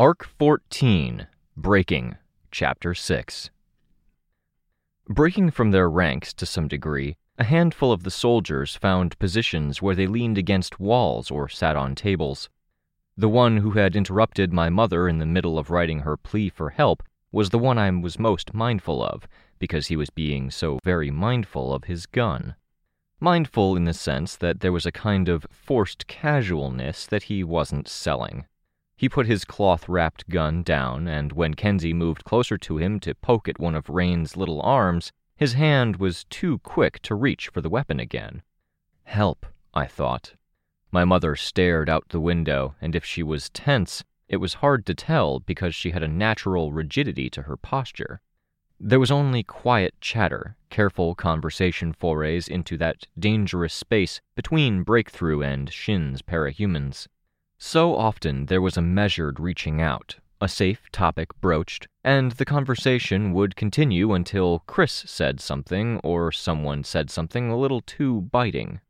Arc 0.00 0.24
14 0.24 1.26
Breaking, 1.58 2.16
Chapter 2.50 2.94
6. 2.94 3.50
Breaking 5.06 5.50
from 5.50 5.72
their 5.72 5.90
ranks 5.90 6.32
to 6.32 6.46
some 6.46 6.68
degree, 6.68 7.18
a 7.36 7.44
handful 7.44 7.92
of 7.92 8.02
the 8.02 8.10
soldiers 8.10 8.74
found 8.74 9.18
positions 9.18 9.82
where 9.82 9.94
they 9.94 10.06
leaned 10.06 10.38
against 10.38 10.80
walls 10.80 11.30
or 11.30 11.50
sat 11.50 11.76
on 11.76 11.94
tables. 11.94 12.48
The 13.18 13.28
one 13.28 13.58
who 13.58 13.72
had 13.72 13.94
interrupted 13.94 14.54
my 14.54 14.70
mother 14.70 15.06
in 15.06 15.18
the 15.18 15.26
middle 15.26 15.58
of 15.58 15.68
writing 15.68 15.98
her 15.98 16.16
plea 16.16 16.48
for 16.48 16.70
help 16.70 17.02
was 17.30 17.50
the 17.50 17.58
one 17.58 17.76
I 17.76 17.90
was 17.90 18.18
most 18.18 18.54
mindful 18.54 19.04
of, 19.04 19.28
because 19.58 19.88
he 19.88 19.96
was 19.96 20.08
being 20.08 20.50
so 20.50 20.78
very 20.82 21.10
mindful 21.10 21.74
of 21.74 21.84
his 21.84 22.06
gun. 22.06 22.54
Mindful 23.20 23.76
in 23.76 23.84
the 23.84 23.92
sense 23.92 24.34
that 24.36 24.60
there 24.60 24.72
was 24.72 24.86
a 24.86 24.92
kind 24.92 25.28
of 25.28 25.46
forced 25.50 26.06
casualness 26.06 27.04
that 27.04 27.24
he 27.24 27.44
wasn't 27.44 27.86
selling. 27.86 28.46
He 29.00 29.08
put 29.08 29.26
his 29.26 29.46
cloth 29.46 29.88
wrapped 29.88 30.28
gun 30.28 30.62
down, 30.62 31.08
and 31.08 31.32
when 31.32 31.54
Kenzie 31.54 31.94
moved 31.94 32.22
closer 32.22 32.58
to 32.58 32.76
him 32.76 33.00
to 33.00 33.14
poke 33.14 33.48
at 33.48 33.58
one 33.58 33.74
of 33.74 33.88
Rain's 33.88 34.36
little 34.36 34.60
arms, 34.60 35.10
his 35.34 35.54
hand 35.54 35.96
was 35.96 36.24
too 36.24 36.58
quick 36.58 37.00
to 37.04 37.14
reach 37.14 37.48
for 37.48 37.62
the 37.62 37.70
weapon 37.70 37.98
again. 37.98 38.42
Help, 39.04 39.46
I 39.72 39.86
thought. 39.86 40.34
My 40.92 41.06
mother 41.06 41.34
stared 41.34 41.88
out 41.88 42.10
the 42.10 42.20
window, 42.20 42.74
and 42.78 42.94
if 42.94 43.02
she 43.02 43.22
was 43.22 43.48
tense, 43.48 44.04
it 44.28 44.36
was 44.36 44.60
hard 44.60 44.84
to 44.84 44.94
tell 44.94 45.40
because 45.40 45.74
she 45.74 45.92
had 45.92 46.02
a 46.02 46.06
natural 46.06 46.70
rigidity 46.70 47.30
to 47.30 47.44
her 47.44 47.56
posture. 47.56 48.20
There 48.78 49.00
was 49.00 49.10
only 49.10 49.42
quiet 49.42 49.94
chatter, 50.02 50.58
careful 50.68 51.14
conversation 51.14 51.94
forays 51.94 52.48
into 52.48 52.76
that 52.76 53.06
dangerous 53.18 53.72
space 53.72 54.20
between 54.34 54.82
breakthrough 54.82 55.40
and 55.40 55.72
Shin's 55.72 56.20
parahumans. 56.20 57.08
So 57.62 57.94
often 57.94 58.46
there 58.46 58.62
was 58.62 58.78
a 58.78 58.82
measured 58.82 59.38
reaching 59.38 59.82
out, 59.82 60.16
a 60.40 60.48
safe 60.48 60.90
topic 60.92 61.38
broached, 61.42 61.86
and 62.02 62.32
the 62.32 62.46
conversation 62.46 63.34
would 63.34 63.54
continue 63.54 64.14
until 64.14 64.60
Chris 64.60 65.04
said 65.06 65.40
something 65.40 66.00
or 66.02 66.32
someone 66.32 66.84
said 66.84 67.10
something 67.10 67.50
a 67.50 67.58
little 67.58 67.82
too 67.82 68.22
biting. 68.22 68.80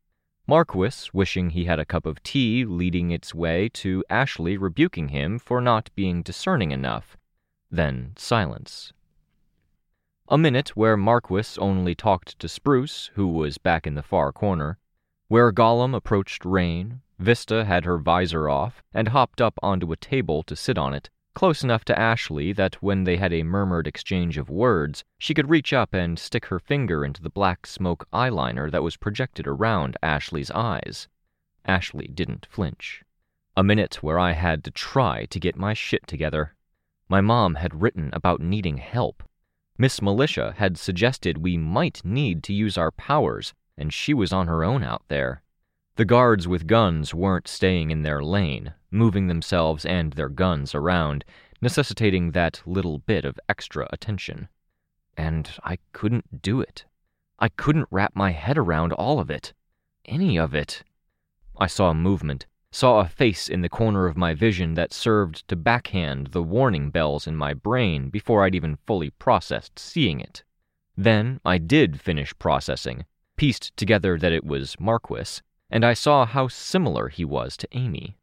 Marquis 0.47 1.11
wishing 1.13 1.51
he 1.51 1.65
had 1.65 1.81
a 1.81 1.85
cup 1.85 2.07
of 2.07 2.23
tea 2.23 2.65
leading 2.65 3.11
its 3.11 3.35
way 3.35 3.69
to 3.71 4.05
Ashley 4.09 4.57
rebuking 4.57 5.09
him 5.09 5.41
for 5.41 5.61
not 5.61 5.91
being 5.97 6.23
discerning 6.23 6.71
enough. 6.71 7.17
Then 7.73 8.13
silence. 8.17 8.93
A 10.29 10.39
minute 10.39 10.77
where 10.77 10.97
Marquis 10.97 11.59
only 11.59 11.97
talked 11.97 12.39
to 12.39 12.49
Spruce, 12.49 13.11
who 13.15 13.27
was 13.27 13.59
back 13.59 13.85
in 13.85 13.97
the 13.97 14.03
far 14.05 14.31
corner, 14.31 14.79
where 15.27 15.53
Golem 15.53 15.93
approached 15.93 16.45
Rain, 16.45 17.01
Vista 17.21 17.67
had 17.67 17.85
her 17.85 17.99
visor 17.99 18.49
off 18.49 18.83
and 18.95 19.09
hopped 19.09 19.43
up 19.43 19.59
onto 19.63 19.93
a 19.93 19.97
table 19.97 20.43
to 20.45 20.57
sit 20.57 20.79
on 20.79 20.95
it, 20.95 21.11
close 21.35 21.63
enough 21.63 21.85
to 21.85 21.99
Ashley 21.99 22.51
that 22.55 22.83
when 22.83 23.05
they 23.05 23.19
had 23.19 23.31
a 23.31 23.43
murmured 23.43 23.87
exchange 23.87 24.39
of 24.39 24.49
words, 24.49 25.05
she 25.19 25.35
could 25.35 25.51
reach 25.51 25.75
up 25.75 25.93
and 25.93 26.19
stick 26.19 26.47
her 26.47 26.59
finger 26.59 27.05
into 27.05 27.23
the 27.23 27.29
black 27.29 27.67
smoke 27.67 28.09
eyeliner 28.11 28.71
that 28.71 28.83
was 28.83 28.97
projected 28.97 29.47
around 29.47 29.99
Ashley's 30.03 30.51
eyes. 30.51 31.09
Ashley 31.67 32.09
didn't 32.09 32.47
flinch. 32.51 33.05
A 33.55 33.63
minute 33.63 34.03
where 34.03 34.19
I 34.19 34.33
had 34.33 34.65
to 34.65 34.71
try 34.71 35.27
to 35.27 35.39
get 35.39 35.57
my 35.57 35.75
shit 35.75 36.07
together. 36.07 36.55
My 37.07 37.21
mom 37.21 37.57
had 37.57 37.83
written 37.83 38.09
about 38.15 38.41
needing 38.41 38.79
help. 38.79 39.23
Miss 39.77 40.01
Militia 40.01 40.55
had 40.57 40.79
suggested 40.79 41.37
we 41.37 41.59
might 41.59 42.01
need 42.03 42.43
to 42.45 42.55
use 42.55 42.79
our 42.79 42.91
powers, 42.91 43.53
and 43.77 43.93
she 43.93 44.15
was 44.15 44.33
on 44.33 44.47
her 44.47 44.65
own 44.65 44.83
out 44.83 45.03
there. 45.09 45.43
The 46.01 46.07
guards 46.07 46.49
with 46.49 46.67
guns 46.67 47.13
weren't 47.13 47.47
staying 47.47 47.91
in 47.91 48.01
their 48.01 48.25
lane, 48.25 48.73
moving 48.91 49.27
themselves 49.27 49.85
and 49.85 50.15
their 50.15 50.31
guns 50.31 50.75
around, 50.75 51.27
necessitating 51.61 52.31
that 52.31 52.63
little 52.65 53.01
bit 53.01 53.27
of 53.27 53.39
extra 53.51 53.87
attention. 53.93 54.49
And 55.15 55.51
I 55.63 55.77
couldn't 55.93 56.41
do 56.41 56.63
it. 56.63 56.87
I 57.39 57.51
couldn't 57.51 57.89
wrap 57.91 58.17
my 58.17 58.31
head 58.31 58.57
around 58.57 58.95
all 58.95 59.21
of 59.21 59.29
it. 59.29 59.53
Any 60.07 60.39
of 60.39 60.55
it. 60.55 60.85
I 61.59 61.67
saw 61.67 61.91
a 61.91 61.95
movement, 61.95 62.47
saw 62.71 63.01
a 63.01 63.07
face 63.07 63.47
in 63.47 63.61
the 63.61 63.69
corner 63.69 64.07
of 64.07 64.17
my 64.17 64.33
vision 64.33 64.73
that 64.77 64.95
served 64.95 65.47
to 65.49 65.55
backhand 65.55 66.29
the 66.29 66.43
warning 66.43 66.89
bells 66.89 67.27
in 67.27 67.37
my 67.37 67.53
brain 67.53 68.09
before 68.09 68.43
I'd 68.43 68.55
even 68.55 68.79
fully 68.87 69.11
processed 69.11 69.79
seeing 69.79 70.19
it. 70.19 70.45
Then 70.97 71.41
I 71.45 71.59
did 71.59 72.01
finish 72.01 72.33
processing, 72.39 73.05
pieced 73.37 73.77
together 73.77 74.19
that 74.19 74.33
it 74.33 74.45
was 74.45 74.81
Marquis, 74.81 75.43
and 75.71 75.85
I 75.85 75.95
saw 75.95 76.27
how 76.27 76.49
similar 76.49 77.09
he 77.09 77.25
was 77.25 77.57
to 77.59 77.69
Amy. 77.73 78.17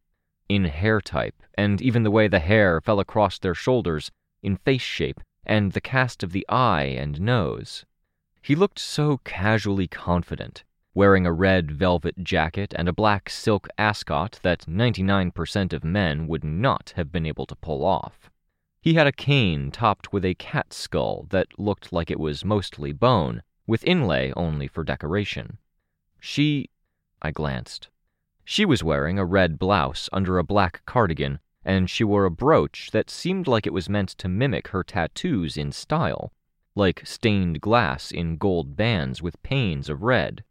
In 0.50 0.66
hair 0.66 1.02
type, 1.02 1.41
and 1.58 1.81
even 1.81 2.03
the 2.03 2.12
way 2.12 2.28
the 2.28 2.40
hair 2.40 2.81
fell 2.81 3.00
across 3.00 3.40
their 3.40 3.56
shoulders, 3.56 4.12
in 4.44 4.58
face 4.58 4.81
shape, 4.81 5.22
and 5.46 5.72
the 5.72 5.81
cast 5.81 6.24
of 6.24 6.31
the 6.31 6.46
eye 6.50 6.84
and 6.84 7.22
nose. 7.22 7.85
He 8.41 8.56
looked 8.56 8.80
so 8.80 9.18
casually 9.24 9.88
confident, 9.88 10.63
wearing 10.94 11.25
a 11.25 11.34
red 11.34 11.72
velvet 11.72 12.24
jacket 12.24 12.74
and 12.75 12.90
a 12.90 12.94
black 12.94 13.30
silk 13.30 13.68
ascot 13.78 14.40
that 14.44 14.66
99% 14.68 15.74
of 15.74 15.84
men 15.84 16.28
would 16.28 16.44
not 16.44 16.94
have 16.96 17.12
been 17.12 17.25
able 17.25 17.46
to 17.46 17.56
pull 17.56 17.85
off. 17.85 18.29
He 18.81 18.94
had 18.94 19.08
a 19.08 19.12
cane 19.12 19.69
topped 19.72 20.14
with 20.14 20.24
a 20.24 20.35
cat 20.35 20.72
skull 20.72 21.28
that 21.29 21.59
looked 21.59 21.91
like 21.91 22.09
it 22.09 22.19
was 22.19 22.46
mostly 22.46 22.94
bone, 22.94 23.44
with 23.66 23.84
inlay 23.84 24.31
only 24.35 24.68
for 24.68 24.84
decoration. 24.84 25.58
She 26.19 26.69
I 27.22 27.31
glanced. 27.31 27.89
She 28.45 28.66
was 28.66 28.83
wearing 28.83 29.19
a 29.19 29.25
red 29.25 29.59
blouse 29.59 30.09
under 30.13 30.38
a 30.38 30.44
black 30.44 30.81
cardigan, 30.85 31.39
and 31.66 31.89
she 31.89 32.03
wore 32.03 32.25
a 32.25 32.31
brooch 32.31 32.91
that 32.91 33.09
seemed 33.09 33.47
like 33.47 33.67
it 33.67 33.73
was 33.73 33.89
meant 33.89 34.09
to 34.09 34.29
mimic 34.29 34.69
her 34.69 34.83
tattoos 34.83 35.57
in 35.57 35.72
style, 35.72 36.31
like 36.75 37.05
stained 37.05 37.59
glass 37.59 38.11
in 38.11 38.38
gold 38.38 38.78
bands 38.78 39.22
with 39.22 39.41
panes 39.44 39.89
of 39.89 40.03
red, 40.03 40.44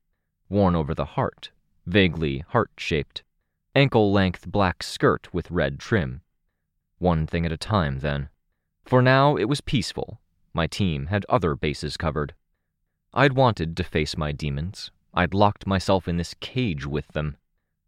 worn 0.49 0.75
over 0.75 0.94
the 0.94 1.04
heart, 1.04 1.50
vaguely 1.87 2.44
heart 2.49 2.71
shaped. 2.77 3.22
Ankle 3.75 4.12
length 4.12 4.50
black 4.50 4.83
skirt 4.83 5.33
with 5.33 5.50
red 5.50 5.78
trim. 5.78 6.22
One 6.98 7.27
thing 7.27 7.47
at 7.47 7.53
a 7.53 7.56
time, 7.56 8.00
then. 8.00 8.28
For 8.84 9.03
now, 9.03 9.37
it 9.37 9.44
was 9.44 9.60
peaceful. 9.60 10.21
My 10.53 10.66
team 10.66 11.06
had 11.06 11.27
other 11.28 11.54
bases 11.54 11.97
covered. 11.97 12.34
I'd 13.12 13.33
wanted 13.33 13.77
to 13.77 13.84
face 13.84 14.16
my 14.16 14.33
demons, 14.33 14.91
I'd 15.19 15.32
locked 15.32 15.66
myself 15.66 16.06
in 16.06 16.19
this 16.19 16.34
cage 16.41 16.84
with 16.84 17.09
them. 17.09 17.38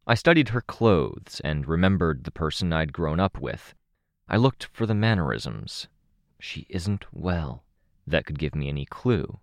I 0.06 0.15
studied 0.15 0.49
her 0.49 0.62
clothes 0.62 1.43
and 1.44 1.69
remembered 1.69 2.25
the 2.25 2.31
person 2.31 2.72
I'd 2.72 2.94
grown 2.94 3.21
up 3.21 3.39
with. 3.39 3.75
I 4.31 4.39
looked 4.39 4.71
for 4.72 4.87
the 4.87 4.94
mannerisms. 4.94 5.89
She 6.41 6.66
isn't 6.71 7.05
well. 7.12 7.65
That 8.07 8.25
could 8.25 8.39
give 8.39 8.54
me 8.54 8.71
any 8.71 8.86
clue. 8.86 9.41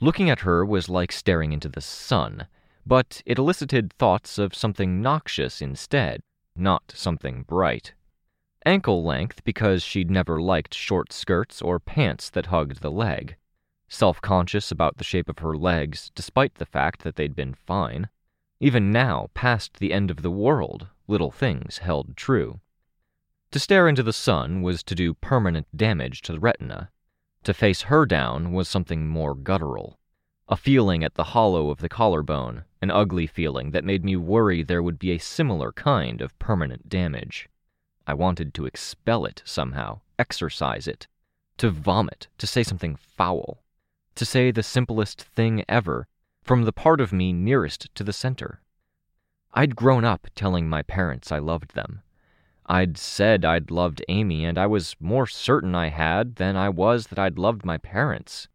Looking 0.00 0.30
at 0.30 0.40
her 0.40 0.64
was 0.64 0.88
like 0.88 1.10
staring 1.10 1.52
into 1.52 1.68
the 1.68 1.80
sun, 1.80 2.46
but 2.86 3.22
it 3.26 3.38
elicited 3.38 3.92
thoughts 3.94 4.38
of 4.38 4.54
something 4.54 5.02
noxious 5.02 5.60
instead, 5.60 6.20
not 6.54 6.92
something 6.94 7.42
bright. 7.42 7.94
Ankle 8.64 9.02
length 9.02 9.42
because 9.42 9.82
she'd 9.82 10.12
never 10.12 10.40
liked 10.40 10.74
short 10.74 11.12
skirts 11.12 11.60
or 11.60 11.80
pants 11.80 12.30
that 12.30 12.46
hugged 12.46 12.82
the 12.82 12.90
leg 12.92 13.36
self 13.88 14.20
conscious 14.20 14.70
about 14.70 14.98
the 14.98 15.04
shape 15.04 15.28
of 15.28 15.38
her 15.38 15.56
legs, 15.56 16.10
despite 16.14 16.54
the 16.56 16.66
fact 16.66 17.02
that 17.02 17.16
they'd 17.16 17.34
been 17.34 17.54
fine. 17.54 18.08
Even 18.60 18.90
now, 18.90 19.30
past 19.34 19.78
the 19.78 19.92
end 19.92 20.10
of 20.10 20.22
the 20.22 20.30
world, 20.30 20.88
little 21.06 21.30
things 21.30 21.78
held 21.78 22.16
true. 22.16 22.60
To 23.52 23.58
stare 23.58 23.88
into 23.88 24.02
the 24.02 24.12
sun 24.12 24.62
was 24.62 24.82
to 24.82 24.94
do 24.94 25.14
permanent 25.14 25.66
damage 25.74 26.20
to 26.22 26.32
the 26.32 26.40
retina. 26.40 26.90
To 27.44 27.54
face 27.54 27.82
her 27.82 28.04
down 28.04 28.52
was 28.52 28.68
something 28.68 29.08
more 29.08 29.34
guttural. 29.34 29.98
A 30.48 30.56
feeling 30.56 31.02
at 31.02 31.14
the 31.14 31.32
hollow 31.32 31.70
of 31.70 31.78
the 31.78 31.88
collarbone, 31.88 32.64
an 32.82 32.90
ugly 32.90 33.26
feeling 33.26 33.70
that 33.70 33.84
made 33.84 34.04
me 34.04 34.16
worry 34.16 34.62
there 34.62 34.82
would 34.82 34.98
be 34.98 35.12
a 35.12 35.18
similar 35.18 35.72
kind 35.72 36.20
of 36.20 36.38
permanent 36.38 36.88
damage. 36.88 37.48
I 38.06 38.14
wanted 38.14 38.52
to 38.54 38.66
expel 38.66 39.24
it 39.24 39.42
somehow, 39.44 40.00
exorcise 40.18 40.86
it, 40.88 41.06
to 41.58 41.70
vomit, 41.70 42.28
to 42.38 42.46
say 42.46 42.62
something 42.62 42.96
foul, 42.96 43.62
to 44.18 44.24
say 44.24 44.50
the 44.50 44.62
simplest 44.64 45.22
thing 45.22 45.64
ever 45.68 46.08
from 46.42 46.64
the 46.64 46.72
part 46.72 47.00
of 47.00 47.12
me 47.12 47.32
nearest 47.32 47.94
to 47.94 48.02
the 48.02 48.12
center. 48.12 48.60
I'd 49.54 49.76
grown 49.76 50.04
up 50.04 50.26
telling 50.34 50.68
my 50.68 50.82
parents 50.82 51.30
I 51.30 51.38
loved 51.38 51.74
them. 51.74 52.02
I'd 52.66 52.98
said 52.98 53.44
I'd 53.44 53.70
loved 53.70 54.04
Amy, 54.08 54.44
and 54.44 54.58
I 54.58 54.66
was 54.66 54.96
more 55.00 55.26
certain 55.26 55.74
I 55.74 55.88
had 55.88 56.36
than 56.36 56.56
I 56.56 56.68
was 56.68 57.06
that 57.06 57.18
I'd 57.18 57.38
loved 57.38 57.64
my 57.64 57.78
parents. 57.78 58.48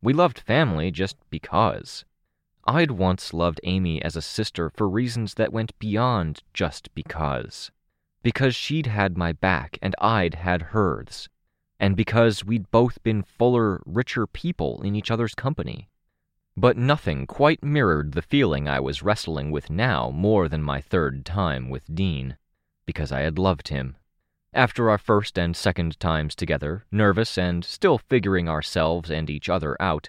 We 0.00 0.12
loved 0.12 0.38
family 0.38 0.90
just 0.90 1.16
because. 1.30 2.04
I'd 2.64 2.92
once 2.92 3.34
loved 3.34 3.60
Amy 3.64 4.00
as 4.00 4.14
a 4.14 4.22
sister 4.22 4.70
for 4.70 4.88
reasons 4.88 5.34
that 5.34 5.52
went 5.52 5.78
beyond 5.80 6.42
just 6.54 6.94
because. 6.94 7.72
Because 8.22 8.54
she'd 8.54 8.86
had 8.86 9.18
my 9.18 9.32
back 9.32 9.78
and 9.82 9.96
I'd 10.00 10.34
had 10.34 10.62
hers. 10.62 11.28
And 11.80 11.96
because 11.96 12.44
we'd 12.44 12.70
both 12.70 13.02
been 13.02 13.22
fuller, 13.22 13.80
richer 13.86 14.26
people 14.26 14.82
in 14.82 14.96
each 14.96 15.10
other's 15.10 15.34
company. 15.34 15.88
But 16.56 16.76
nothing 16.76 17.26
quite 17.26 17.62
mirrored 17.62 18.12
the 18.12 18.22
feeling 18.22 18.66
I 18.66 18.80
was 18.80 19.02
wrestling 19.02 19.50
with 19.50 19.70
now 19.70 20.10
more 20.10 20.48
than 20.48 20.62
my 20.62 20.80
third 20.80 21.24
time 21.24 21.70
with 21.70 21.94
Dean. 21.94 22.36
Because 22.84 23.12
I 23.12 23.20
had 23.20 23.38
loved 23.38 23.68
him. 23.68 23.96
After 24.52 24.90
our 24.90 24.98
first 24.98 25.38
and 25.38 25.54
second 25.54 26.00
times 26.00 26.34
together, 26.34 26.84
nervous 26.90 27.38
and 27.38 27.64
still 27.64 27.98
figuring 27.98 28.48
ourselves 28.48 29.10
and 29.10 29.30
each 29.30 29.48
other 29.48 29.76
out, 29.80 30.08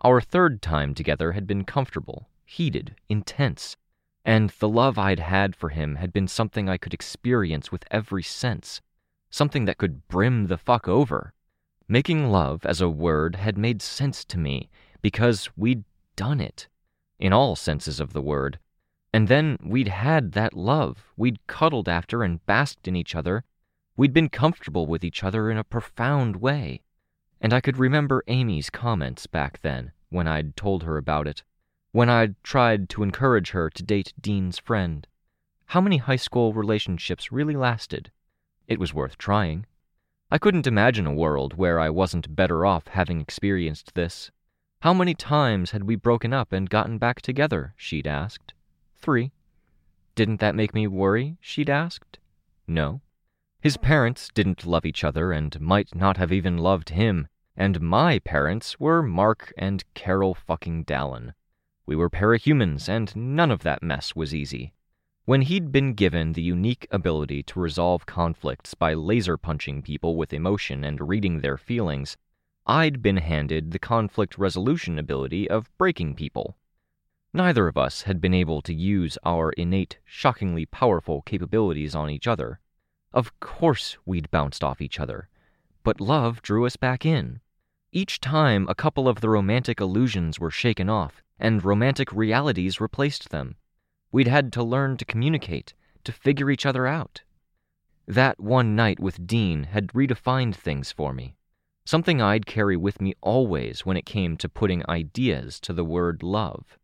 our 0.00 0.20
third 0.20 0.60
time 0.60 0.92
together 0.92 1.32
had 1.32 1.46
been 1.46 1.64
comfortable, 1.64 2.28
heated, 2.44 2.94
intense, 3.08 3.76
and 4.24 4.50
the 4.58 4.68
love 4.68 4.98
I'd 4.98 5.20
had 5.20 5.54
for 5.54 5.70
him 5.70 5.94
had 5.94 6.12
been 6.12 6.28
something 6.28 6.68
I 6.68 6.76
could 6.76 6.92
experience 6.92 7.72
with 7.72 7.84
every 7.90 8.24
sense, 8.24 8.82
something 9.30 9.64
that 9.64 9.78
could 9.78 10.06
brim 10.08 10.46
the 10.46 10.58
fuck 10.58 10.88
over. 10.88 11.32
Making 11.88 12.30
love 12.30 12.66
as 12.66 12.80
a 12.80 12.88
word 12.88 13.36
had 13.36 13.56
made 13.56 13.80
sense 13.80 14.24
to 14.26 14.38
me 14.38 14.68
because 15.02 15.48
we'd 15.56 15.84
done 16.16 16.40
it, 16.40 16.68
in 17.18 17.32
all 17.32 17.54
senses 17.54 18.00
of 18.00 18.12
the 18.12 18.22
word. 18.22 18.58
And 19.12 19.28
then 19.28 19.58
we'd 19.64 19.88
had 19.88 20.32
that 20.32 20.54
love, 20.54 21.12
we'd 21.16 21.46
cuddled 21.46 21.88
after 21.88 22.22
and 22.22 22.44
basked 22.44 22.88
in 22.88 22.96
each 22.96 23.14
other, 23.14 23.44
we'd 23.96 24.12
been 24.12 24.28
comfortable 24.28 24.86
with 24.86 25.04
each 25.04 25.22
other 25.22 25.50
in 25.50 25.56
a 25.56 25.64
profound 25.64 26.36
way. 26.36 26.82
And 27.40 27.52
I 27.52 27.60
could 27.60 27.78
remember 27.78 28.24
Amy's 28.26 28.70
comments 28.70 29.26
back 29.26 29.60
then, 29.62 29.92
when 30.10 30.26
I'd 30.26 30.56
told 30.56 30.82
her 30.82 30.96
about 30.96 31.26
it, 31.26 31.42
when 31.92 32.10
I'd 32.10 32.42
tried 32.42 32.88
to 32.90 33.02
encourage 33.02 33.50
her 33.50 33.70
to 33.70 33.82
date 33.82 34.12
Dean's 34.20 34.58
friend. 34.58 35.06
How 35.66 35.80
many 35.80 35.98
high 35.98 36.16
school 36.16 36.52
relationships 36.52 37.32
really 37.32 37.56
lasted? 37.56 38.10
It 38.68 38.80
was 38.80 38.92
worth 38.92 39.16
trying. 39.16 39.66
I 40.30 40.38
couldn't 40.38 40.66
imagine 40.66 41.06
a 41.06 41.14
world 41.14 41.54
where 41.54 41.78
I 41.78 41.88
wasn't 41.88 42.34
better 42.34 42.66
off 42.66 42.88
having 42.88 43.20
experienced 43.20 43.94
this. 43.94 44.30
How 44.80 44.92
many 44.92 45.14
times 45.14 45.70
had 45.70 45.84
we 45.84 45.96
broken 45.96 46.32
up 46.32 46.52
and 46.52 46.68
gotten 46.68 46.98
back 46.98 47.20
together? 47.20 47.74
she'd 47.76 48.06
asked. 48.06 48.54
Three. 48.96 49.32
Didn't 50.16 50.40
that 50.40 50.54
make 50.54 50.74
me 50.74 50.86
worry? 50.86 51.38
she'd 51.40 51.70
asked. 51.70 52.18
No. 52.66 53.00
His 53.60 53.76
parents 53.76 54.28
didn't 54.34 54.66
love 54.66 54.84
each 54.84 55.04
other 55.04 55.32
and 55.32 55.60
might 55.60 55.94
not 55.94 56.16
have 56.16 56.32
even 56.32 56.58
loved 56.58 56.90
him, 56.90 57.28
and 57.56 57.80
my 57.80 58.18
parents 58.18 58.78
were 58.78 59.02
Mark 59.02 59.52
and 59.56 59.84
Carol 59.94 60.34
fucking 60.34 60.84
Dallon. 60.84 61.34
We 61.86 61.96
were 61.96 62.10
parahumans, 62.10 62.88
and 62.88 63.14
none 63.16 63.50
of 63.50 63.62
that 63.62 63.82
mess 63.82 64.14
was 64.16 64.34
easy. 64.34 64.72
When 65.26 65.42
he'd 65.42 65.72
been 65.72 65.94
given 65.94 66.34
the 66.34 66.42
unique 66.42 66.86
ability 66.92 67.42
to 67.42 67.58
resolve 67.58 68.06
conflicts 68.06 68.74
by 68.74 68.94
laser 68.94 69.36
punching 69.36 69.82
people 69.82 70.14
with 70.14 70.32
emotion 70.32 70.84
and 70.84 71.00
reading 71.00 71.40
their 71.40 71.56
feelings, 71.56 72.16
I'd 72.64 73.02
been 73.02 73.16
handed 73.16 73.72
the 73.72 73.80
conflict 73.80 74.38
resolution 74.38 75.00
ability 75.00 75.50
of 75.50 75.76
breaking 75.78 76.14
people. 76.14 76.56
Neither 77.32 77.66
of 77.66 77.76
us 77.76 78.02
had 78.02 78.20
been 78.20 78.34
able 78.34 78.62
to 78.62 78.72
use 78.72 79.18
our 79.24 79.50
innate, 79.50 79.98
shockingly 80.04 80.64
powerful 80.64 81.22
capabilities 81.22 81.96
on 81.96 82.08
each 82.08 82.28
other. 82.28 82.60
Of 83.12 83.40
course 83.40 83.96
we'd 84.06 84.30
bounced 84.30 84.62
off 84.62 84.80
each 84.80 85.00
other, 85.00 85.28
but 85.82 86.00
love 86.00 86.40
drew 86.40 86.66
us 86.66 86.76
back 86.76 87.04
in. 87.04 87.40
Each 87.90 88.20
time 88.20 88.64
a 88.68 88.76
couple 88.76 89.08
of 89.08 89.20
the 89.20 89.30
romantic 89.30 89.80
illusions 89.80 90.38
were 90.38 90.52
shaken 90.52 90.88
off, 90.88 91.20
and 91.36 91.64
romantic 91.64 92.12
realities 92.12 92.80
replaced 92.80 93.30
them. 93.30 93.56
We'd 94.12 94.28
had 94.28 94.52
to 94.54 94.62
learn 94.62 94.96
to 94.98 95.04
communicate, 95.04 95.74
to 96.04 96.12
figure 96.12 96.50
each 96.50 96.66
other 96.66 96.86
out. 96.86 97.22
That 98.06 98.38
one 98.38 98.76
night 98.76 99.00
with 99.00 99.26
Dean 99.26 99.64
had 99.64 99.88
redefined 99.88 100.54
things 100.54 100.92
for 100.92 101.12
me, 101.12 101.36
something 101.84 102.22
I'd 102.22 102.46
carry 102.46 102.76
with 102.76 103.00
me 103.00 103.14
always 103.20 103.84
when 103.84 103.96
it 103.96 104.06
came 104.06 104.36
to 104.36 104.48
putting 104.48 104.88
ideas 104.88 105.58
to 105.60 105.72
the 105.72 105.84
word 105.84 106.22
love. 106.22 106.78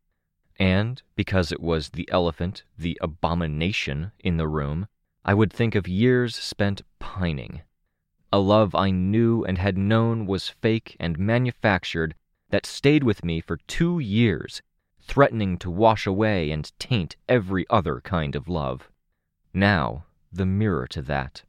And, 0.59 1.03
because 1.17 1.53
it 1.53 1.61
was 1.61 1.91
the 1.91 2.09
elephant, 2.11 2.65
the 2.77 2.99
abomination, 3.01 4.13
in 4.19 4.37
the 4.37 4.49
room, 4.49 4.89
I 5.25 5.35
would 5.35 5.53
think 5.53 5.75
of 5.75 5.87
years 5.87 6.35
spent 6.35 6.83
pining. 6.99 7.63
A 8.33 8.39
love 8.39 8.75
I 8.75 8.91
knew 8.91 9.45
and 9.45 9.59
had 9.59 9.79
known 9.79 10.27
was 10.27 10.49
fake 10.49 10.97
and 10.99 11.19
manufactured 11.19 12.15
that 12.51 12.67
stayed 12.67 13.05
with 13.05 13.25
me 13.25 13.41
for 13.41 13.59
two 13.69 13.99
years, 13.99 14.63
threatening 15.03 15.59
to 15.59 15.71
wash 15.71 16.07
away 16.07 16.51
and 16.51 16.73
taint 16.79 17.17
every 17.29 17.67
other 17.69 18.01
kind 18.01 18.35
of 18.35 18.49
love. 18.49 18.91
Now, 19.53 20.05
the 20.33 20.47
mirror 20.47 20.87
to 20.89 21.03
that. 21.03 21.43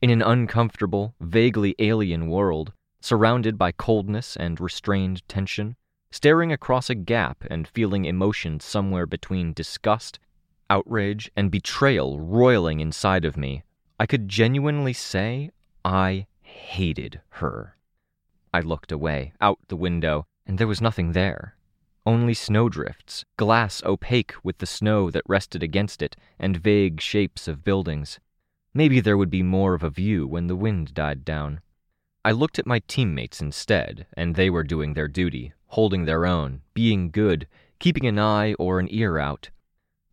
In 0.00 0.10
an 0.10 0.22
uncomfortable, 0.22 1.14
vaguely 1.20 1.74
alien 1.78 2.28
world, 2.28 2.72
surrounded 3.00 3.58
by 3.58 3.72
coldness 3.72 4.36
and 4.36 4.60
restrained 4.60 5.26
tension, 5.28 5.76
staring 6.10 6.52
across 6.52 6.90
a 6.90 6.94
gap 6.94 7.44
and 7.50 7.66
feeling 7.66 8.04
emotion 8.04 8.60
somewhere 8.60 9.06
between 9.06 9.52
disgust 9.52 10.18
outrage, 10.72 11.30
and 11.36 11.50
betrayal 11.50 12.18
roiling 12.18 12.80
inside 12.80 13.26
of 13.26 13.36
me, 13.36 13.62
I 14.00 14.06
could 14.06 14.26
genuinely 14.26 14.94
say 14.94 15.50
I 15.84 16.26
hated 16.40 17.20
her. 17.28 17.76
I 18.54 18.60
looked 18.60 18.90
away, 18.90 19.34
out 19.38 19.58
the 19.68 19.76
window, 19.76 20.24
and 20.46 20.56
there 20.56 20.66
was 20.66 20.80
nothing 20.80 21.12
there. 21.12 21.56
Only 22.04 22.34
snowdrifts, 22.34 23.24
glass 23.36 23.82
opaque 23.84 24.34
with 24.42 24.58
the 24.58 24.66
snow 24.66 25.10
that 25.10 25.22
rested 25.28 25.62
against 25.62 26.02
it, 26.02 26.16
and 26.38 26.56
vague 26.56 27.00
shapes 27.00 27.48
of 27.48 27.64
buildings. 27.64 28.18
Maybe 28.74 29.00
there 29.00 29.16
would 29.16 29.30
be 29.30 29.42
more 29.42 29.74
of 29.74 29.82
a 29.82 29.90
view 29.90 30.26
when 30.26 30.46
the 30.46 30.56
wind 30.56 30.94
died 30.94 31.24
down. 31.24 31.60
I 32.24 32.32
looked 32.32 32.58
at 32.58 32.66
my 32.66 32.80
teammates 32.86 33.40
instead, 33.40 34.06
and 34.16 34.34
they 34.34 34.50
were 34.50 34.64
doing 34.64 34.94
their 34.94 35.08
duty, 35.08 35.52
holding 35.68 36.04
their 36.04 36.26
own, 36.26 36.62
being 36.74 37.10
good, 37.10 37.46
keeping 37.78 38.06
an 38.06 38.18
eye 38.18 38.54
or 38.54 38.78
an 38.78 38.88
ear 38.90 39.18
out, 39.18 39.50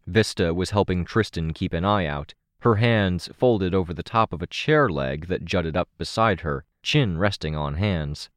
Vista 0.09 0.55
was 0.55 0.71
helping 0.71 1.05
Tristan 1.05 1.53
keep 1.53 1.71
an 1.71 1.85
eye 1.85 2.07
out, 2.07 2.33
her 2.61 2.77
hands 2.77 3.29
folded 3.31 3.75
over 3.75 3.93
the 3.93 4.01
top 4.01 4.33
of 4.33 4.41
a 4.41 4.47
chair 4.47 4.89
leg 4.89 5.27
that 5.27 5.45
jutted 5.45 5.77
up 5.77 5.87
beside 5.99 6.41
her, 6.41 6.65
chin 6.81 7.19
resting 7.19 7.55
on 7.55 7.75
hands. 7.75 8.29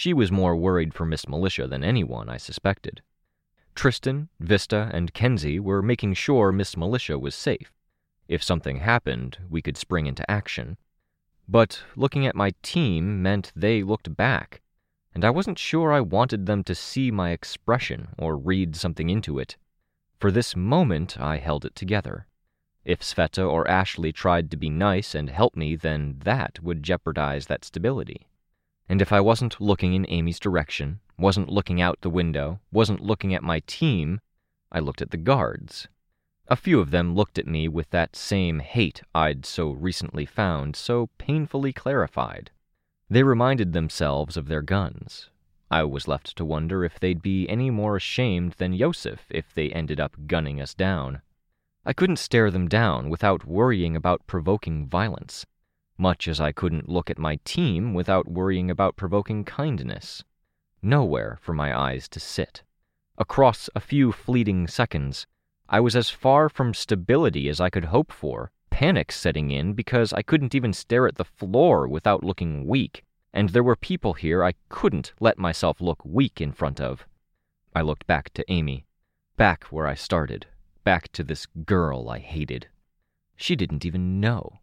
She 0.00 0.14
was 0.14 0.30
more 0.30 0.54
worried 0.54 0.94
for 0.94 1.04
Miss 1.04 1.26
Militia 1.26 1.66
than 1.66 1.82
anyone, 1.82 2.28
I 2.28 2.36
suspected. 2.36 3.02
Tristan, 3.74 4.28
Vista, 4.38 4.88
and 4.92 5.12
Kenzie 5.12 5.58
were 5.58 5.82
making 5.82 6.14
sure 6.14 6.52
Miss 6.52 6.76
Militia 6.76 7.18
was 7.18 7.34
safe. 7.34 7.72
If 8.28 8.40
something 8.40 8.76
happened, 8.76 9.38
we 9.50 9.60
could 9.60 9.76
spring 9.76 10.06
into 10.06 10.30
action. 10.30 10.76
But 11.48 11.82
looking 11.96 12.28
at 12.28 12.36
my 12.36 12.52
team 12.62 13.20
meant 13.24 13.50
they 13.56 13.82
looked 13.82 14.16
back, 14.16 14.60
and 15.16 15.24
I 15.24 15.30
wasn't 15.30 15.58
sure 15.58 15.92
I 15.92 16.00
wanted 16.00 16.46
them 16.46 16.62
to 16.62 16.76
see 16.76 17.10
my 17.10 17.30
expression 17.30 18.10
or 18.16 18.36
read 18.36 18.76
something 18.76 19.10
into 19.10 19.40
it. 19.40 19.56
For 20.20 20.30
this 20.30 20.54
moment, 20.54 21.18
I 21.18 21.38
held 21.38 21.64
it 21.64 21.74
together. 21.74 22.28
If 22.84 23.00
Sveta 23.00 23.44
or 23.44 23.68
Ashley 23.68 24.12
tried 24.12 24.52
to 24.52 24.56
be 24.56 24.70
nice 24.70 25.16
and 25.16 25.28
help 25.28 25.56
me, 25.56 25.74
then 25.74 26.20
that 26.22 26.62
would 26.62 26.84
jeopardize 26.84 27.46
that 27.46 27.64
stability. 27.64 28.28
And 28.88 29.02
if 29.02 29.12
I 29.12 29.20
wasn't 29.20 29.60
looking 29.60 29.94
in 29.94 30.06
Amy's 30.08 30.40
direction, 30.40 31.00
wasn't 31.18 31.50
looking 31.50 31.80
out 31.80 32.00
the 32.00 32.10
window, 32.10 32.60
wasn't 32.72 33.00
looking 33.00 33.34
at 33.34 33.42
my 33.42 33.60
team, 33.66 34.20
I 34.72 34.78
looked 34.78 35.02
at 35.02 35.10
the 35.10 35.16
guards. 35.16 35.88
A 36.48 36.56
few 36.56 36.80
of 36.80 36.90
them 36.90 37.14
looked 37.14 37.38
at 37.38 37.46
me 37.46 37.68
with 37.68 37.90
that 37.90 38.16
same 38.16 38.60
hate 38.60 39.02
I'd 39.14 39.44
so 39.44 39.70
recently 39.70 40.24
found 40.24 40.76
so 40.76 41.10
painfully 41.18 41.72
clarified. 41.72 42.50
They 43.10 43.22
reminded 43.22 43.72
themselves 43.72 44.36
of 44.36 44.48
their 44.48 44.62
guns, 44.62 45.28
I 45.70 45.84
was 45.84 46.08
left 46.08 46.34
to 46.36 46.46
wonder 46.46 46.82
if 46.82 46.98
they'd 46.98 47.20
be 47.20 47.46
any 47.46 47.68
more 47.68 47.96
ashamed 47.96 48.52
than 48.52 48.72
Yosef 48.72 49.26
if 49.28 49.52
they 49.52 49.68
ended 49.70 50.00
up 50.00 50.16
gunning 50.26 50.62
us 50.62 50.72
down. 50.72 51.20
I 51.84 51.92
couldn't 51.92 52.18
stare 52.18 52.50
them 52.50 52.68
down 52.68 53.10
without 53.10 53.44
worrying 53.44 53.94
about 53.94 54.26
provoking 54.26 54.86
violence, 54.86 55.44
much 55.98 56.28
as 56.28 56.40
I 56.40 56.52
couldn't 56.52 56.88
look 56.88 57.10
at 57.10 57.18
my 57.18 57.38
team 57.44 57.92
without 57.92 58.28
worrying 58.28 58.70
about 58.70 58.96
provoking 58.96 59.44
kindness. 59.44 60.24
Nowhere 60.80 61.38
for 61.42 61.52
my 61.52 61.76
eyes 61.76 62.08
to 62.10 62.20
sit. 62.20 62.62
Across 63.18 63.68
a 63.74 63.80
few 63.80 64.12
fleeting 64.12 64.68
seconds, 64.68 65.26
I 65.68 65.80
was 65.80 65.96
as 65.96 66.08
far 66.08 66.48
from 66.48 66.72
stability 66.72 67.48
as 67.48 67.60
I 67.60 67.68
could 67.68 67.86
hope 67.86 68.12
for, 68.12 68.52
panic 68.70 69.12
setting 69.12 69.50
in 69.50 69.74
because 69.74 70.12
I 70.12 70.22
couldn't 70.22 70.54
even 70.54 70.72
stare 70.72 71.06
at 71.06 71.16
the 71.16 71.24
floor 71.24 71.86
without 71.88 72.24
looking 72.24 72.66
weak 72.66 73.04
and 73.32 73.50
there 73.50 73.62
were 73.62 73.76
people 73.76 74.14
here 74.14 74.42
I 74.42 74.54
couldn't 74.68 75.12
let 75.20 75.38
myself 75.38 75.80
look 75.80 76.04
weak 76.04 76.40
in 76.40 76.52
front 76.52 76.80
of. 76.80 77.06
I 77.74 77.82
looked 77.82 78.06
back 78.06 78.32
to 78.34 78.44
Amy, 78.50 78.86
back 79.36 79.64
where 79.64 79.86
I 79.86 79.94
started, 79.94 80.46
back 80.84 81.12
to 81.12 81.22
this 81.22 81.46
girl 81.46 82.08
I 82.08 82.18
hated. 82.18 82.68
She 83.36 83.54
didn't 83.54 83.84
even 83.84 84.20
know. 84.20 84.60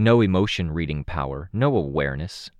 No 0.00 0.20
emotion 0.20 0.70
reading 0.70 1.02
power, 1.02 1.50
no 1.52 1.76
awareness. 1.76 2.52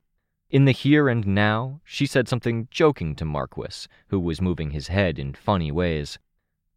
In 0.50 0.64
the 0.64 0.72
here 0.72 1.08
and 1.08 1.24
now, 1.24 1.80
she 1.84 2.04
said 2.04 2.26
something 2.26 2.66
joking 2.68 3.14
to 3.14 3.24
Marquis, 3.24 3.86
who 4.08 4.18
was 4.18 4.40
moving 4.40 4.72
his 4.72 4.88
head 4.88 5.20
in 5.20 5.34
funny 5.34 5.70
ways. 5.70 6.18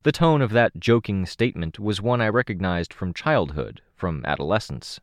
The 0.04 0.12
tone 0.12 0.40
of 0.40 0.52
that 0.52 0.80
joking 0.80 1.26
statement 1.26 1.80
was 1.80 2.00
one 2.00 2.22
I 2.22 2.30
recognized 2.30 2.94
from 2.94 3.12
childhood, 3.12 3.82
from 3.96 4.24
adolescence. 4.24 5.00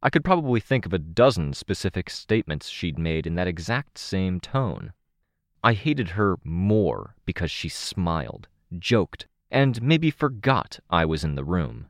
I 0.00 0.10
could 0.10 0.24
probably 0.24 0.60
think 0.60 0.86
of 0.86 0.92
a 0.92 0.98
dozen 0.98 1.54
specific 1.54 2.08
statements 2.08 2.68
she'd 2.68 2.96
made 2.96 3.26
in 3.26 3.34
that 3.34 3.48
exact 3.48 3.98
same 3.98 4.38
tone. 4.38 4.92
I 5.64 5.72
hated 5.72 6.10
her 6.10 6.36
more 6.44 7.16
because 7.26 7.50
she 7.50 7.68
smiled, 7.68 8.46
joked, 8.78 9.26
and 9.50 9.82
maybe 9.82 10.12
forgot 10.12 10.78
I 10.88 11.04
was 11.04 11.24
in 11.24 11.34
the 11.34 11.42
room. 11.42 11.88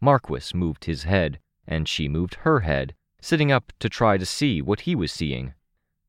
Marquis 0.00 0.54
moved 0.56 0.84
his 0.84 1.02
head, 1.02 1.40
and 1.68 1.86
she 1.86 2.08
moved 2.08 2.34
her 2.36 2.60
head, 2.60 2.94
sitting 3.20 3.52
up 3.52 3.72
to 3.78 3.88
try 3.88 4.16
to 4.16 4.26
see 4.26 4.60
what 4.60 4.80
he 4.80 4.96
was 4.96 5.12
seeing. 5.12 5.54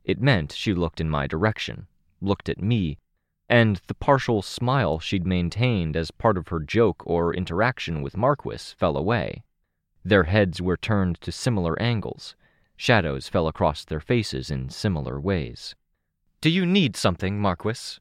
It 0.04 0.22
meant 0.22 0.54
she 0.54 0.74
looked 0.74 1.02
in 1.02 1.10
my 1.10 1.28
direction, 1.28 1.88
looked 2.22 2.50
at 2.50 2.62
me, 2.62 2.98
and 3.50 3.82
the 3.88 3.94
partial 3.94 4.42
smile 4.42 5.00
she'd 5.00 5.28
maintained 5.28 5.98
as 5.98 6.12
part 6.12 6.38
of 6.38 6.48
her 6.48 6.60
joke 6.60 7.04
or 7.06 7.34
interaction 7.34 8.02
with 8.02 8.18
Marquis 8.18 8.74
fell 8.78 8.96
away. 8.96 9.44
Their 10.06 10.24
heads 10.24 10.62
were 10.62 10.78
turned 10.78 11.20
to 11.22 11.32
similar 11.32 11.80
angles. 11.82 12.36
Shadows 12.78 13.28
fell 13.28 13.48
across 13.48 13.84
their 13.84 14.00
faces 14.00 14.50
in 14.50 14.70
similar 14.70 15.20
ways. 15.20 15.76
Do 16.42 16.50
you 16.50 16.66
need 16.66 16.96
something, 16.96 17.40
Marquis? 17.40 18.00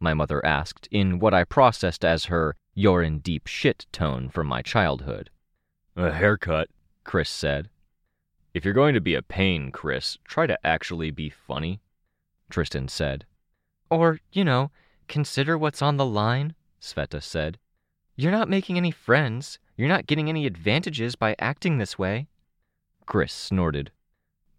My 0.00 0.14
mother 0.14 0.44
asked 0.46 0.88
in 0.90 1.18
what 1.18 1.34
I 1.34 1.44
processed 1.44 2.04
as 2.04 2.26
her 2.26 2.56
you're 2.74 3.02
in 3.02 3.18
deep 3.18 3.46
shit 3.46 3.86
tone 3.92 4.28
from 4.28 4.46
my 4.46 4.62
childhood. 4.62 5.30
A 5.96 6.12
haircut, 6.12 6.68
Chris 7.06 7.30
said. 7.30 7.70
If 8.52 8.64
you're 8.64 8.74
going 8.74 8.94
to 8.94 9.00
be 9.00 9.14
a 9.14 9.22
pain, 9.22 9.70
Chris, 9.70 10.18
try 10.24 10.48
to 10.48 10.66
actually 10.66 11.12
be 11.12 11.30
funny, 11.30 11.80
Tristan 12.50 12.88
said. 12.88 13.24
Or, 13.88 14.18
you 14.32 14.44
know, 14.44 14.72
consider 15.06 15.56
what's 15.56 15.80
on 15.80 15.98
the 15.98 16.04
line, 16.04 16.56
Sveta 16.80 17.22
said. 17.22 17.58
You're 18.16 18.32
not 18.32 18.48
making 18.48 18.76
any 18.76 18.90
friends. 18.90 19.60
You're 19.76 19.88
not 19.88 20.08
getting 20.08 20.28
any 20.28 20.46
advantages 20.46 21.14
by 21.14 21.36
acting 21.38 21.78
this 21.78 21.96
way. 21.96 22.26
Chris 23.06 23.32
snorted. 23.32 23.92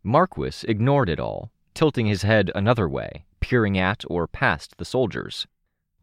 Marquis 0.01 0.65
ignored 0.65 1.09
it 1.09 1.19
all, 1.19 1.51
tilting 1.73 2.05
his 2.05 2.21
head 2.21 2.49
another 2.55 2.87
way, 2.87 3.25
peering 3.41 3.77
at 3.77 4.05
or 4.07 4.25
past 4.25 4.77
the 4.77 4.85
soldiers. 4.85 5.47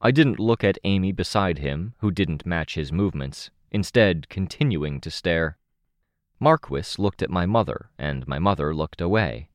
I 0.02 0.10
didn't 0.10 0.38
look 0.38 0.62
at 0.62 0.78
Amy 0.84 1.12
beside 1.12 1.58
him, 1.58 1.94
who 1.98 2.10
didn't 2.10 2.44
match 2.44 2.74
his 2.74 2.92
movements, 2.92 3.50
instead, 3.70 4.28
continuing 4.28 5.00
to 5.00 5.10
stare. 5.10 5.56
Marquis 6.40 6.96
looked 6.98 7.22
at 7.22 7.30
my 7.30 7.46
mother, 7.46 7.90
and 7.98 8.26
my 8.26 8.38
mother 8.38 8.74
looked 8.74 9.00
away. 9.00 9.48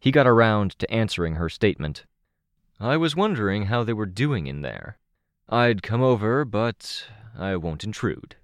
He 0.00 0.10
got 0.10 0.26
around 0.26 0.78
to 0.78 0.90
answering 0.90 1.34
her 1.34 1.48
statement. 1.48 2.06
I 2.80 2.96
was 2.96 3.16
wondering 3.16 3.66
how 3.66 3.84
they 3.84 3.92
were 3.92 4.06
doing 4.06 4.46
in 4.46 4.62
there. 4.62 4.98
I'd 5.48 5.82
come 5.82 6.02
over, 6.02 6.44
but 6.44 7.06
I 7.36 7.56
won't 7.56 7.84
intrude. 7.84 8.36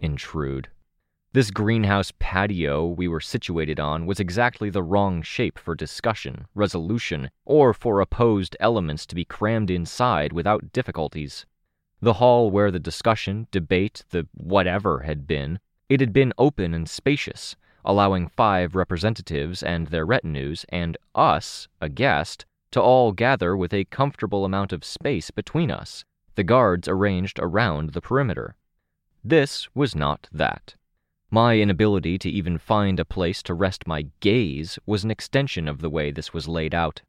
Intrude. 0.00 0.68
This 1.34 1.50
greenhouse 1.50 2.12
patio 2.18 2.86
we 2.86 3.08
were 3.08 3.20
situated 3.20 3.80
on 3.80 4.04
was 4.04 4.20
exactly 4.20 4.68
the 4.68 4.82
wrong 4.82 5.22
shape 5.22 5.58
for 5.58 5.74
discussion, 5.74 6.46
resolution, 6.54 7.30
or 7.46 7.72
for 7.72 8.00
opposed 8.00 8.54
elements 8.60 9.06
to 9.06 9.14
be 9.14 9.24
crammed 9.24 9.70
inside 9.70 10.34
without 10.34 10.72
difficulties. 10.72 11.46
The 12.02 12.14
hall 12.14 12.50
where 12.50 12.70
the 12.70 12.78
discussion, 12.78 13.46
debate, 13.50 14.04
the 14.10 14.26
whatever 14.34 15.00
had 15.00 15.26
been, 15.26 15.58
it 15.88 16.00
had 16.00 16.12
been 16.12 16.32
open 16.38 16.74
and 16.74 16.88
spacious, 16.88 17.56
allowing 17.84 18.28
five 18.28 18.74
representatives 18.74 19.62
and 19.62 19.88
their 19.88 20.06
retinues, 20.06 20.64
and 20.68 20.96
us, 21.14 21.68
a 21.80 21.88
guest, 21.88 22.46
to 22.70 22.80
all 22.80 23.12
gather 23.12 23.56
with 23.56 23.74
a 23.74 23.84
comfortable 23.84 24.44
amount 24.44 24.72
of 24.72 24.84
space 24.84 25.30
between 25.30 25.70
us, 25.70 26.04
the 26.34 26.44
guards 26.44 26.88
arranged 26.88 27.38
around 27.38 27.90
the 27.90 28.00
perimeter. 28.00 28.54
This 29.24 29.68
was 29.74 29.94
not 29.94 30.28
that. 30.32 30.74
My 31.30 31.58
inability 31.58 32.18
to 32.18 32.30
even 32.30 32.58
find 32.58 32.98
a 32.98 33.04
place 33.04 33.42
to 33.44 33.54
rest 33.54 33.86
my 33.86 34.06
gaze 34.20 34.78
was 34.86 35.04
an 35.04 35.10
extension 35.10 35.68
of 35.68 35.80
the 35.80 35.90
way 35.90 36.10
this 36.10 36.32
was 36.32 36.48
laid 36.48 36.74
out. 36.74 37.02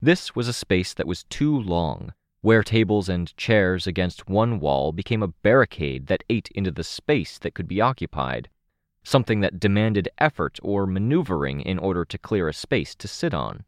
This 0.00 0.34
was 0.34 0.48
a 0.48 0.52
space 0.52 0.94
that 0.94 1.06
was 1.06 1.24
too 1.24 1.58
long, 1.58 2.12
where 2.40 2.62
tables 2.62 3.08
and 3.08 3.36
chairs 3.36 3.86
against 3.86 4.28
one 4.28 4.60
wall 4.60 4.92
became 4.92 5.22
a 5.22 5.28
barricade 5.28 6.06
that 6.06 6.24
ate 6.28 6.48
into 6.54 6.70
the 6.70 6.84
space 6.84 7.38
that 7.38 7.54
could 7.54 7.66
be 7.66 7.80
occupied, 7.80 8.48
something 9.02 9.40
that 9.40 9.60
demanded 9.60 10.08
effort 10.18 10.58
or 10.62 10.86
maneuvering 10.86 11.60
in 11.60 11.78
order 11.78 12.04
to 12.04 12.18
clear 12.18 12.48
a 12.48 12.52
space 12.52 12.94
to 12.94 13.08
sit 13.08 13.32
on. 13.32 13.64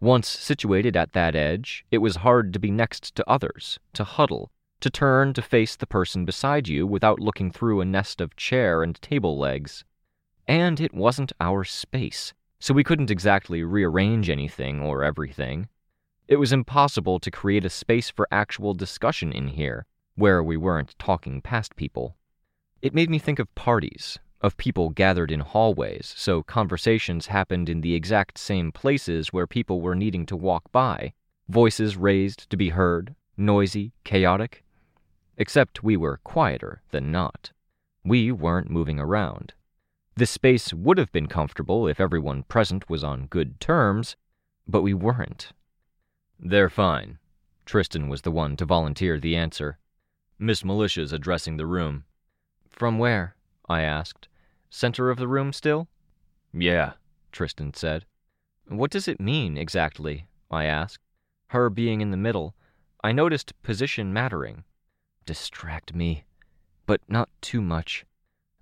Once 0.00 0.28
situated 0.28 0.96
at 0.96 1.12
that 1.12 1.34
edge, 1.34 1.84
it 1.90 1.98
was 1.98 2.16
hard 2.16 2.52
to 2.52 2.58
be 2.58 2.70
next 2.70 3.14
to 3.14 3.28
others, 3.28 3.78
to 3.92 4.04
huddle, 4.04 4.50
to 4.80 4.90
turn 4.90 5.32
to 5.32 5.40
face 5.40 5.74
the 5.74 5.86
person 5.86 6.24
beside 6.24 6.68
you 6.68 6.86
without 6.86 7.18
looking 7.18 7.50
through 7.50 7.80
a 7.80 7.84
nest 7.84 8.20
of 8.20 8.36
chair 8.36 8.82
and 8.82 9.00
table 9.00 9.38
legs. 9.38 9.84
And 10.46 10.80
it 10.80 10.92
wasn't 10.94 11.32
our 11.40 11.64
space, 11.64 12.34
so 12.60 12.74
we 12.74 12.84
couldn't 12.84 13.10
exactly 13.10 13.62
rearrange 13.62 14.28
anything 14.28 14.80
or 14.80 15.02
everything. 15.02 15.68
It 16.28 16.40
was 16.40 16.52
impossible 16.52 17.20
to 17.20 17.30
create 17.30 17.64
a 17.64 17.70
space 17.70 18.10
for 18.10 18.26
actual 18.32 18.74
discussion 18.74 19.32
in 19.32 19.46
here, 19.46 19.86
where 20.16 20.42
we 20.42 20.56
weren't 20.56 20.98
talking 20.98 21.40
past 21.40 21.76
people. 21.76 22.16
It 22.82 22.94
made 22.94 23.08
me 23.08 23.20
think 23.20 23.38
of 23.38 23.54
parties, 23.54 24.18
of 24.40 24.56
people 24.56 24.90
gathered 24.90 25.30
in 25.30 25.38
hallways, 25.38 26.12
so 26.16 26.42
conversations 26.42 27.28
happened 27.28 27.68
in 27.68 27.80
the 27.80 27.94
exact 27.94 28.38
same 28.38 28.72
places 28.72 29.32
where 29.32 29.46
people 29.46 29.80
were 29.80 29.94
needing 29.94 30.26
to 30.26 30.36
walk 30.36 30.72
by, 30.72 31.12
voices 31.48 31.96
raised 31.96 32.50
to 32.50 32.56
be 32.56 32.70
heard, 32.70 33.14
noisy, 33.36 33.92
chaotic. 34.02 34.64
Except 35.36 35.84
we 35.84 35.96
were 35.96 36.18
quieter 36.24 36.82
than 36.90 37.12
not. 37.12 37.52
We 38.04 38.32
weren't 38.32 38.68
moving 38.68 38.98
around. 38.98 39.52
This 40.16 40.30
space 40.30 40.74
would 40.74 40.98
have 40.98 41.12
been 41.12 41.28
comfortable 41.28 41.86
if 41.86 42.00
everyone 42.00 42.42
present 42.42 42.90
was 42.90 43.04
on 43.04 43.26
good 43.26 43.60
terms, 43.60 44.16
but 44.66 44.82
we 44.82 44.92
weren't. 44.92 45.52
They're 46.38 46.70
fine. 46.70 47.18
Tristan 47.64 48.08
was 48.08 48.22
the 48.22 48.30
one 48.30 48.56
to 48.56 48.64
volunteer 48.64 49.18
the 49.18 49.36
answer. 49.36 49.78
Miss 50.38 50.64
Militia's 50.64 51.12
addressing 51.12 51.56
the 51.56 51.66
room. 51.66 52.04
From 52.68 52.98
where? 52.98 53.36
I 53.68 53.82
asked. 53.82 54.28
Center 54.70 55.10
of 55.10 55.18
the 55.18 55.28
room 55.28 55.52
still? 55.52 55.88
Yeah, 56.52 56.92
Tristan 57.32 57.74
said. 57.74 58.04
What 58.68 58.90
does 58.90 59.08
it 59.08 59.20
mean, 59.20 59.56
exactly? 59.56 60.26
I 60.50 60.64
asked. 60.64 61.02
Her 61.48 61.70
being 61.70 62.00
in 62.00 62.10
the 62.10 62.16
middle. 62.16 62.54
I 63.02 63.12
noticed 63.12 63.60
position 63.62 64.12
mattering. 64.12 64.64
Distract 65.24 65.94
me. 65.94 66.24
But 66.86 67.00
not 67.08 67.30
too 67.40 67.60
much. 67.60 68.04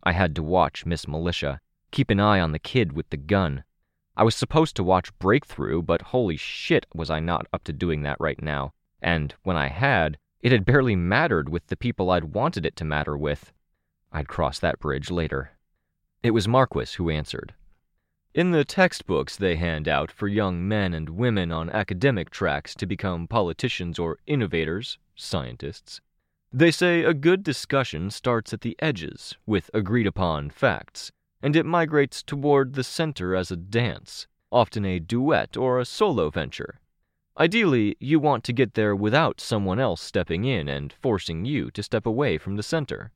I 0.03 0.13
had 0.13 0.35
to 0.37 0.43
watch 0.43 0.87
Miss 0.87 1.09
Militia, 1.09 1.61
keep 1.91 2.11
an 2.11 2.21
eye 2.21 2.41
on 2.41 2.53
the 2.53 2.59
kid 2.59 2.93
with 2.93 3.09
the 3.11 3.17
gun. 3.17 3.65
I 4.17 4.23
was 4.23 4.37
supposed 4.37 4.77
to 4.77 4.85
watch 4.85 5.17
Breakthrough, 5.19 5.83
but 5.83 6.03
holy 6.03 6.37
shit 6.37 6.87
was 6.95 7.11
I 7.11 7.19
not 7.19 7.49
up 7.53 7.65
to 7.65 7.73
doing 7.73 8.03
that 8.03 8.21
right 8.21 8.41
now. 8.41 8.73
And 9.03 9.35
when 9.43 9.57
I 9.57 9.69
had, 9.69 10.19
it 10.41 10.53
had 10.53 10.65
barely 10.65 10.95
mattered 10.95 11.49
with 11.49 11.67
the 11.67 11.77
people 11.77 12.11
I'd 12.11 12.33
wanted 12.33 12.65
it 12.65 12.77
to 12.77 12.85
matter 12.85 13.17
with. 13.17 13.53
I'd 14.13 14.29
cross 14.29 14.61
that 14.61 14.79
bridge 14.79 15.11
later. 15.11 15.51
It 16.23 16.31
was 16.31 16.47
Marquis 16.47 16.95
who 16.97 17.11
answered. 17.11 17.55
In 18.35 18.53
the 18.53 18.65
textbooks 18.65 19.37
they 19.37 19.57
hand 19.57 19.89
out 19.89 20.13
for 20.13 20.29
young 20.29 20.67
men 20.67 20.95
and 20.95 21.11
women 21.11 21.51
on 21.51 21.69
academic 21.71 22.31
tracks 22.31 22.75
to 22.77 22.87
become 22.87 23.27
politicians 23.27 23.99
or 23.99 24.19
innovators, 24.27 24.99
scientists, 25.17 26.01
they 26.53 26.71
say 26.71 27.03
a 27.03 27.15
good 27.15 27.43
discussion 27.43 28.11
starts 28.11 28.53
at 28.53 28.61
the 28.61 28.77
edges 28.79 29.37
with 29.45 29.71
agreed 29.75 30.07
upon 30.07 30.51
facts 30.51 31.11
and 31.45 31.55
it 31.57 31.67
migrates 31.67 32.23
toward 32.23 32.73
the 32.73 32.83
center 32.83 33.37
as 33.37 33.51
a 33.51 33.57
dance, 33.57 34.27
often 34.51 34.87
a 34.87 34.99
duet 34.99 35.59
or 35.59 35.79
a 35.79 35.85
solo 35.85 36.31
venture. 36.31 36.81
Ideally, 37.39 37.99
you 38.01 38.19
want 38.19 38.45
to 38.45 38.53
get 38.55 38.73
there 38.73 38.97
without 38.97 39.43
someone 39.43 39.79
else 39.79 40.01
stepping 40.01 40.47
in 40.47 40.71
and 40.71 40.91
forcing 40.91 41.45
you 41.45 41.71
to 41.73 41.83
step 41.83 42.07
away 42.07 42.39
from 42.39 42.57
the 42.57 42.63
center. 42.63 43.13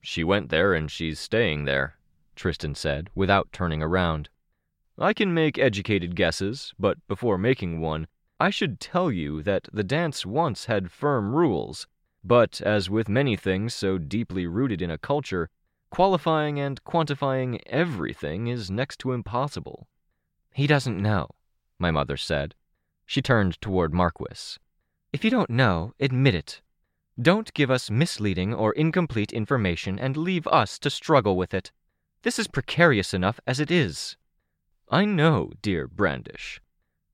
She 0.00 0.24
went 0.24 0.48
there 0.48 0.72
and 0.72 0.90
she's 0.90 1.20
staying 1.20 1.66
there, 1.66 1.96
Tristan 2.34 2.74
said, 2.74 3.10
without 3.14 3.52
turning 3.52 3.82
around. 3.82 4.30
I 4.98 5.12
can 5.12 5.34
make 5.34 5.58
educated 5.58 6.16
guesses, 6.16 6.72
but 6.78 6.96
before 7.08 7.36
making 7.36 7.82
one, 7.82 8.06
I 8.40 8.48
should 8.48 8.80
tell 8.80 9.12
you 9.12 9.42
that 9.42 9.68
the 9.70 9.84
dance 9.84 10.24
once 10.24 10.64
had 10.64 10.90
firm 10.90 11.34
rules, 11.34 11.86
but 12.24 12.62
as 12.62 12.88
with 12.88 13.10
many 13.10 13.36
things 13.36 13.74
so 13.74 13.98
deeply 13.98 14.46
rooted 14.46 14.80
in 14.80 14.90
a 14.90 14.96
culture, 14.96 15.50
Qualifying 15.90 16.60
and 16.60 16.82
quantifying 16.84 17.60
everything 17.66 18.46
is 18.46 18.70
next 18.70 18.98
to 19.00 19.12
impossible. 19.12 19.88
He 20.54 20.66
doesn't 20.66 21.00
know, 21.00 21.30
my 21.78 21.90
mother 21.90 22.16
said. 22.16 22.54
She 23.06 23.20
turned 23.20 23.60
toward 23.60 23.92
Marquis. 23.92 24.58
If 25.12 25.24
you 25.24 25.30
don't 25.30 25.50
know, 25.50 25.92
admit 25.98 26.34
it. 26.36 26.62
Don't 27.20 27.52
give 27.54 27.70
us 27.70 27.90
misleading 27.90 28.54
or 28.54 28.72
incomplete 28.72 29.32
information 29.32 29.98
and 29.98 30.16
leave 30.16 30.46
us 30.46 30.78
to 30.78 30.90
struggle 30.90 31.36
with 31.36 31.52
it. 31.52 31.72
This 32.22 32.38
is 32.38 32.46
precarious 32.46 33.12
enough 33.12 33.40
as 33.46 33.58
it 33.58 33.70
is. 33.70 34.16
I 34.88 35.04
know, 35.04 35.50
dear 35.60 35.88
Brandish. 35.88 36.60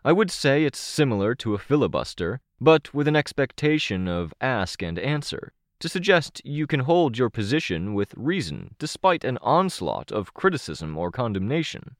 I 0.04 0.12
would 0.12 0.30
say 0.30 0.64
it's 0.64 0.78
similar 0.78 1.34
to 1.36 1.54
a 1.54 1.58
filibuster, 1.58 2.40
but 2.60 2.92
with 2.92 3.08
an 3.08 3.16
expectation 3.16 4.06
of 4.06 4.34
ask 4.40 4.82
and 4.82 4.98
answer, 4.98 5.52
to 5.80 5.88
suggest 5.88 6.40
you 6.44 6.66
can 6.66 6.80
hold 6.80 7.18
your 7.18 7.30
position 7.30 7.94
with 7.94 8.14
reason 8.16 8.74
despite 8.78 9.24
an 9.24 9.38
onslaught 9.42 10.10
of 10.10 10.34
criticism 10.34 10.96
or 10.96 11.10
condemnation. 11.10 11.96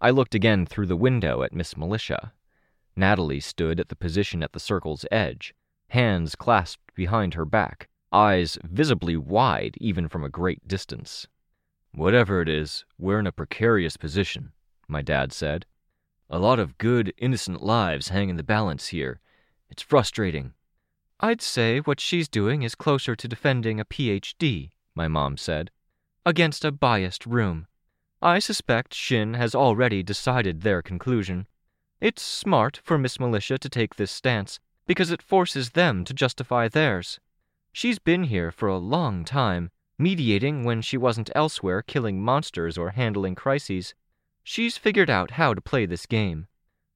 I 0.00 0.10
looked 0.10 0.34
again 0.34 0.66
through 0.66 0.86
the 0.86 0.96
window 0.96 1.42
at 1.42 1.52
Miss 1.52 1.76
Militia. 1.76 2.32
Natalie 2.94 3.40
stood 3.40 3.80
at 3.80 3.88
the 3.88 3.96
position 3.96 4.42
at 4.42 4.52
the 4.52 4.60
circle's 4.60 5.04
edge, 5.10 5.54
hands 5.88 6.36
clasped 6.36 6.94
behind 6.94 7.34
her 7.34 7.44
back, 7.44 7.88
eyes 8.12 8.58
visibly 8.62 9.16
wide 9.16 9.76
even 9.80 10.08
from 10.08 10.24
a 10.24 10.28
great 10.28 10.66
distance. 10.66 11.26
Whatever 11.92 12.40
it 12.42 12.48
is, 12.48 12.84
we're 12.98 13.18
in 13.18 13.26
a 13.26 13.32
precarious 13.32 13.96
position, 13.96 14.52
my 14.86 15.02
dad 15.02 15.32
said. 15.32 15.66
A 16.30 16.38
lot 16.38 16.58
of 16.58 16.78
good, 16.78 17.12
innocent 17.18 17.62
lives 17.62 18.08
hang 18.08 18.28
in 18.28 18.36
the 18.36 18.42
balance 18.42 18.88
here. 18.88 19.20
It's 19.70 19.82
frustrating. 19.82 20.52
I'd 21.20 21.42
say 21.42 21.80
what 21.80 21.98
she's 21.98 22.28
doing 22.28 22.62
is 22.62 22.76
closer 22.76 23.16
to 23.16 23.26
defending 23.26 23.80
a 23.80 23.84
PhD, 23.84 24.70
my 24.94 25.08
mom 25.08 25.36
said, 25.36 25.72
against 26.24 26.64
a 26.64 26.70
biased 26.70 27.26
room. 27.26 27.66
I 28.22 28.38
suspect 28.38 28.94
Shin 28.94 29.34
has 29.34 29.54
already 29.54 30.04
decided 30.04 30.60
their 30.60 30.80
conclusion. 30.80 31.48
It's 32.00 32.22
smart 32.22 32.80
for 32.84 32.98
Miss 32.98 33.18
Militia 33.18 33.58
to 33.58 33.68
take 33.68 33.96
this 33.96 34.12
stance 34.12 34.60
because 34.86 35.10
it 35.10 35.20
forces 35.20 35.70
them 35.70 36.04
to 36.04 36.14
justify 36.14 36.68
theirs. 36.68 37.18
She's 37.72 37.98
been 37.98 38.24
here 38.24 38.52
for 38.52 38.68
a 38.68 38.78
long 38.78 39.24
time, 39.24 39.72
mediating 39.98 40.64
when 40.64 40.82
she 40.82 40.96
wasn't 40.96 41.30
elsewhere 41.34 41.82
killing 41.82 42.22
monsters 42.22 42.78
or 42.78 42.90
handling 42.90 43.34
crises. 43.34 43.92
She's 44.44 44.78
figured 44.78 45.10
out 45.10 45.32
how 45.32 45.52
to 45.52 45.60
play 45.60 45.84
this 45.84 46.06
game. 46.06 46.46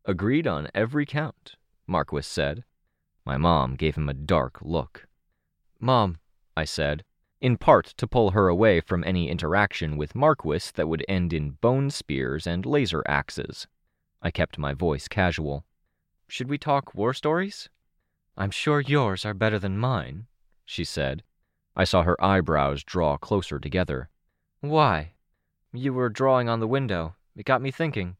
Agreed 0.05 0.47
on 0.47 0.69
every 0.75 1.07
count, 1.07 1.57
Marquis 1.89 2.23
said. 2.23 2.63
My 3.25 3.37
mom 3.37 3.77
gave 3.77 3.97
him 3.97 4.09
a 4.09 4.15
dark 4.15 4.59
look. 4.63 5.07
Mom, 5.79 6.19
I 6.57 6.65
said, 6.65 7.05
in 7.41 7.57
part 7.57 7.87
to 7.97 8.07
pull 8.07 8.31
her 8.31 8.49
away 8.49 8.81
from 8.81 9.03
any 9.05 9.29
interaction 9.29 9.97
with 9.97 10.15
Marquis 10.15 10.71
that 10.75 10.89
would 10.89 11.05
end 11.09 11.33
in 11.33 11.59
bone 11.61 11.91
spears 11.91 12.47
and 12.47 12.65
laser 12.65 13.03
axes. 13.07 13.67
I 14.23 14.31
kept 14.31 14.59
my 14.59 14.75
voice 14.75 15.09
casual. 15.09 15.65
Should 16.29 16.49
we 16.49 16.57
talk 16.57 16.95
war 16.95 17.13
stories? 17.13 17.69
I'm 18.37 18.51
sure 18.51 18.81
yours 18.81 19.25
are 19.25 19.35
better 19.35 19.59
than 19.59 19.77
mine, 19.77 20.27
she 20.65 20.85
said. 20.85 21.23
I 21.75 21.85
saw 21.85 22.03
her 22.03 22.23
eyebrows 22.23 22.85
draw 22.85 23.17
closer 23.17 23.59
together. 23.59 24.09
Why? 24.61 25.15
You 25.73 25.93
were 25.95 26.09
drawing 26.09 26.49
on 26.49 26.61
the 26.61 26.69
window. 26.69 27.17
It 27.35 27.47
got 27.47 27.63
me 27.63 27.71
thinking. 27.71 28.17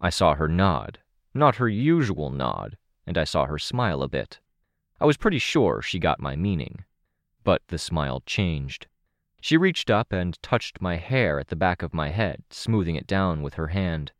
I 0.00 0.10
saw 0.10 0.34
her 0.34 0.48
nod, 0.48 0.98
not 1.32 1.56
her 1.56 1.68
usual 1.68 2.30
nod, 2.30 2.76
and 3.06 3.16
I 3.18 3.24
saw 3.24 3.46
her 3.46 3.58
smile 3.58 4.02
a 4.02 4.08
bit. 4.08 4.40
I 5.00 5.06
was 5.06 5.16
pretty 5.16 5.38
sure 5.38 5.80
she 5.80 5.98
got 5.98 6.20
my 6.20 6.36
meaning. 6.36 6.84
But 7.42 7.62
the 7.68 7.78
smile 7.78 8.22
changed. 8.26 8.86
She 9.40 9.56
reached 9.56 9.90
up 9.90 10.12
and 10.12 10.40
touched 10.42 10.82
my 10.82 10.96
hair 10.96 11.40
at 11.40 11.48
the 11.48 11.56
back 11.56 11.82
of 11.82 11.94
my 11.94 12.10
head, 12.10 12.42
smoothing 12.50 12.96
it 12.96 13.06
down 13.06 13.40
with 13.40 13.54
her 13.54 13.68
hand. 13.68 14.12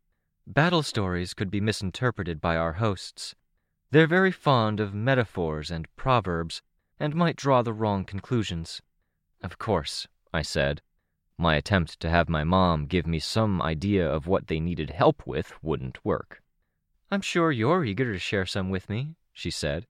Battle 0.47 0.81
stories 0.81 1.35
could 1.35 1.51
be 1.51 1.61
misinterpreted 1.61 2.41
by 2.41 2.57
our 2.57 2.73
hosts. 2.73 3.35
They're 3.91 4.07
very 4.07 4.31
fond 4.31 4.79
of 4.79 4.93
metaphors 4.93 5.69
and 5.69 5.93
proverbs, 5.95 6.63
and 6.99 7.13
might 7.13 7.35
draw 7.35 7.61
the 7.61 7.73
wrong 7.73 8.05
conclusions. 8.05 8.81
Of 9.43 9.57
course, 9.57 10.07
I 10.33 10.41
said. 10.41 10.81
My 11.37 11.55
attempt 11.55 11.99
to 11.99 12.09
have 12.09 12.29
my 12.29 12.43
mom 12.43 12.85
give 12.85 13.05
me 13.05 13.19
some 13.19 13.61
idea 13.61 14.09
of 14.09 14.27
what 14.27 14.47
they 14.47 14.59
needed 14.59 14.89
help 14.91 15.25
with 15.27 15.53
wouldn't 15.63 16.03
work. 16.05 16.41
I'm 17.11 17.21
sure 17.21 17.51
you're 17.51 17.83
eager 17.83 18.13
to 18.13 18.19
share 18.19 18.45
some 18.45 18.69
with 18.69 18.89
me, 18.89 19.15
she 19.33 19.51
said. 19.51 19.85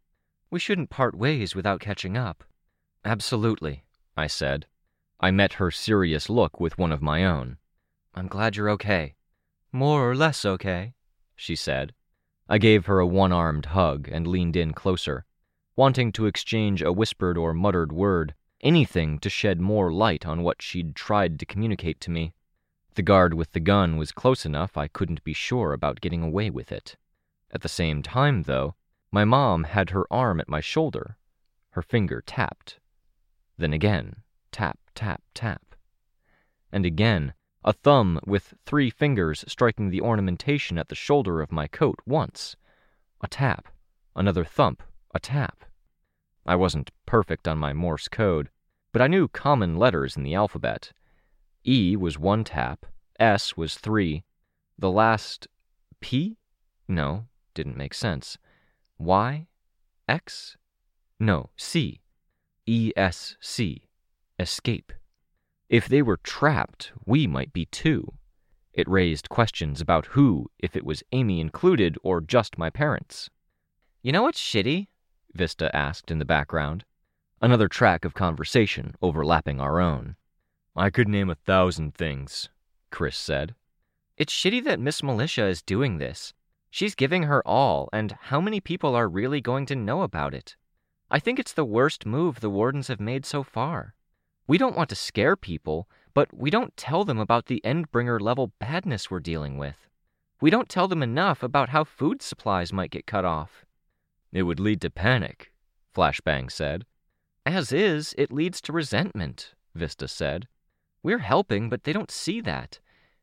We 0.50 0.60
shouldn't 0.60 0.90
part 0.90 1.16
ways 1.16 1.56
without 1.56 1.80
catching 1.80 2.18
up. 2.18 2.44
Absolutely, 3.06 3.84
I 4.18 4.28
said. 4.28 4.66
I 5.20 5.32
met 5.32 5.54
her 5.54 5.70
serious 5.70 6.30
look 6.30 6.60
with 6.60 6.78
one 6.78 6.92
of 6.92 7.02
my 7.02 7.24
own. 7.24 7.58
I'm 8.16 8.28
glad 8.28 8.56
you're 8.56 8.72
okay. 8.72 9.14
More 9.72 10.10
or 10.10 10.16
less 10.16 10.44
okay, 10.46 10.96
she 11.36 11.56
said. 11.56 11.94
I 12.50 12.58
gave 12.58 12.88
her 12.88 13.00
a 13.00 13.06
one 13.06 13.32
armed 13.32 13.68
hug 13.68 14.10
and 14.12 14.26
leaned 14.28 14.56
in 14.56 14.74
closer 14.74 15.26
wanting 15.76 16.12
to 16.12 16.26
exchange 16.26 16.82
a 16.82 16.92
whispered 16.92 17.38
or 17.38 17.54
muttered 17.54 17.92
word, 17.92 18.36
anything 18.62 19.18
to 19.18 19.30
shed 19.30 19.60
more 19.60 19.92
light 19.92 20.26
on 20.26 20.44
what 20.44 20.62
she'd 20.62 20.96
tried 20.96 21.40
to 21.40 21.46
communicate 21.46 22.00
to 22.02 22.12
me. 22.12 22.34
The 22.96 23.02
guard 23.02 23.34
with 23.34 23.54
the 23.54 23.60
gun 23.60 23.98
was 23.98 24.12
close 24.12 24.46
enough 24.46 24.76
I 24.76 24.88
couldn't 24.88 25.24
be 25.24 25.34
sure 25.34 25.74
about 25.74 26.02
getting 26.02 26.22
away 26.22 26.50
with 26.50 26.72
it. 26.72 26.98
At 27.54 27.62
the 27.62 27.70
same 27.70 28.02
time, 28.02 28.44
though, 28.44 28.76
my 29.12 29.26
mom 29.26 29.66
had 29.66 29.90
her 29.90 30.06
arm 30.10 30.40
at 30.40 30.48
my 30.48 30.62
shoulder. 30.62 31.18
Her 31.72 31.82
finger 31.82 32.24
tapped. 32.26 32.80
Then 33.58 33.74
again, 33.74 34.24
tap, 34.52 34.80
tap, 34.96 35.22
tap. 35.34 35.76
And 36.72 36.86
again, 36.86 37.34
a 37.64 37.74
thumb 37.74 38.20
with 38.26 38.54
three 38.66 38.90
fingers 38.90 39.44
striking 39.48 39.90
the 39.90 40.02
ornamentation 40.02 40.78
at 40.78 40.88
the 40.88 40.96
shoulder 40.96 41.42
of 41.42 41.52
my 41.52 41.68
coat 41.68 42.00
once. 42.06 42.56
A 43.22 43.28
tap, 43.28 43.68
another 44.16 44.46
thump, 44.46 44.82
a 45.14 45.20
tap. 45.20 45.66
I 46.46 46.56
wasn't 46.56 46.92
perfect 47.06 47.48
on 47.48 47.58
my 47.58 47.74
Morse 47.74 48.08
code, 48.08 48.50
but 48.94 49.02
I 49.02 49.08
knew 49.08 49.28
common 49.28 49.76
letters 49.76 50.16
in 50.16 50.24
the 50.24 50.34
alphabet. 50.34 50.94
E 51.68 51.96
was 51.96 52.18
one 52.18 52.44
tap, 52.44 52.86
S 53.20 53.56
was 53.56 53.76
three. 53.78 54.24
The 54.80 54.90
last 54.90 55.48
P? 56.00 56.38
No, 56.88 57.28
didn't 57.54 57.78
make 57.78 57.94
sense. 57.94 58.38
Y? 58.98 59.48
X? 60.08 60.58
No, 61.20 61.50
C. 61.56 62.02
E 62.66 62.92
S 62.96 63.36
C. 63.40 63.88
Escape. 64.40 64.92
If 65.70 65.88
they 65.88 66.02
were 66.02 66.18
trapped, 66.18 66.92
we 67.06 67.28
might 67.28 67.54
be 67.54 67.66
too. 67.66 68.14
It 68.74 68.88
raised 68.88 69.30
questions 69.30 69.82
about 69.82 70.08
who, 70.08 70.50
if 70.60 70.76
it 70.76 70.86
was 70.86 71.04
Amy 71.12 71.40
included 71.40 71.98
or 72.04 72.22
just 72.22 72.58
my 72.58 72.70
parents. 72.70 73.30
You 74.02 74.12
know 74.12 74.24
what's 74.24 74.42
shitty? 74.42 74.88
Vista 75.34 75.74
asked 75.76 76.12
in 76.12 76.20
the 76.20 76.26
background. 76.26 76.86
Another 77.42 77.68
track 77.68 78.06
of 78.06 78.14
conversation 78.14 78.96
overlapping 79.02 79.60
our 79.60 79.80
own. 79.80 80.16
I 80.76 80.90
could 80.90 81.08
name 81.08 81.30
a 81.30 81.36
thousand 81.36 81.96
things, 81.96 82.50
Chris 82.92 83.18
said. 83.18 83.56
It's 84.18 84.34
shitty 84.34 84.64
that 84.66 84.80
Miss 84.80 85.04
Militia 85.04 85.48
is 85.48 85.62
doing 85.62 85.98
this. 85.98 86.34
She's 86.72 86.96
giving 86.96 87.24
her 87.24 87.46
all, 87.46 87.90
and 87.92 88.14
how 88.14 88.40
many 88.40 88.62
people 88.62 88.96
are 88.96 89.10
really 89.10 89.42
going 89.42 89.66
to 89.68 89.76
know 89.76 90.02
about 90.02 90.34
it? 90.34 90.56
I 91.12 91.20
think 91.20 91.38
it's 91.38 91.52
the 91.52 91.66
worst 91.66 92.06
move 92.06 92.40
the 92.40 92.50
wardens 92.50 92.88
have 92.88 93.02
made 93.02 93.26
so 93.26 93.44
far. 93.44 93.94
We 94.48 94.58
don't 94.58 94.78
want 94.78 94.90
to 94.90 94.96
scare 94.96 95.36
people, 95.36 95.90
but 96.14 96.34
we 96.34 96.50
don't 96.50 96.76
tell 96.78 97.04
them 97.04 97.20
about 97.20 97.48
the 97.48 97.62
Endbringer 97.66 98.22
level 98.22 98.54
badness 98.60 99.12
we're 99.12 99.20
dealing 99.20 99.58
with. 99.58 99.76
We 100.40 100.50
don't 100.50 100.70
tell 100.70 100.88
them 100.88 101.04
enough 101.04 101.44
about 101.44 101.70
how 101.70 101.84
food 101.84 102.22
supplies 102.22 102.72
might 102.72 102.90
get 102.92 103.06
cut 103.06 103.26
off. 103.26 103.66
It 104.32 104.44
would 104.44 104.60
lead 104.60 104.80
to 104.82 104.90
panic, 104.90 105.52
Flashbang 105.94 106.50
said. 106.50 106.86
As 107.46 107.74
is, 107.74 108.16
it 108.18 108.32
leads 108.32 108.62
to 108.62 108.72
resentment, 108.72 109.54
Vista 109.76 110.08
said. 110.08 110.48
We're 111.04 111.20
helping, 111.20 111.70
but 111.70 111.84
they 111.84 111.92
don't 111.92 112.10
see 112.10 112.40
that. 112.42 112.80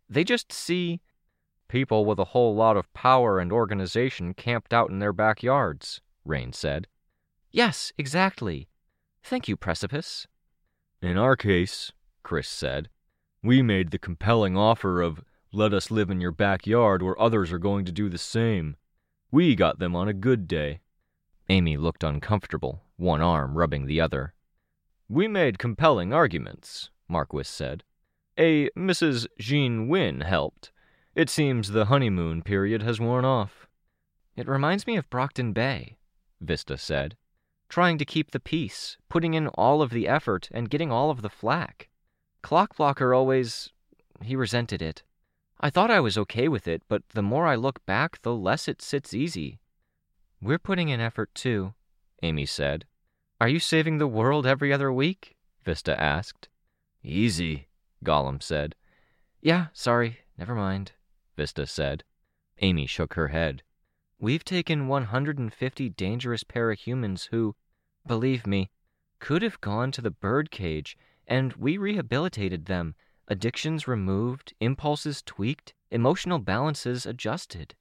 They 0.09 0.23
just 0.23 0.53
see 0.53 1.01
people 1.69 2.05
with 2.05 2.19
a 2.19 2.25
whole 2.25 2.55
lot 2.55 2.77
of 2.77 2.93
power 2.95 3.39
and 3.39 3.53
organization 3.53 4.35
camped 4.35 4.73
out 4.73 4.91
in 4.91 4.99
their 4.99 5.13
backyards, 5.13 6.01
Rain 6.25 6.53
said. 6.53 6.87
Yes, 7.51 7.93
exactly. 7.97 8.69
Thank 9.23 9.49
you, 9.49 9.57
Precipice. 9.57 10.27
In 11.01 11.17
our 11.17 11.37
case, 11.37 11.93
Chris 12.23 12.49
said, 12.49 12.89
we 13.43 13.63
made 13.63 13.91
the 13.91 13.99
compelling 13.99 14.57
offer 14.57 15.01
of 15.01 15.23
let 15.53 15.73
us 15.73 15.91
live 15.91 16.11
in 16.11 16.21
your 16.21 16.33
backyard 16.33 17.03
where 17.03 17.21
others 17.21 17.53
are 17.53 17.59
going 17.59 17.85
to 17.85 17.93
do 17.93 18.09
the 18.09 18.19
same. 18.19 18.77
We 19.31 19.55
got 19.55 19.79
them 19.79 19.95
on 19.95 20.09
a 20.09 20.13
good 20.13 20.49
day. 20.49 20.81
Amy 21.49 21.77
looked 21.77 22.05
uncomfortable, 22.05 22.83
one 22.97 23.23
arm 23.23 23.57
rubbing 23.57 23.87
the 23.87 24.01
other. 24.01 24.35
We 25.09 25.29
made 25.29 25.59
compelling 25.59 26.13
arguments, 26.13 26.91
Marquis 27.09 27.45
said. 27.45 27.85
A 28.39 28.69
Mrs. 28.71 29.27
Jean 29.39 29.89
Wynne 29.89 30.21
helped. 30.21 30.71
It 31.19 31.29
seems 31.29 31.73
the 31.73 31.87
honeymoon 31.87 32.43
period 32.43 32.81
has 32.85 33.01
worn 33.01 33.25
off. 33.25 33.67
It 34.37 34.47
reminds 34.47 34.87
me 34.87 34.97
of 34.97 35.11
Brockton 35.11 35.53
Bay, 35.53 35.97
Vista 36.41 36.79
said. 36.79 37.17
Trying 37.69 37.99
to 37.99 38.05
keep 38.05 38.31
the 38.31 38.39
peace, 38.39 38.97
putting 39.09 39.35
in 39.35 39.49
all 39.49 39.83
of 39.83 39.91
the 39.91 40.07
effort, 40.07 40.49
and 40.53 40.71
getting 40.71 40.93
all 40.93 41.11
of 41.11 41.23
the 41.23 41.29
flack. 41.29 41.89
Clockblocker 42.45 43.17
always. 43.17 43.73
he 44.23 44.37
resented 44.37 44.81
it. 44.81 45.03
I 45.61 45.71
thought 45.71 45.91
I 45.91 45.99
was 45.99 46.17
okay 46.19 46.47
with 46.47 46.69
it, 46.69 46.85
but 46.87 47.03
the 47.09 47.21
more 47.21 47.49
I 47.49 47.57
look 47.57 47.85
back, 47.85 48.23
the 48.23 48.33
less 48.33 48.69
it 48.69 48.81
sits 48.81 49.13
easy. 49.13 49.59
We're 50.41 50.61
putting 50.61 50.89
in 50.89 51.01
effort 51.01 51.35
too, 51.35 51.75
Amy 52.23 52.47
said. 52.47 52.85
Are 53.41 53.49
you 53.49 53.59
saving 53.59 53.99
the 53.99 54.07
world 54.07 54.47
every 54.47 54.73
other 54.73 54.93
week? 54.93 55.35
Vista 55.65 56.01
asked. 56.01 56.49
Easy, 57.03 57.67
Golem 58.05 58.41
said. 58.41 58.77
Yeah, 59.41 59.67
sorry, 59.73 60.21
never 60.39 60.55
mind, 60.55 60.93
Vista 61.38 61.68
said. 61.68 62.03
Amy 62.59 62.85
shook 62.85 63.14
her 63.14 63.29
head. 63.29 63.62
We've 64.18 64.44
taken 64.44 64.88
150 64.88 65.88
dangerous 65.90 66.42
parahumans 66.42 67.29
who, 67.29 67.55
believe 68.05 68.44
me, 68.44 68.70
could 69.20 69.42
have 69.42 69.61
gone 69.61 69.92
to 69.92 70.01
the 70.01 70.11
birdcage, 70.11 70.98
and 71.29 71.53
we 71.53 71.79
rehabilitated 71.79 72.66
them 72.66 72.96
addictions 73.29 73.87
removed, 73.87 74.53
impulses 74.59 75.22
tweaked, 75.22 75.74
emotional 75.92 76.40
balances 76.40 77.07
adjusted. 77.07 77.77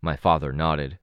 My 0.00 0.14
father 0.14 0.52
nodded. 0.52 1.00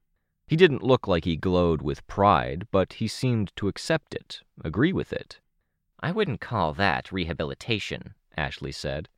He 0.48 0.56
didn't 0.56 0.82
look 0.82 1.06
like 1.06 1.26
he 1.26 1.36
glowed 1.36 1.82
with 1.82 2.08
pride, 2.08 2.66
but 2.72 2.94
he 2.94 3.10
seemed 3.10 3.54
to 3.58 3.68
accept 3.68 4.16
it, 4.16 4.40
agree 4.64 4.94
with 4.94 5.12
it. 5.12 5.42
I 6.00 6.14
wouldn't 6.14 6.40
call 6.40 6.74
that 6.76 7.12
rehabilitation, 7.12 8.14
Ashley 8.38 8.72
said. 8.72 9.10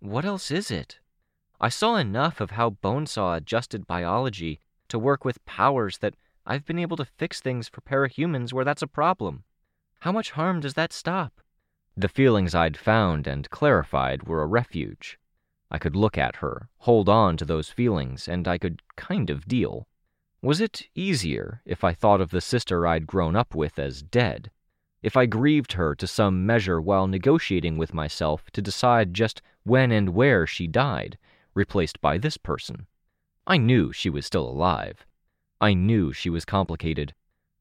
What 0.00 0.26
else 0.26 0.50
is 0.50 0.70
it? 0.70 0.98
I 1.60 1.68
saw 1.70 1.96
enough 1.96 2.40
of 2.40 2.52
how 2.52 2.70
Bonesaw 2.70 3.36
adjusted 3.36 3.86
biology 3.86 4.60
to 4.88 4.98
work 4.98 5.24
with 5.24 5.44
powers 5.44 5.98
that 5.98 6.14
I've 6.46 6.64
been 6.64 6.78
able 6.78 6.96
to 6.98 7.04
fix 7.04 7.40
things 7.40 7.68
for 7.68 7.80
parahumans 7.80 8.52
where 8.52 8.64
that's 8.64 8.82
a 8.82 8.86
problem. 8.86 9.42
How 10.00 10.12
much 10.12 10.30
harm 10.30 10.60
does 10.60 10.74
that 10.74 10.92
stop? 10.92 11.40
The 11.96 12.08
feelings 12.08 12.54
I'd 12.54 12.76
found 12.76 13.26
and 13.26 13.50
clarified 13.50 14.28
were 14.28 14.40
a 14.40 14.46
refuge. 14.46 15.18
I 15.68 15.78
could 15.78 15.96
look 15.96 16.16
at 16.16 16.36
her, 16.36 16.68
hold 16.78 17.08
on 17.08 17.36
to 17.38 17.44
those 17.44 17.68
feelings, 17.68 18.28
and 18.28 18.46
I 18.46 18.56
could 18.56 18.80
kind 18.94 19.28
of 19.28 19.48
deal. 19.48 19.88
Was 20.40 20.60
it 20.60 20.88
easier 20.94 21.60
if 21.64 21.82
I 21.82 21.92
thought 21.92 22.20
of 22.20 22.30
the 22.30 22.40
sister 22.40 22.86
I'd 22.86 23.08
grown 23.08 23.34
up 23.34 23.56
with 23.56 23.80
as 23.80 24.00
dead? 24.00 24.52
If 25.02 25.16
I 25.16 25.26
grieved 25.26 25.72
her 25.72 25.96
to 25.96 26.06
some 26.06 26.46
measure 26.46 26.80
while 26.80 27.08
negotiating 27.08 27.76
with 27.76 27.92
myself 27.92 28.48
to 28.52 28.62
decide 28.62 29.12
just 29.12 29.42
when 29.64 29.90
and 29.90 30.10
where 30.10 30.46
she 30.46 30.68
died, 30.68 31.18
replaced 31.58 32.00
by 32.00 32.16
this 32.16 32.38
person? 32.38 32.86
I 33.46 33.58
knew 33.58 33.92
she 33.92 34.08
was 34.08 34.24
still 34.24 34.48
alive. 34.48 35.04
I 35.60 35.74
knew 35.74 36.12
she 36.14 36.30
was 36.30 36.44
complicated, 36.46 37.12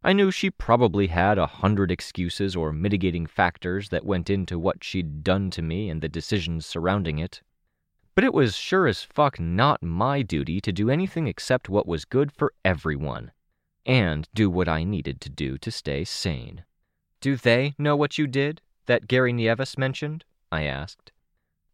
I 0.04 0.14
knew 0.14 0.30
she 0.32 0.52
probably 0.52 1.08
had 1.08 1.38
a 1.38 1.48
hundred 1.48 1.92
excuses 1.92 2.56
or 2.56 2.72
mitigating 2.72 3.26
factors 3.26 3.90
that 3.90 4.06
went 4.06 4.30
into 4.30 4.60
what 4.60 4.84
she'd 4.84 5.24
done 5.24 5.50
to 5.52 5.62
me 5.62 5.90
and 5.90 6.02
the 6.02 6.08
decisions 6.08 6.66
surrounding 6.66 7.18
it. 7.18 7.42
But 8.14 8.24
it 8.24 8.34
was 8.34 8.56
sure 8.56 8.88
as 8.88 9.04
fuck 9.04 9.40
not 9.40 9.82
my 9.82 10.22
duty 10.22 10.62
to 10.62 10.72
do 10.72 10.90
anything 10.90 11.28
except 11.28 11.68
what 11.68 11.88
was 11.88 12.06
good 12.06 12.32
for 12.32 12.54
everyone, 12.64 13.32
and 13.86 14.28
do 14.34 14.50
what 14.50 14.70
I 14.70 14.84
needed 14.84 15.20
to 15.22 15.30
do 15.30 15.58
to 15.58 15.72
stay 15.72 16.04
sane. 16.06 16.64
Do 17.20 17.36
they 17.36 17.74
know 17.78 17.96
what 17.96 18.18
you 18.18 18.28
did, 18.28 18.62
that 18.86 19.08
Gary 19.08 19.34
Nieves 19.34 19.78
mentioned? 19.78 20.24
I 20.52 20.64
asked. 20.64 21.12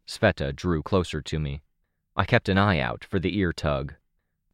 Sveta 0.08 0.56
drew 0.56 0.82
closer 0.82 1.20
to 1.22 1.38
me. 1.38 1.62
I 2.16 2.24
kept 2.24 2.48
an 2.48 2.58
eye 2.58 2.78
out 2.78 3.04
for 3.04 3.18
the 3.18 3.36
ear 3.38 3.52
tug. 3.52 3.94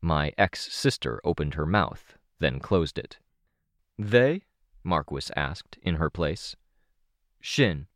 My 0.01 0.33
ex 0.39 0.73
sister 0.73 1.21
opened 1.25 1.55
her 1.55 1.67
mouth, 1.67 2.17
then 2.39 2.59
closed 2.59 2.99
it. 2.99 3.19
They? 3.99 4.43
Marquis 4.83 5.31
asked, 5.37 5.79
in 5.83 5.97
her 5.97 6.09
place. 6.09 6.57
Shin. 7.41 7.87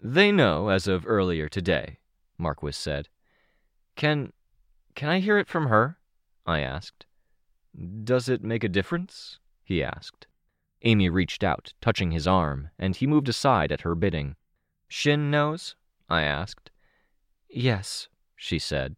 They 0.00 0.30
know 0.30 0.68
as 0.68 0.86
of 0.86 1.06
earlier 1.06 1.48
today, 1.48 1.98
Marquis 2.38 2.72
said. 2.72 3.08
Can. 3.96 4.32
can 4.94 5.08
I 5.08 5.18
hear 5.18 5.36
it 5.36 5.48
from 5.48 5.66
her? 5.66 5.98
I 6.46 6.60
asked. 6.60 7.06
Does 8.04 8.28
it 8.28 8.42
make 8.42 8.64
a 8.64 8.68
difference? 8.68 9.38
he 9.64 9.82
asked. 9.82 10.26
Amy 10.82 11.08
reached 11.08 11.44
out, 11.44 11.74
touching 11.80 12.12
his 12.12 12.26
arm, 12.26 12.70
and 12.78 12.96
he 12.96 13.06
moved 13.06 13.28
aside 13.28 13.70
at 13.70 13.82
her 13.82 13.94
bidding. 13.94 14.36
Shin 14.88 15.30
knows? 15.30 15.74
I 16.08 16.22
asked. 16.22 16.70
Yes, 17.48 18.08
she 18.40 18.58
said. 18.58 18.96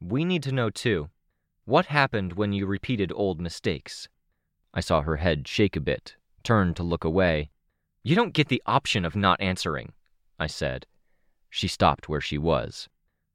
We 0.00 0.24
need 0.24 0.42
to 0.42 0.50
know 0.50 0.68
too. 0.68 1.08
What 1.66 1.86
happened 1.86 2.32
when 2.32 2.52
you 2.52 2.66
repeated 2.66 3.12
old 3.14 3.40
mistakes? 3.40 4.08
I 4.74 4.80
saw 4.80 5.02
her 5.02 5.18
head 5.18 5.46
shake 5.46 5.76
a 5.76 5.80
bit, 5.80 6.16
turn 6.42 6.74
to 6.74 6.82
look 6.82 7.04
away. 7.04 7.50
You 8.02 8.16
don't 8.16 8.34
get 8.34 8.48
the 8.48 8.62
option 8.66 9.04
of 9.04 9.14
not 9.14 9.40
answering, 9.40 9.92
I 10.36 10.48
said. 10.48 10.86
She 11.48 11.68
stopped 11.68 12.08
where 12.08 12.20
she 12.20 12.38
was. 12.38 12.88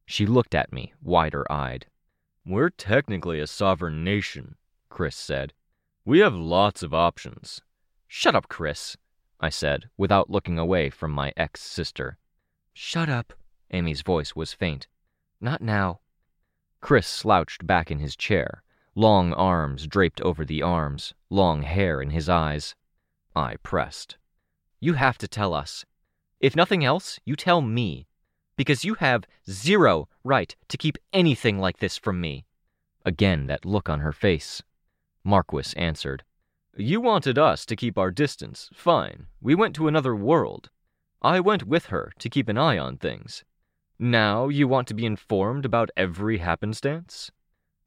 She 0.06 0.26
looked 0.26 0.54
at 0.54 0.74
me, 0.74 0.94
wider 1.02 1.50
eyed. 1.50 1.86
We're 2.46 2.70
technically 2.70 3.40
a 3.40 3.48
sovereign 3.48 4.04
nation, 4.04 4.56
Chris 4.90 5.16
said. 5.16 5.54
We 6.04 6.20
have 6.20 6.36
lots 6.36 6.84
of 6.84 6.94
options. 6.94 7.62
Shut 8.06 8.36
up, 8.36 8.50
Chris, 8.50 8.98
I 9.40 9.48
said, 9.50 9.90
without 9.96 10.30
looking 10.30 10.60
away 10.60 10.90
from 10.90 11.12
my 11.12 11.32
ex 11.38 11.62
sister. 11.62 12.18
Shut 12.74 13.08
up, 13.08 13.34
Amy's 13.72 14.02
voice 14.02 14.36
was 14.36 14.52
faint. 14.52 14.88
Not 15.40 15.62
now. 15.62 16.00
Chris 16.82 17.08
slouched 17.08 17.68
back 17.68 17.92
in 17.92 18.00
his 18.00 18.16
chair, 18.16 18.64
long 18.96 19.34
arms 19.34 19.88
draped 19.88 20.22
over 20.22 20.44
the 20.44 20.62
arms, 20.62 21.14
long 21.30 21.62
hair 21.62 22.02
in 22.02 22.10
his 22.10 22.28
eyes. 22.28 22.76
I 23.36 23.58
pressed. 23.58 24.18
You 24.80 24.94
have 24.94 25.18
to 25.20 25.28
tell 25.28 25.54
us. 25.54 25.86
If 26.40 26.56
nothing 26.56 26.84
else, 26.84 27.20
you 27.26 27.36
tell 27.36 27.62
me. 27.62 28.08
Because 28.56 28.86
you 28.86 28.96
have 28.96 29.26
zero 29.50 30.08
right 30.24 30.56
to 30.68 30.78
keep 30.78 30.98
anything 31.14 31.60
like 31.60 31.78
this 31.78 31.98
from 31.98 32.20
me. 32.20 32.46
Again, 33.06 33.48
that 33.48 33.66
look 33.66 33.90
on 33.90 34.00
her 34.00 34.12
face. 34.12 34.64
Marquis 35.24 35.76
answered. 35.76 36.24
You 36.76 37.02
wanted 37.02 37.38
us 37.38 37.66
to 37.68 37.76
keep 37.76 37.98
our 37.98 38.12
distance. 38.12 38.70
Fine. 38.74 39.28
We 39.42 39.56
went 39.56 39.76
to 39.76 39.88
another 39.88 40.16
world. 40.16 40.70
I 41.22 41.40
went 41.40 41.68
with 41.68 41.88
her 41.88 42.12
to 42.20 42.30
keep 42.30 42.50
an 42.50 42.58
eye 42.58 42.78
on 42.78 42.98
things. 42.98 43.44
Now 44.00 44.48
you 44.48 44.68
want 44.68 44.88
to 44.90 44.94
be 44.94 45.06
informed 45.06 45.66
about 45.66 45.90
every 45.98 46.38
happenstance? 46.38 47.32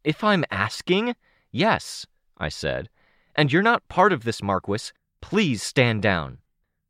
If 0.02 0.24
I'm 0.24 0.44
asking, 0.50 1.14
yes, 1.52 2.06
I 2.36 2.48
said. 2.48 2.88
And 3.36 3.52
you're 3.52 3.62
not 3.62 3.88
part 3.88 4.12
of 4.12 4.24
this, 4.24 4.42
Marquis. 4.42 4.90
Please 5.20 5.62
stand 5.62 6.02
down. 6.02 6.38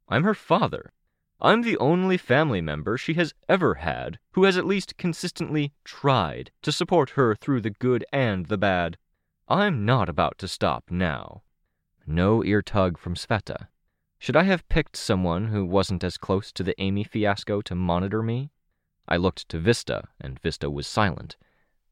I'm 0.09 0.25
her 0.25 0.35
father. 0.35 0.93
I'm 1.41 1.63
the 1.63 1.77
only 1.79 2.17
family 2.17 2.61
member 2.61 2.97
she 2.97 3.15
has 3.15 3.35
ever 3.49 3.75
had 3.75 4.19
who 4.33 4.45
has 4.45 4.57
at 4.57 4.67
least 4.67 4.97
consistently 4.97 5.73
tried 5.85 6.51
to 6.63 6.73
support 6.73 7.11
her 7.11 7.35
through 7.35 7.61
the 7.61 7.71
good 7.71 8.05
and 8.13 8.47
the 8.47 8.59
bad. 8.59 8.97
I'm 9.49 9.85
not 9.85 10.09
about 10.09 10.39
to 10.39 10.49
stop 10.49 10.85
now. 10.91 11.43
No 12.07 12.45
ear 12.45 12.63
tug 12.63 12.99
from 12.99 13.17
Sveta. 13.17 13.69
Should 14.19 14.37
I 14.37 14.45
have 14.45 14.69
picked 14.69 14.97
someone 14.97 15.49
who 15.49 15.65
wasn't 15.65 16.05
as 16.05 16.19
close 16.19 16.53
to 16.53 16.63
the 16.63 16.81
Amy 16.81 17.05
fiasco 17.05 17.61
to 17.63 17.75
monitor 17.75 18.23
me? 18.23 18.51
I 19.11 19.17
looked 19.17 19.49
to 19.49 19.59
Vista, 19.59 20.09
and 20.21 20.39
Vista 20.39 20.71
was 20.71 20.87
silent. 20.87 21.37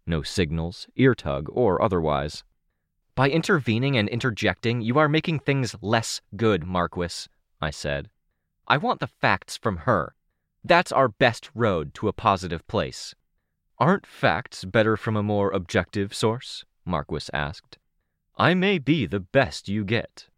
No 0.06 0.22
signals, 0.22 0.86
ear 0.94 1.16
tug, 1.16 1.48
or 1.50 1.82
otherwise. 1.82 2.44
By 3.16 3.28
intervening 3.28 3.98
and 3.98 4.08
interjecting, 4.08 4.80
you 4.80 4.96
are 4.98 5.08
making 5.08 5.40
things 5.40 5.74
less 5.82 6.20
good, 6.36 6.64
Marquis, 6.64 7.26
I 7.60 7.70
said. 7.70 8.08
I 8.68 8.76
want 8.76 9.00
the 9.00 9.08
facts 9.08 9.56
from 9.56 9.78
her. 9.78 10.14
That's 10.62 10.92
our 10.92 11.08
best 11.08 11.50
road 11.54 11.94
to 11.94 12.06
a 12.06 12.12
positive 12.12 12.66
place. 12.68 13.16
Aren't 13.78 14.06
facts 14.06 14.64
better 14.64 14.96
from 14.96 15.16
a 15.16 15.22
more 15.22 15.50
objective 15.50 16.14
source? 16.14 16.64
Marquis 16.84 17.28
asked. 17.32 17.78
I 18.36 18.54
may 18.54 18.78
be 18.78 19.06
the 19.06 19.20
best 19.20 19.68
you 19.68 19.84
get. 19.84 20.28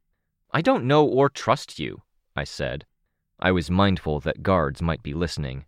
I 0.50 0.62
don't 0.62 0.86
know 0.86 1.04
or 1.06 1.28
trust 1.28 1.78
you, 1.78 2.02
I 2.34 2.44
said. 2.44 2.86
I 3.38 3.52
was 3.52 3.70
mindful 3.70 4.20
that 4.20 4.42
guards 4.42 4.80
might 4.80 5.02
be 5.02 5.12
listening. 5.12 5.66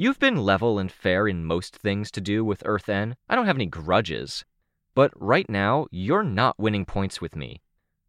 You've 0.00 0.18
been 0.18 0.38
level 0.38 0.78
and 0.78 0.90
fair 0.90 1.28
in 1.28 1.44
most 1.44 1.76
things 1.76 2.10
to 2.12 2.22
do 2.22 2.42
with 2.42 2.62
Earth 2.64 2.88
N. 2.88 3.16
I 3.28 3.34
don't 3.34 3.44
have 3.44 3.58
any 3.58 3.66
grudges. 3.66 4.46
But 4.94 5.12
right 5.14 5.46
now, 5.46 5.88
you're 5.90 6.22
not 6.22 6.58
winning 6.58 6.86
points 6.86 7.20
with 7.20 7.36
me. 7.36 7.60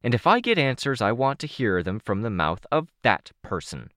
And 0.01 0.15
if 0.15 0.25
I 0.25 0.39
get 0.39 0.57
answers, 0.57 1.01
I 1.01 1.11
want 1.11 1.37
to 1.39 1.47
hear 1.47 1.83
them 1.83 1.99
from 1.99 2.21
the 2.21 2.29
mouth 2.29 2.65
of 2.71 2.87
that 3.01 3.33
person. 3.41 3.89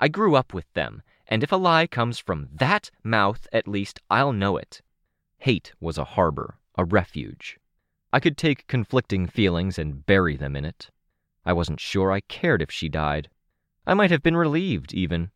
I 0.00 0.08
grew 0.08 0.34
up 0.34 0.52
with 0.52 0.64
them, 0.72 1.00
and 1.28 1.44
if 1.44 1.52
a 1.52 1.56
lie 1.56 1.86
comes 1.86 2.18
from 2.18 2.48
that 2.54 2.90
mouth, 3.04 3.46
at 3.52 3.68
least 3.68 4.00
I'll 4.10 4.32
know 4.32 4.56
it. 4.56 4.82
Hate 5.36 5.72
was 5.78 5.96
a 5.96 6.18
harbor, 6.18 6.58
a 6.76 6.84
refuge. 6.84 7.60
I 8.12 8.18
could 8.18 8.36
take 8.36 8.66
conflicting 8.66 9.28
feelings 9.28 9.78
and 9.78 10.04
bury 10.04 10.36
them 10.36 10.56
in 10.56 10.64
it. 10.64 10.90
I 11.46 11.52
wasn't 11.52 11.78
sure 11.78 12.10
I 12.10 12.18
cared 12.18 12.62
if 12.62 12.72
she 12.72 12.88
died. 12.88 13.28
I 13.86 13.94
might 13.94 14.10
have 14.10 14.24
been 14.24 14.36
relieved, 14.36 14.92
even, 14.92 15.30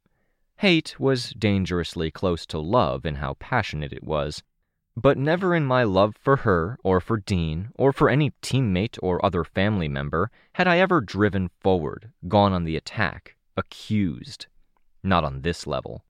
Hate 0.58 0.98
was 1.00 1.30
dangerously 1.30 2.10
close 2.10 2.46
to 2.46 2.58
love 2.58 3.04
in 3.04 3.16
how 3.16 3.34
passionate 3.34 3.92
it 3.92 4.04
was, 4.04 4.42
but 4.96 5.16
never 5.16 5.54
in 5.54 5.64
my 5.64 5.82
love 5.84 6.14
for 6.16 6.36
her, 6.36 6.78
or 6.84 7.00
for 7.00 7.16
Dean, 7.16 7.70
or 7.74 7.92
for 7.92 8.10
any 8.10 8.30
teammate 8.42 8.98
or 9.02 9.24
other 9.24 9.42
family 9.42 9.88
member 9.88 10.30
had 10.52 10.68
I 10.68 10.78
ever 10.78 11.00
driven 11.00 11.48
forward, 11.60 12.12
gone 12.28 12.52
on 12.52 12.64
the 12.64 12.76
attack, 12.76 13.36
accused. 13.56 14.46
Not 15.02 15.24
on 15.24 15.40
this 15.40 15.66
level. 15.66 16.04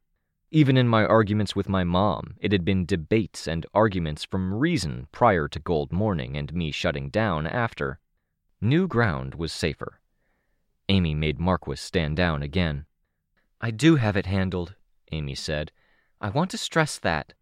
Even 0.50 0.76
in 0.76 0.86
my 0.86 1.06
arguments 1.06 1.56
with 1.56 1.68
my 1.68 1.82
mom, 1.82 2.34
it 2.38 2.52
had 2.52 2.64
been 2.64 2.84
debates 2.84 3.48
and 3.48 3.64
arguments 3.72 4.22
from 4.22 4.52
reason 4.52 5.08
prior 5.10 5.48
to 5.48 5.58
Gold 5.58 5.92
Morning 5.92 6.36
and 6.36 6.52
me 6.52 6.70
shutting 6.70 7.08
down 7.08 7.46
after. 7.46 8.00
New 8.60 8.86
ground 8.86 9.34
was 9.34 9.50
safer. 9.50 10.00
Amy 10.90 11.14
made 11.14 11.40
Marquis 11.40 11.76
stand 11.76 12.16
down 12.18 12.42
again. 12.42 12.84
I 13.64 13.70
do 13.70 13.94
have 13.94 14.16
it 14.16 14.26
handled, 14.26 14.74
Amy 15.12 15.36
said. 15.36 15.70
I 16.20 16.30
want 16.30 16.50
to 16.50 16.58
stress 16.58 16.98
that. 16.98 17.32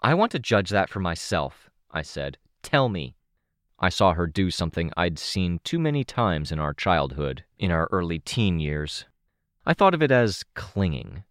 I 0.00 0.14
want 0.14 0.30
to 0.32 0.38
judge 0.38 0.70
that 0.70 0.88
for 0.88 1.00
myself, 1.00 1.68
I 1.90 2.02
said. 2.02 2.38
Tell 2.62 2.88
me. 2.88 3.16
I 3.80 3.88
saw 3.88 4.12
her 4.12 4.28
do 4.28 4.52
something 4.52 4.92
I'd 4.96 5.18
seen 5.18 5.58
too 5.64 5.80
many 5.80 6.04
times 6.04 6.52
in 6.52 6.60
our 6.60 6.74
childhood, 6.74 7.44
in 7.58 7.72
our 7.72 7.88
early 7.90 8.20
teen 8.20 8.60
years. 8.60 9.04
I 9.66 9.74
thought 9.74 9.94
of 9.94 10.02
it 10.02 10.12
as 10.12 10.44
clinging, 10.54 11.24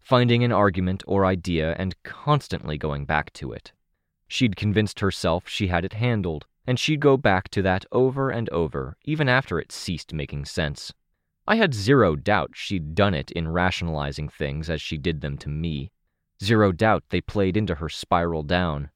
finding 0.00 0.42
an 0.42 0.52
argument 0.52 1.04
or 1.06 1.24
idea 1.24 1.76
and 1.78 2.00
constantly 2.02 2.78
going 2.78 3.04
back 3.04 3.32
to 3.34 3.52
it. 3.52 3.72
She'd 4.26 4.56
convinced 4.56 4.98
herself 4.98 5.48
she 5.48 5.68
had 5.68 5.84
it 5.84 5.94
handled, 5.94 6.46
and 6.66 6.80
she'd 6.80 7.00
go 7.00 7.16
back 7.16 7.48
to 7.50 7.62
that 7.62 7.86
over 7.92 8.30
and 8.30 8.48
over, 8.50 8.96
even 9.04 9.28
after 9.28 9.60
it 9.60 9.70
ceased 9.70 10.12
making 10.12 10.46
sense. 10.46 10.92
I 11.48 11.56
had 11.56 11.72
zero 11.72 12.14
doubt 12.14 12.50
she'd 12.52 12.94
done 12.94 13.14
it 13.14 13.30
in 13.30 13.48
rationalizing 13.48 14.28
things 14.28 14.68
as 14.68 14.82
she 14.82 14.98
did 14.98 15.22
them 15.22 15.38
to 15.38 15.48
me. 15.48 15.90
Zero 16.44 16.72
doubt 16.72 17.04
they 17.08 17.22
played 17.22 17.56
into 17.56 17.76
her 17.76 17.88
spiral 17.88 18.42
down. 18.42 18.90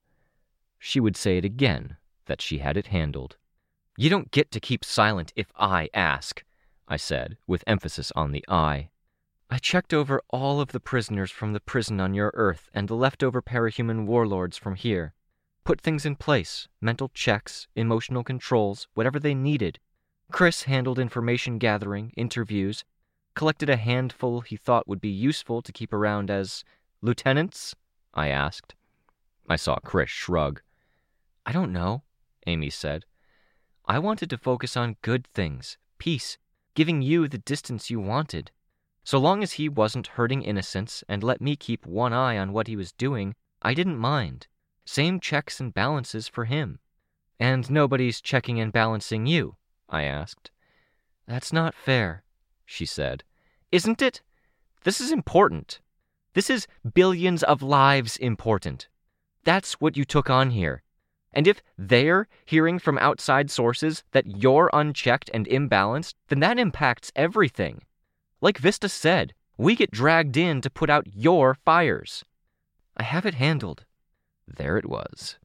She 0.79 1.01
would 1.01 1.17
say 1.17 1.39
it 1.39 1.47
again 1.47 1.97
that 2.27 2.43
she 2.43 2.59
had 2.59 2.77
it 2.77 2.89
handled. 2.89 3.39
You 3.97 4.11
don't 4.11 4.31
get 4.31 4.51
to 4.51 4.61
keep 4.61 4.85
silent 4.85 5.33
if 5.35 5.51
I 5.57 5.89
ask, 5.95 6.45
I 6.87 6.99
said, 6.99 7.39
with 7.47 7.65
emphasis 7.67 8.13
on 8.15 8.33
the 8.33 8.45
I. 8.47 8.91
I 9.49 9.57
checked 9.57 9.95
over 9.95 10.21
all 10.29 10.61
of 10.61 10.73
the 10.73 10.81
prisoners 10.81 11.31
from 11.31 11.55
the 11.55 11.61
prison 11.61 12.01
on 12.01 12.13
your 12.13 12.33
Earth 12.35 12.69
and 12.75 12.87
the 12.87 12.95
leftover 12.95 13.41
parahuman 13.41 14.05
warlords 14.05 14.59
from 14.59 14.75
here. 14.75 15.15
Put 15.65 15.81
things 15.81 16.05
in 16.05 16.17
place 16.17 16.69
mental 16.83 17.11
checks, 17.15 17.67
emotional 17.75 18.23
controls, 18.23 18.89
whatever 18.93 19.19
they 19.19 19.35
needed. 19.35 19.79
Chris 20.33 20.63
handled 20.63 20.99
information 20.99 21.59
gathering, 21.59 22.11
interviews, 22.17 22.85
collected 23.35 23.69
a 23.69 23.77
handful 23.77 24.41
he 24.41 24.57
thought 24.57 24.89
would 24.89 25.01
be 25.01 25.11
useful 25.11 25.61
to 25.61 25.73
keep 25.73 25.93
around 25.93 26.31
as 26.31 26.65
lieutenants? 27.03 27.75
I 28.15 28.29
asked. 28.29 28.75
I 29.47 29.57
saw 29.57 29.77
Chris 29.77 30.09
shrug. 30.09 30.63
I 31.45 31.53
don't 31.53 31.73
know. 31.73 32.03
Amy 32.47 32.71
said. 32.71 33.05
I 33.85 33.99
wanted 33.99 34.31
to 34.31 34.39
focus 34.39 34.75
on 34.75 34.97
good 35.03 35.27
things, 35.35 35.77
peace, 35.99 36.39
giving 36.75 37.03
you 37.03 37.29
the 37.29 37.39
distance 37.39 37.91
you 37.91 38.01
wanted. 38.01 38.51
So 39.05 39.19
long 39.19 39.43
as 39.43 39.53
he 39.53 39.69
wasn't 39.69 40.07
hurting 40.07 40.43
innocents 40.43 41.05
and 41.09 41.23
let 41.23 41.43
me 41.43 41.57
keep 41.57 41.85
one 41.85 42.15
eye 42.15 42.39
on 42.39 42.53
what 42.55 42.69
he 42.69 42.77
was 42.77 42.93
doing, 42.93 43.35
I 43.61 43.75
didn't 43.75 43.99
mind. 43.99 44.47
Same 44.87 45.21
checks 45.21 45.61
and 45.61 45.75
balances 45.75 46.27
for 46.27 46.47
him. 46.47 46.79
And 47.39 47.71
nobody's 47.71 48.21
checking 48.21 48.59
and 48.61 48.73
balancing 48.73 49.27
you? 49.27 49.57
I 49.93 50.05
asked. 50.05 50.51
That's 51.29 51.53
not 51.53 51.75
fair, 51.75 52.25
she 52.65 52.87
said. 52.87 53.23
Isn't 53.71 54.03
it? 54.03 54.23
This 54.85 55.01
is 55.01 55.13
important. 55.13 55.81
This 56.35 56.49
is 56.51 56.67
billions 56.95 57.43
of 57.43 57.63
lives 57.63 58.17
important. 58.17 58.89
That's 59.45 59.75
what 59.75 59.97
you 59.97 60.05
took 60.05 60.31
on 60.31 60.51
here. 60.51 60.83
And 61.33 61.47
if 61.47 61.63
they're 61.79 62.27
hearing 62.45 62.79
from 62.79 62.99
outside 62.99 63.51
sources 63.51 64.03
that 64.13 64.27
you're 64.27 64.71
unchecked 64.73 65.31
and 65.33 65.47
imbalanced, 65.47 66.15
then 66.29 66.41
that 66.41 66.59
impacts 66.59 67.13
everything. 67.15 67.83
Like 68.41 68.59
Vista 68.59 68.89
said, 68.89 69.35
we 69.57 69.77
get 69.77 69.91
dragged 69.91 70.37
in 70.37 70.61
to 70.63 70.71
put 70.71 70.91
out 70.91 71.07
your 71.15 71.55
fires. 71.55 72.25
I 72.97 73.03
have 73.03 73.25
it 73.25 73.35
handled. 73.35 73.85
There 74.49 74.77
it 74.77 74.87
was. 74.87 75.39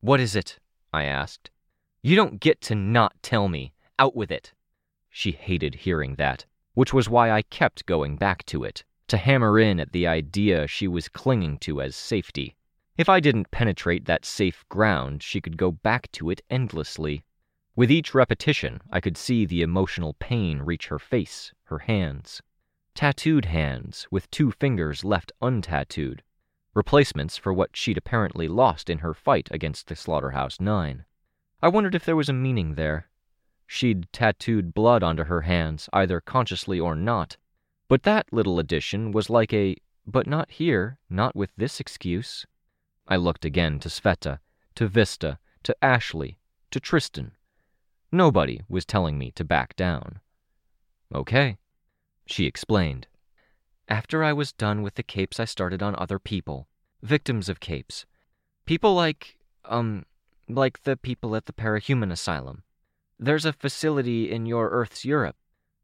What 0.00 0.20
is 0.20 0.34
it? 0.34 0.58
I 0.92 1.04
asked. 1.04 1.50
You 2.02 2.16
don't 2.16 2.40
get 2.40 2.60
to 2.62 2.74
not 2.74 3.12
tell 3.22 3.48
me. 3.48 3.72
Out 3.98 4.14
with 4.14 4.30
it. 4.30 4.52
She 5.10 5.32
hated 5.32 5.74
hearing 5.74 6.14
that, 6.14 6.46
which 6.74 6.92
was 6.92 7.08
why 7.08 7.30
I 7.30 7.42
kept 7.42 7.86
going 7.86 8.16
back 8.16 8.44
to 8.46 8.62
it, 8.62 8.84
to 9.08 9.16
hammer 9.16 9.58
in 9.58 9.80
at 9.80 9.92
the 9.92 10.06
idea 10.06 10.66
she 10.66 10.86
was 10.86 11.08
clinging 11.08 11.58
to 11.58 11.80
as 11.80 11.96
safety. 11.96 12.54
If 12.96 13.08
I 13.08 13.20
didn't 13.20 13.50
penetrate 13.50 14.04
that 14.04 14.24
safe 14.24 14.64
ground, 14.68 15.22
she 15.22 15.40
could 15.40 15.56
go 15.56 15.70
back 15.70 16.10
to 16.12 16.30
it 16.30 16.42
endlessly. 16.50 17.24
With 17.74 17.90
each 17.90 18.14
repetition, 18.14 18.80
I 18.90 19.00
could 19.00 19.16
see 19.16 19.46
the 19.46 19.62
emotional 19.62 20.14
pain 20.14 20.60
reach 20.62 20.88
her 20.88 20.98
face, 20.98 21.52
her 21.64 21.78
hands. 21.78 22.42
Tattooed 22.94 23.44
hands, 23.44 24.06
with 24.10 24.30
two 24.30 24.50
fingers 24.50 25.04
left 25.04 25.32
untattooed. 25.40 26.22
Replacements 26.74 27.36
for 27.36 27.52
what 27.52 27.76
she'd 27.76 27.96
apparently 27.96 28.48
lost 28.48 28.90
in 28.90 28.98
her 28.98 29.14
fight 29.14 29.48
against 29.50 29.86
the 29.86 29.96
Slaughterhouse 29.96 30.60
Nine. 30.60 31.04
I 31.62 31.68
wondered 31.68 31.94
if 31.94 32.04
there 32.04 32.16
was 32.16 32.28
a 32.28 32.32
meaning 32.32 32.74
there. 32.74 33.07
She'd 33.70 34.10
tattooed 34.14 34.72
blood 34.72 35.02
onto 35.02 35.24
her 35.24 35.42
hands, 35.42 35.90
either 35.92 36.22
consciously 36.22 36.80
or 36.80 36.96
not. 36.96 37.36
But 37.86 38.02
that 38.04 38.32
little 38.32 38.58
addition 38.58 39.12
was 39.12 39.28
like 39.28 39.52
a, 39.52 39.76
but 40.06 40.26
not 40.26 40.50
here, 40.52 40.98
not 41.10 41.36
with 41.36 41.54
this 41.54 41.78
excuse. 41.78 42.46
I 43.06 43.16
looked 43.16 43.44
again 43.44 43.78
to 43.80 43.90
Sveta, 43.90 44.40
to 44.76 44.88
Vista, 44.88 45.38
to 45.64 45.76
Ashley, 45.84 46.38
to 46.70 46.80
Tristan. 46.80 47.32
Nobody 48.10 48.62
was 48.70 48.86
telling 48.86 49.18
me 49.18 49.32
to 49.32 49.44
back 49.44 49.76
down. 49.76 50.20
Okay, 51.14 51.58
she 52.24 52.46
explained. 52.46 53.06
After 53.86 54.24
I 54.24 54.32
was 54.32 54.50
done 54.52 54.80
with 54.80 54.94
the 54.94 55.02
capes, 55.02 55.38
I 55.38 55.44
started 55.44 55.82
on 55.82 55.94
other 55.96 56.18
people, 56.18 56.68
victims 57.02 57.50
of 57.50 57.60
capes. 57.60 58.06
People 58.64 58.94
like, 58.94 59.36
um, 59.66 60.06
like 60.48 60.84
the 60.84 60.96
people 60.96 61.36
at 61.36 61.44
the 61.44 61.52
Parahuman 61.52 62.10
Asylum. 62.10 62.62
There's 63.18 63.44
a 63.44 63.52
facility 63.52 64.30
in 64.30 64.46
your 64.46 64.68
Earth's 64.70 65.04
Europe. 65.04 65.36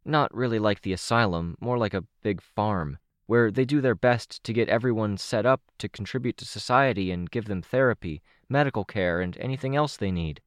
Not 0.04 0.34
really 0.34 0.58
like 0.58 0.82
the 0.82 0.92
asylum, 0.92 1.56
more 1.60 1.78
like 1.78 1.94
a 1.94 2.04
big 2.22 2.40
farm 2.40 2.98
where 3.26 3.50
they 3.50 3.64
do 3.64 3.80
their 3.80 3.94
best 3.94 4.42
to 4.44 4.52
get 4.52 4.68
everyone 4.68 5.16
set 5.16 5.46
up 5.46 5.62
to 5.78 5.88
contribute 5.88 6.36
to 6.36 6.44
society 6.44 7.10
and 7.10 7.30
give 7.30 7.46
them 7.46 7.62
therapy, 7.62 8.22
medical 8.48 8.84
care, 8.84 9.20
and 9.20 9.36
anything 9.38 9.74
else 9.74 9.96
they 9.96 10.10
need. 10.10 10.40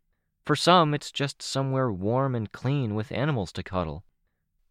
For 0.46 0.56
some, 0.56 0.94
it's 0.94 1.12
just 1.12 1.42
somewhere 1.42 1.92
warm 1.92 2.36
and 2.36 2.52
clean 2.52 2.96
with 2.96 3.12
animals 3.12 3.52
to 3.54 3.64
cuddle. 3.64 4.04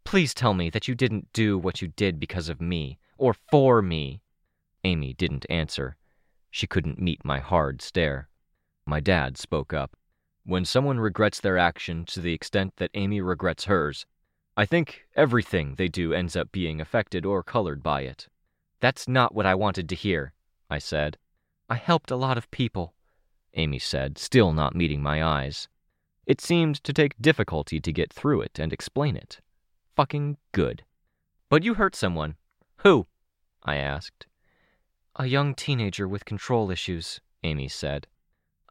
Please 0.05 0.33
tell 0.33 0.55
me 0.55 0.70
that 0.70 0.87
you 0.87 0.94
didn't 0.94 1.33
do 1.33 1.59
what 1.59 1.83
you 1.83 1.88
did 1.88 2.20
because 2.20 2.48
of 2.48 2.61
me, 2.61 2.98
or 3.18 3.35
for 3.35 3.83
me. 3.83 4.22
Amy 4.85 5.12
didn't 5.14 5.46
answer. 5.50 5.96
She 6.50 6.68
couldn't 6.68 7.00
meet 7.00 7.24
my 7.24 7.40
hard 7.40 7.83
stare. 7.83 8.29
My 8.87 9.00
dad 9.00 9.37
spoke 9.37 9.74
up. 9.74 9.96
When 10.49 10.65
someone 10.65 11.01
regrets 11.01 11.41
their 11.41 11.59
action 11.59 12.05
to 12.05 12.21
the 12.21 12.33
extent 12.33 12.77
that 12.77 12.93
Amy 12.95 13.21
regrets 13.21 13.65
hers, 13.65 14.07
I 14.57 14.65
think 14.65 15.05
everything 15.17 15.75
they 15.75 15.89
do 15.89 16.13
ends 16.13 16.37
up 16.37 16.53
being 16.53 16.81
affected 16.81 17.27
or 17.27 17.43
colored 17.43 17.83
by 17.83 18.03
it. 18.03 18.29
That's 18.79 19.09
not 19.09 19.35
what 19.35 19.45
I 19.45 19.57
wanted 19.57 19.89
to 19.89 19.97
hear, 19.97 20.35
I 20.71 20.79
said. 20.79 21.19
I 21.69 21.75
helped 21.75 22.13
a 22.13 22.17
lot 22.17 22.39
of 22.39 22.49
people, 22.53 22.95
Amy 23.55 23.81
said, 23.81 24.19
still 24.19 24.53
not 24.53 24.77
meeting 24.77 25.03
my 25.03 25.25
eyes. 25.25 25.67
It 26.27 26.41
seemed 26.41 26.77
to 26.85 26.93
take 26.93 27.21
difficulty 27.21 27.81
to 27.81 27.93
get 27.93 28.13
through 28.13 28.43
it 28.43 28.61
and 28.61 28.73
explain 28.73 29.17
it. 29.17 29.41
Fucking 29.97 30.37
good. 30.53 30.85
But 31.49 31.65
you 31.65 31.75
hurt 31.75 31.97
someone. 31.97 32.37
Who? 32.85 33.09
I 33.65 33.79
asked. 33.79 34.27
A 35.17 35.27
young 35.27 35.57
teenager 35.57 36.07
with 36.07 36.25
control 36.25 36.71
issues, 36.71 37.21
Amy 37.43 37.67
said. 37.67 38.07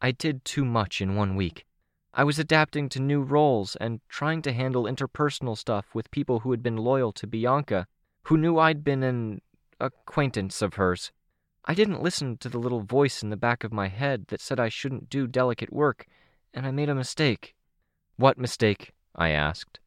I 0.02 0.12
did 0.12 0.46
too 0.46 0.66
much 0.66 1.02
in 1.02 1.16
one 1.16 1.36
week. 1.36 1.66
I 2.14 2.24
was 2.24 2.40
adapting 2.40 2.90
to 2.90 3.02
new 3.02 3.22
roles 3.22 3.76
and 3.76 4.00
trying 4.08 4.42
to 4.44 4.54
handle 4.54 4.86
interpersonal 4.86 5.58
stuff 5.58 5.94
with 5.94 6.12
people 6.12 6.40
who 6.40 6.52
had 6.52 6.64
been 6.64 6.78
loyal 6.78 7.12
to 7.14 7.28
Bianca, 7.28 7.88
who 8.24 8.38
knew 8.38 8.58
I'd 8.58 8.84
been 8.84 9.04
an 9.04 9.42
acquaintance 9.80 10.62
of 10.62 10.76
hers. 10.76 11.12
I 11.66 11.74
didn't 11.74 12.02
listen 12.02 12.38
to 12.38 12.50
the 12.50 12.60
little 12.60 12.82
voice 12.82 13.22
in 13.22 13.32
the 13.32 13.38
back 13.38 13.64
of 13.64 13.74
my 13.74 13.88
head 13.88 14.28
that 14.28 14.40
said 14.40 14.60
I 14.60 14.70
shouldn't 14.70 15.10
do 15.10 15.28
delicate 15.28 15.74
work, 15.74 16.06
and 16.54 16.66
I 16.66 16.72
made 16.72 16.90
a 16.90 16.96
mistake. 16.96 17.56
What 18.18 18.38
mistake? 18.38 18.94
I 19.16 19.30
asked. 19.30 19.80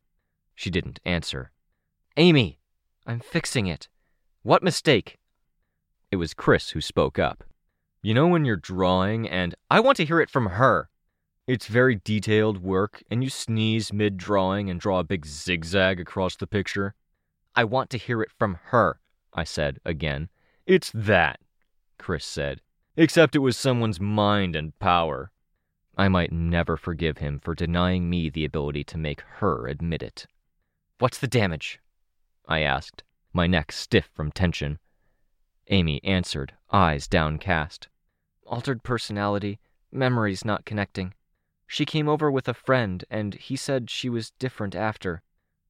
She 0.54 0.70
didn't 0.70 1.00
answer. 1.04 1.52
Amy! 2.16 2.58
I'm 3.06 3.20
fixing 3.20 3.66
it. 3.66 3.88
What 4.42 4.62
mistake? 4.62 5.18
It 6.10 6.16
was 6.16 6.34
Chris 6.34 6.70
who 6.70 6.80
spoke 6.80 7.18
up. 7.18 7.44
You 8.00 8.14
know 8.14 8.28
when 8.28 8.44
you're 8.44 8.56
drawing 8.56 9.28
and 9.28 9.54
I 9.70 9.80
want 9.80 9.96
to 9.96 10.04
hear 10.04 10.20
it 10.20 10.30
from 10.30 10.46
her. 10.46 10.88
It's 11.48 11.66
very 11.66 11.96
detailed 12.04 12.62
work, 12.62 13.02
and 13.10 13.24
you 13.24 13.30
sneeze 13.30 13.92
mid 13.92 14.18
drawing 14.18 14.68
and 14.68 14.78
draw 14.78 14.98
a 14.98 15.04
big 15.04 15.24
zigzag 15.24 15.98
across 15.98 16.36
the 16.36 16.46
picture. 16.46 16.94
I 17.56 17.64
want 17.64 17.88
to 17.90 17.98
hear 17.98 18.20
it 18.20 18.30
from 18.38 18.58
her, 18.66 19.00
I 19.32 19.44
said 19.44 19.80
again. 19.84 20.28
It's 20.66 20.92
that, 20.94 21.40
Chris 21.98 22.26
said, 22.26 22.60
except 22.96 23.34
it 23.34 23.38
was 23.38 23.56
someone's 23.56 23.98
mind 23.98 24.54
and 24.54 24.78
power. 24.78 25.32
I 25.96 26.08
might 26.08 26.30
never 26.30 26.76
forgive 26.76 27.18
him 27.18 27.40
for 27.40 27.54
denying 27.54 28.10
me 28.10 28.28
the 28.28 28.44
ability 28.44 28.84
to 28.84 28.98
make 28.98 29.22
her 29.38 29.66
admit 29.66 30.02
it. 30.02 30.26
What's 30.98 31.18
the 31.18 31.26
damage? 31.26 31.80
I 32.46 32.60
asked, 32.60 33.02
my 33.32 33.46
neck 33.46 33.72
stiff 33.72 34.10
from 34.14 34.30
tension. 34.30 34.78
Amy 35.68 36.04
answered, 36.04 36.52
eyes 36.72 37.08
downcast. 37.08 37.88
Altered 38.46 38.82
personality, 38.82 39.58
memories 39.90 40.44
not 40.44 40.64
connecting. 40.64 41.14
She 41.66 41.84
came 41.84 42.08
over 42.08 42.30
with 42.30 42.48
a 42.48 42.54
friend, 42.54 43.04
and 43.10 43.34
he 43.34 43.56
said 43.56 43.90
she 43.90 44.08
was 44.08 44.32
different 44.38 44.74
after. 44.74 45.22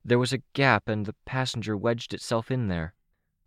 There 0.04 0.18
was 0.18 0.32
a 0.32 0.42
gap, 0.52 0.88
and 0.88 1.06
the 1.06 1.14
passenger 1.24 1.76
wedged 1.76 2.14
itself 2.14 2.50
in 2.50 2.68
there. 2.68 2.94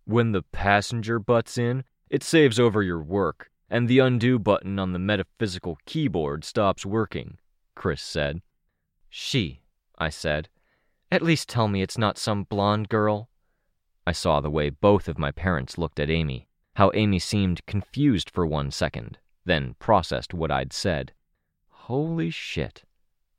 When 0.06 0.32
the 0.32 0.42
passenger 0.42 1.20
butts 1.20 1.58
in, 1.58 1.84
it 2.10 2.24
saves 2.24 2.60
over 2.60 2.84
your 2.84 3.02
work, 3.02 3.50
and 3.70 3.88
the 3.88 4.00
undo 4.00 4.38
button 4.38 4.78
on 4.80 4.92
the 4.92 5.00
metaphysical 5.00 5.78
keyboard 5.86 6.44
stops 6.44 6.86
working, 6.86 7.38
Chris 7.74 8.02
said. 8.02 8.42
She, 9.10 9.62
I 9.98 10.10
said. 10.10 10.50
At 11.10 11.22
least 11.22 11.48
tell 11.48 11.68
me 11.68 11.82
it's 11.82 11.98
not 11.98 12.18
some 12.18 12.44
blonde 12.44 12.90
girl. 12.90 13.30
I 14.06 14.12
saw 14.12 14.42
the 14.42 14.50
way 14.50 14.70
both 14.70 15.08
of 15.08 15.18
my 15.18 15.32
parents 15.32 15.78
looked 15.78 16.00
at 16.00 16.10
Amy, 16.10 16.48
how 16.76 16.92
Amy 16.94 17.20
seemed 17.20 17.66
confused 17.66 18.30
for 18.30 18.46
one 18.46 18.72
second, 18.72 19.18
then 19.46 19.76
processed 19.80 20.34
what 20.34 20.52
I'd 20.52 20.74
said. 20.74 21.14
Holy 21.70 22.30
shit. 22.30 22.84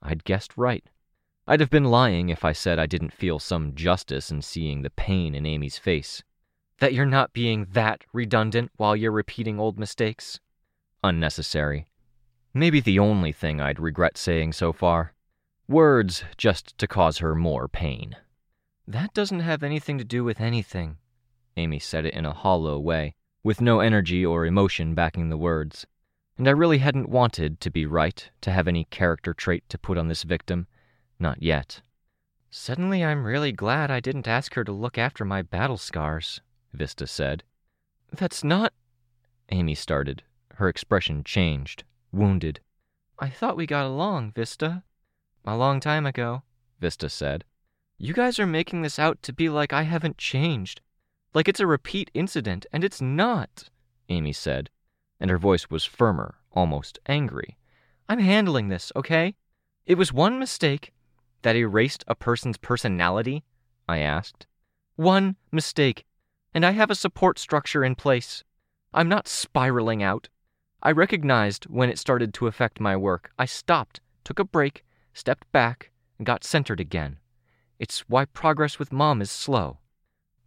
I'd 0.02 0.24
guessed 0.24 0.56
right. 0.56 0.84
I'd 1.46 1.60
have 1.60 1.70
been 1.70 1.84
lying 1.84 2.28
if 2.28 2.44
I 2.44 2.52
said 2.52 2.78
I 2.78 2.86
didn't 2.86 3.12
feel 3.12 3.38
some 3.38 3.74
justice 3.74 4.30
in 4.30 4.42
seeing 4.42 4.82
the 4.82 4.90
pain 4.90 5.34
in 5.34 5.46
Amy's 5.46 5.78
face. 5.78 6.22
That 6.78 6.94
you're 6.94 7.06
not 7.06 7.32
being 7.32 7.66
that 7.72 8.04
redundant 8.12 8.70
while 8.76 8.94
you're 8.94 9.12
repeating 9.12 9.58
old 9.58 9.78
mistakes? 9.78 10.40
Unnecessary. 11.02 11.86
Maybe 12.54 12.80
the 12.80 12.98
only 12.98 13.32
thing 13.32 13.60
I'd 13.60 13.80
regret 13.80 14.18
saying 14.18 14.52
so 14.52 14.72
far. 14.72 15.14
Words 15.68 16.24
just 16.36 16.76
to 16.78 16.86
cause 16.86 17.18
her 17.18 17.34
more 17.34 17.66
pain. 17.66 18.16
That 18.86 19.14
doesn't 19.14 19.40
have 19.40 19.62
anything 19.62 19.98
to 19.98 20.04
do 20.04 20.22
with 20.22 20.40
anything. 20.40 20.98
Amy 21.56 21.78
said 21.78 22.04
it 22.04 22.14
in 22.14 22.26
a 22.26 22.34
hollow 22.34 22.78
way, 22.78 23.14
with 23.42 23.60
no 23.60 23.80
energy 23.80 24.24
or 24.24 24.46
emotion 24.46 24.94
backing 24.94 25.28
the 25.28 25.36
words. 25.36 25.86
And 26.38 26.48
I 26.48 26.52
really 26.52 26.78
hadn't 26.78 27.08
wanted 27.08 27.60
to 27.60 27.70
be 27.70 27.86
right, 27.86 28.30
to 28.40 28.50
have 28.50 28.68
any 28.68 28.84
character 28.84 29.34
trait 29.34 29.68
to 29.68 29.78
put 29.78 29.98
on 29.98 30.08
this 30.08 30.22
victim. 30.22 30.66
Not 31.18 31.42
yet. 31.42 31.82
Suddenly, 32.50 33.04
I'm 33.04 33.24
really 33.24 33.52
glad 33.52 33.90
I 33.90 34.00
didn't 34.00 34.28
ask 34.28 34.54
her 34.54 34.64
to 34.64 34.72
look 34.72 34.98
after 34.98 35.24
my 35.24 35.42
battle 35.42 35.78
scars, 35.78 36.40
Sveta 36.76 37.08
said. 37.08 37.44
That's 38.12 38.44
not. 38.44 38.72
Amy 39.50 39.74
started. 39.74 40.22
Her 40.56 40.68
expression 40.68 41.24
changed, 41.24 41.84
wounded. 42.12 42.60
I 43.18 43.28
thought 43.28 43.56
we 43.56 43.66
got 43.66 43.86
along, 43.86 44.32
Sveta. 44.32 44.82
A 45.44 45.56
long 45.56 45.80
time 45.80 46.06
ago, 46.06 46.42
Sveta 46.80 47.10
said. 47.10 47.44
You 47.98 48.14
guys 48.14 48.38
are 48.38 48.46
making 48.46 48.82
this 48.82 48.98
out 48.98 49.22
to 49.22 49.32
be 49.32 49.48
like 49.48 49.72
I 49.72 49.82
haven't 49.82 50.18
changed. 50.18 50.80
Like 51.34 51.48
it's 51.48 51.60
a 51.60 51.66
repeat 51.66 52.10
incident, 52.12 52.66
and 52.72 52.84
it's 52.84 53.00
not, 53.00 53.70
Amy 54.08 54.32
said, 54.32 54.68
and 55.18 55.30
her 55.30 55.38
voice 55.38 55.70
was 55.70 55.84
firmer, 55.84 56.36
almost 56.52 56.98
angry. 57.06 57.56
I'm 58.08 58.18
handling 58.18 58.68
this, 58.68 58.92
okay? 58.94 59.34
It 59.86 59.96
was 59.96 60.12
one 60.12 60.38
mistake 60.38 60.92
that 61.40 61.56
erased 61.56 62.04
a 62.06 62.14
person's 62.14 62.58
personality, 62.58 63.44
I 63.88 63.98
asked. 63.98 64.46
One 64.96 65.36
mistake, 65.50 66.04
and 66.52 66.66
I 66.66 66.72
have 66.72 66.90
a 66.90 66.94
support 66.94 67.38
structure 67.38 67.82
in 67.82 67.94
place. 67.94 68.44
I'm 68.92 69.08
not 69.08 69.26
spiraling 69.26 70.02
out. 70.02 70.28
I 70.82 70.92
recognized 70.92 71.64
when 71.64 71.88
it 71.88 71.98
started 71.98 72.34
to 72.34 72.46
affect 72.46 72.80
my 72.80 72.96
work. 72.96 73.32
I 73.38 73.46
stopped, 73.46 74.00
took 74.24 74.38
a 74.38 74.44
break, 74.44 74.84
stepped 75.14 75.50
back, 75.50 75.90
and 76.18 76.26
got 76.26 76.44
centered 76.44 76.80
again. 76.80 77.18
It's 77.78 78.00
why 78.00 78.26
progress 78.26 78.78
with 78.78 78.92
mom 78.92 79.22
is 79.22 79.30
slow. 79.30 79.78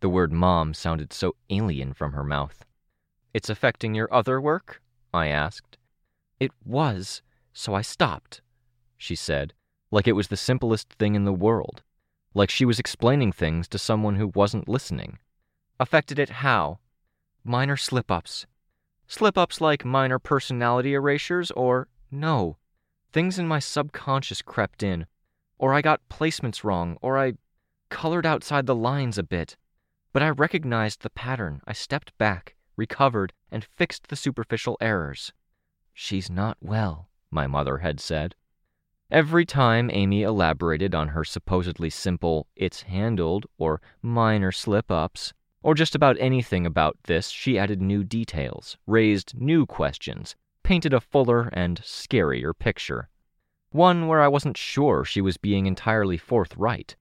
The 0.01 0.09
word 0.09 0.31
mom 0.31 0.73
sounded 0.73 1.13
so 1.13 1.35
alien 1.49 1.93
from 1.93 2.13
her 2.13 2.23
mouth. 2.23 2.65
It's 3.33 3.49
affecting 3.49 3.95
your 3.95 4.13
other 4.13 4.39
work? 4.39 4.81
I 5.13 5.27
asked. 5.27 5.77
It 6.39 6.51
was, 6.65 7.21
so 7.53 7.73
I 7.73 7.81
stopped, 7.81 8.41
she 8.97 9.15
said, 9.15 9.53
like 9.91 10.07
it 10.07 10.13
was 10.13 10.27
the 10.27 10.37
simplest 10.37 10.89
thing 10.93 11.15
in 11.15 11.23
the 11.23 11.33
world, 11.33 11.81
like 12.33 12.49
she 12.49 12.65
was 12.65 12.79
explaining 12.79 13.31
things 13.31 13.67
to 13.69 13.77
someone 13.77 14.17
who 14.17 14.31
wasn't 14.35 14.67
listening. 14.67 15.19
Affected 15.79 16.19
it 16.19 16.29
how? 16.29 16.79
Minor 17.43 17.77
slip 17.77 18.11
ups. 18.11 18.45
Slip 19.07 19.37
ups 19.37 19.61
like 19.61 19.85
minor 19.85 20.19
personality 20.19 20.93
erasures, 20.93 21.51
or 21.51 21.87
no, 22.11 22.57
things 23.13 23.39
in 23.39 23.47
my 23.47 23.59
subconscious 23.59 24.41
crept 24.41 24.83
in, 24.83 25.05
or 25.57 25.73
I 25.73 25.81
got 25.81 26.09
placements 26.09 26.63
wrong, 26.63 26.97
or 27.01 27.17
I 27.17 27.33
colored 27.89 28.25
outside 28.25 28.65
the 28.65 28.75
lines 28.75 29.17
a 29.17 29.23
bit. 29.23 29.55
But 30.15 30.23
I 30.23 30.29
recognized 30.29 31.01
the 31.01 31.09
pattern. 31.09 31.59
I 31.67 31.73
stepped 31.73 32.17
back, 32.17 32.55
recovered, 32.77 33.33
and 33.51 33.65
fixed 33.65 34.07
the 34.07 34.15
superficial 34.15 34.77
errors. 34.79 35.33
She's 35.93 36.29
not 36.29 36.55
well, 36.61 37.09
my 37.29 37.47
mother 37.47 37.79
had 37.79 37.99
said. 37.99 38.33
Every 39.11 39.45
time 39.45 39.89
Amy 39.91 40.23
elaborated 40.23 40.95
on 40.95 41.09
her 41.09 41.25
supposedly 41.25 41.89
simple, 41.89 42.47
it's 42.55 42.83
handled, 42.83 43.45
or 43.57 43.81
minor 44.01 44.53
slip 44.53 44.89
ups, 44.89 45.33
or 45.61 45.75
just 45.75 45.95
about 45.95 46.15
anything 46.17 46.65
about 46.65 46.97
this, 47.03 47.27
she 47.27 47.59
added 47.59 47.81
new 47.81 48.05
details, 48.05 48.77
raised 48.87 49.37
new 49.37 49.65
questions, 49.65 50.37
painted 50.63 50.93
a 50.93 51.01
fuller 51.01 51.49
and 51.51 51.81
scarier 51.81 52.57
picture. 52.57 53.09
One 53.71 54.07
where 54.07 54.21
I 54.21 54.29
wasn't 54.29 54.55
sure 54.55 55.03
she 55.03 55.19
was 55.19 55.35
being 55.35 55.65
entirely 55.65 56.15
forthright 56.17 56.95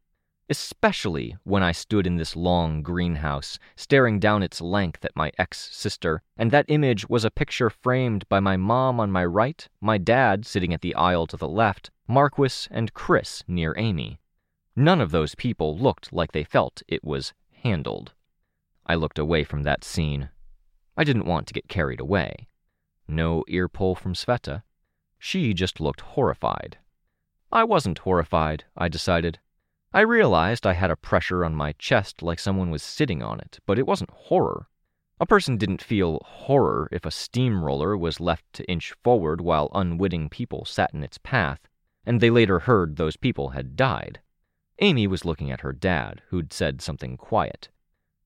especially 0.48 1.37
when 1.44 1.62
I 1.62 1.72
stood 1.72 2.07
in 2.07 2.16
this 2.16 2.37
long 2.37 2.83
greenhouse, 2.83 3.59
staring 3.76 4.18
down 4.18 4.42
its 4.42 4.61
length 4.61 5.04
at 5.04 5.16
my 5.16 5.33
ex 5.38 5.68
sister, 5.72 6.22
and 6.37 6.50
that 6.50 6.66
image 6.68 7.09
was 7.09 7.24
a 7.24 7.30
picture 7.30 7.70
framed 7.70 8.28
by 8.28 8.40
my 8.40 8.57
mom 8.57 9.00
on 9.00 9.11
my 9.11 9.24
right, 9.24 9.68
my 9.80 9.98
dad 9.98 10.44
sitting 10.44 10.74
at 10.74 10.80
the 10.80 10.94
aisle 10.94 11.26
to 11.26 11.37
the 11.37 11.48
left, 11.48 11.90
Marquis 12.07 12.68
and 12.70 12.94
Chris 12.94 13.42
near 13.48 13.74
Amy. 13.76 14.20
None 14.76 15.00
of 15.00 15.11
those 15.12 15.35
people 15.35 15.78
looked 15.78 16.12
like 16.12 16.33
they 16.33 16.44
felt 16.44 16.83
it 16.88 17.04
was 17.04 17.33
handled. 17.62 18.12
I 18.87 18.96
looked 18.96 19.18
away 19.18 19.44
from 19.44 19.62
that 19.62 19.85
scene. 19.85 20.28
I 20.96 21.04
didn't 21.04 21.26
want 21.26 21.46
to 21.46 21.54
get 21.54 21.68
carried 21.68 22.00
away. 22.00 22.48
No 23.09 23.44
ear 23.48 23.68
pull 23.68 23.94
from 23.94 24.14
Sveta. 24.14 24.62
She 25.18 25.54
just 25.54 25.80
looked 25.80 26.00
horrified. 26.00 26.78
I 27.50 27.64
wasn't 27.64 28.00
horrified, 28.00 28.64
I 28.76 28.88
decided. 28.88 29.38
I 29.94 30.00
realized 30.00 30.66
I 30.66 30.72
had 30.72 30.90
a 30.90 30.96
pressure 30.96 31.44
on 31.44 31.54
my 31.54 31.70
chest 31.78 32.20
like 32.20 32.40
someone 32.40 32.72
was 32.72 32.83
sitting 32.83 33.22
on 33.22 33.38
it, 33.38 33.61
but 33.64 33.78
it 33.78 33.87
wasn't 33.87 34.11
horror. 34.11 34.66
A 35.20 35.26
person 35.26 35.57
didn't 35.57 35.85
feel 35.85 36.20
horror 36.24 36.88
if 36.90 37.07
a 37.07 37.12
steamroller 37.12 37.96
was 37.96 38.18
left 38.18 38.44
to 38.54 38.68
inch 38.68 38.92
forward 39.04 39.40
while 39.40 39.70
unwitting 39.72 40.28
people 40.28 40.64
sat 40.64 40.92
in 40.92 41.04
its 41.04 41.18
path, 41.18 41.68
and 42.04 42.20
they 42.20 42.28
later 42.28 42.59
heard 42.59 42.96
those 42.96 43.16
people 43.16 43.50
had 43.50 43.76
died. 43.76 44.20
Amy 44.80 45.07
was 45.07 45.24
looking 45.24 45.52
at 45.52 45.61
her 45.61 45.72
dad, 45.72 46.22
who'd 46.30 46.52
said 46.52 46.83
something 46.83 47.16
quiet. 47.16 47.68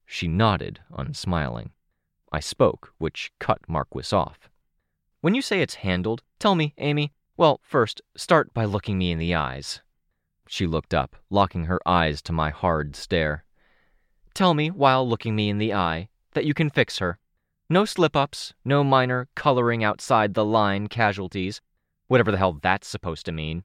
She 0.06 0.26
nodded, 0.26 0.80
unsmiling. 0.96 1.72
I 2.32 2.40
spoke, 2.40 2.94
which 2.96 3.30
cut 3.38 3.68
Marquis 3.68 4.16
off. 4.16 4.48
When 5.20 5.34
you 5.34 5.42
say 5.42 5.60
it's 5.60 5.74
handled, 5.74 6.22
tell 6.38 6.54
me, 6.54 6.72
Amy. 6.78 7.12
Well, 7.36 7.60
first, 7.62 8.00
start 8.16 8.54
by 8.54 8.64
looking 8.64 8.96
me 8.96 9.12
in 9.12 9.18
the 9.18 9.34
eyes. 9.34 9.82
She 10.50 10.66
looked 10.66 10.94
up, 10.94 11.14
locking 11.28 11.66
her 11.66 11.78
eyes 11.86 12.22
to 12.22 12.32
my 12.32 12.48
hard 12.48 12.96
stare. 12.96 13.44
Tell 14.32 14.54
me, 14.54 14.70
while 14.70 15.06
looking 15.06 15.36
me 15.36 15.50
in 15.50 15.58
the 15.58 15.74
eye, 15.74 16.08
that 16.32 16.46
you 16.46 16.54
can 16.54 16.70
fix 16.70 16.98
her. 16.98 17.18
No 17.68 17.84
slip 17.84 18.16
ups, 18.16 18.54
no 18.64 18.82
minor 18.82 19.28
coloring 19.34 19.84
outside 19.84 20.32
the 20.32 20.46
line 20.46 20.86
casualties, 20.86 21.60
whatever 22.06 22.30
the 22.30 22.38
hell 22.38 22.54
that's 22.54 22.88
supposed 22.88 23.26
to 23.26 23.32
mean. 23.32 23.62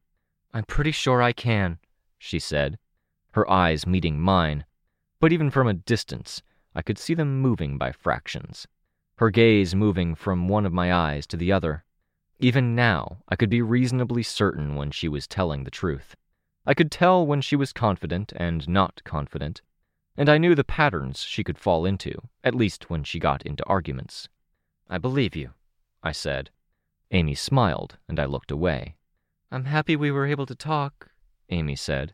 I'm 0.54 0.66
pretty 0.66 0.92
sure 0.92 1.22
I 1.22 1.32
can, 1.32 1.80
she 2.18 2.38
said, 2.38 2.78
her 3.32 3.50
eyes 3.50 3.88
meeting 3.88 4.20
mine. 4.20 4.66
But 5.22 5.32
even 5.32 5.52
from 5.52 5.68
a 5.68 5.74
distance, 5.74 6.42
I 6.76 6.82
could 6.82 6.98
see 6.98 7.14
them 7.14 7.40
moving 7.40 7.78
by 7.78 7.94
fractions, 7.94 8.68
her 9.20 9.30
gaze 9.30 9.74
moving 9.74 10.16
from 10.16 10.50
one 10.50 10.66
of 10.66 10.74
my 10.74 10.94
eyes 10.94 11.26
to 11.28 11.38
the 11.38 11.54
other. 11.54 11.86
Even 12.40 12.76
now, 12.76 13.20
I 13.30 13.38
could 13.38 13.50
be 13.50 13.62
reasonably 13.62 14.22
certain 14.22 14.76
when 14.76 14.92
she 14.92 15.08
was 15.08 15.28
telling 15.28 15.64
the 15.64 15.72
truth. 15.72 16.18
I 16.66 16.74
could 16.74 16.92
tell 16.92 17.26
when 17.26 17.42
she 17.42 17.56
was 17.56 17.74
confident 17.74 18.32
and 18.38 18.68
not 18.70 19.02
confident, 19.04 19.62
and 20.16 20.30
I 20.30 20.38
knew 20.38 20.56
the 20.56 20.64
patterns 20.64 21.20
she 21.20 21.44
could 21.44 21.58
fall 21.58 21.86
into, 21.86 22.22
at 22.44 22.56
least 22.56 22.90
when 22.90 23.04
she 23.04 23.20
got 23.20 23.42
into 23.44 23.66
arguments. 23.66 24.30
I 24.90 24.98
believe 24.98 25.36
you, 25.36 25.52
I 26.02 26.14
said. 26.14 26.52
Amy 27.12 27.36
smiled, 27.36 27.98
and 28.08 28.20
I 28.20 28.26
looked 28.26 28.52
away. 28.52 28.96
I'm 29.52 29.66
happy 29.66 29.96
we 29.96 30.12
were 30.12 30.26
able 30.26 30.46
to 30.46 30.56
talk, 30.56 31.10
Amy 31.50 31.76
said, 31.76 32.14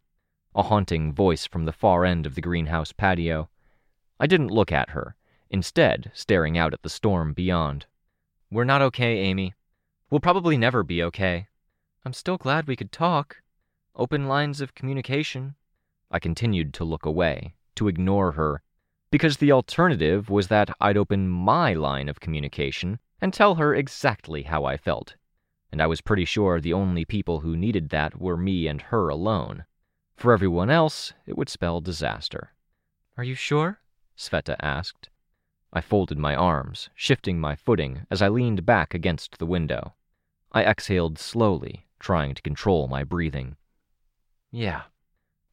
a 0.56 0.64
haunting 0.64 1.14
voice 1.14 1.46
from 1.46 1.66
the 1.66 1.72
far 1.72 2.04
end 2.04 2.26
of 2.26 2.36
the 2.36 2.42
greenhouse 2.42 2.92
patio. 2.92 3.50
I 4.20 4.28
didn't 4.28 4.52
look 4.52 4.72
at 4.72 4.90
her, 4.90 5.16
instead, 5.50 6.12
staring 6.14 6.58
out 6.58 6.74
at 6.74 6.82
the 6.82 6.90
storm 6.90 7.34
beyond. 7.34 7.86
We're 8.50 8.64
not 8.64 8.82
okay, 8.82 9.20
Amy. 9.20 9.54
We'll 10.10 10.20
probably 10.20 10.58
never 10.58 10.84
be 10.84 11.04
okay. 11.04 11.48
I'm 12.04 12.14
still 12.14 12.38
glad 12.38 12.68
we 12.68 12.76
could 12.76 12.92
talk, 12.92 13.38
Open 14.00 14.30
lines 14.30 14.62
of 14.62 14.76
communication. 14.76 15.56
I 16.10 16.20
continued 16.20 16.74
to 16.76 16.86
look 16.86 17.06
away, 17.06 17.56
to 17.76 17.90
ignore 17.90 18.32
her, 18.32 18.62
because 19.12 19.36
the 19.36 19.52
alternative 19.52 20.30
was 20.30 20.48
that 20.48 20.74
I'd 20.80 20.96
open 20.96 21.28
my 21.28 21.74
line 21.74 22.08
of 22.08 22.22
communication 22.22 23.00
and 23.20 23.34
tell 23.34 23.56
her 23.56 23.76
exactly 23.76 24.44
how 24.44 24.64
I 24.64 24.78
felt. 24.78 25.18
And 25.70 25.82
I 25.82 25.88
was 25.88 26.00
pretty 26.00 26.24
sure 26.24 26.62
the 26.62 26.72
only 26.72 27.04
people 27.04 27.42
who 27.42 27.58
needed 27.58 27.90
that 27.90 28.22
were 28.22 28.38
me 28.38 28.68
and 28.68 28.82
her 28.84 29.10
alone. 29.10 29.66
For 30.16 30.32
everyone 30.32 30.70
else, 30.70 31.12
it 31.26 31.38
would 31.38 31.50
spell 31.50 31.82
disaster. 31.82 32.54
Are 33.18 33.26
you 33.26 33.36
sure? 33.36 33.82
Sveta 34.18 34.56
asked. 34.62 35.10
I 35.74 35.82
folded 35.82 36.18
my 36.18 36.36
arms, 36.36 36.90
shifting 36.96 37.38
my 37.38 37.58
footing 37.58 38.08
as 38.10 38.22
I 38.22 38.30
leaned 38.30 38.66
back 38.66 38.94
against 38.94 39.40
the 39.40 39.46
window. 39.46 39.96
I 40.54 40.64
exhaled 40.64 41.20
slowly, 41.20 41.86
trying 42.00 42.34
to 42.34 42.42
control 42.42 42.88
my 42.88 43.04
breathing. 43.04 43.58
Yeah. 44.52 44.84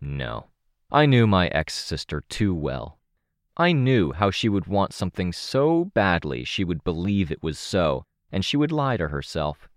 No. 0.00 0.46
I 0.90 1.04
knew 1.06 1.26
my 1.26 1.48
ex 1.48 1.74
sister 1.74 2.22
too 2.28 2.54
well. 2.54 2.98
I 3.56 3.72
knew 3.72 4.12
how 4.12 4.30
she 4.30 4.48
would 4.48 4.66
want 4.66 4.92
something 4.92 5.32
so 5.32 5.86
badly 5.86 6.44
she 6.44 6.64
would 6.64 6.84
believe 6.84 7.30
it 7.30 7.42
was 7.42 7.58
so, 7.58 8.04
and 8.30 8.44
she 8.44 8.56
would 8.56 8.72
lie 8.72 8.96
to 8.96 9.08
herself. 9.08 9.68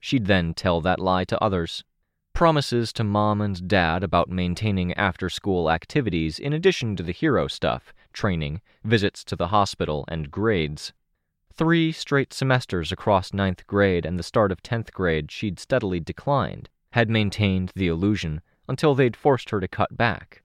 She'd 0.00 0.26
then 0.26 0.54
tell 0.54 0.80
that 0.80 1.00
lie 1.00 1.24
to 1.24 1.42
others. 1.42 1.84
Promises 2.32 2.92
to 2.94 3.04
mom 3.04 3.40
and 3.40 3.66
dad 3.66 4.02
about 4.02 4.28
maintaining 4.28 4.92
after 4.94 5.28
school 5.28 5.70
activities 5.70 6.38
in 6.38 6.52
addition 6.52 6.94
to 6.96 7.02
the 7.02 7.12
hero 7.12 7.48
stuff, 7.48 7.92
training, 8.12 8.60
visits 8.84 9.24
to 9.24 9.36
the 9.36 9.48
hospital, 9.48 10.04
and 10.08 10.30
grades. 10.30 10.92
Three 11.52 11.92
straight 11.92 12.32
semesters 12.32 12.92
across 12.92 13.32
ninth 13.32 13.66
grade 13.66 14.04
and 14.04 14.18
the 14.18 14.22
start 14.22 14.52
of 14.52 14.62
tenth 14.62 14.92
grade 14.92 15.30
she'd 15.30 15.58
steadily 15.58 16.00
declined, 16.00 16.68
had 16.90 17.08
maintained 17.08 17.72
the 17.74 17.88
illusion 17.88 18.42
until 18.68 18.94
they'd 18.94 19.16
forced 19.16 19.50
her 19.50 19.60
to 19.60 19.68
cut 19.68 19.96
back. 19.96 20.42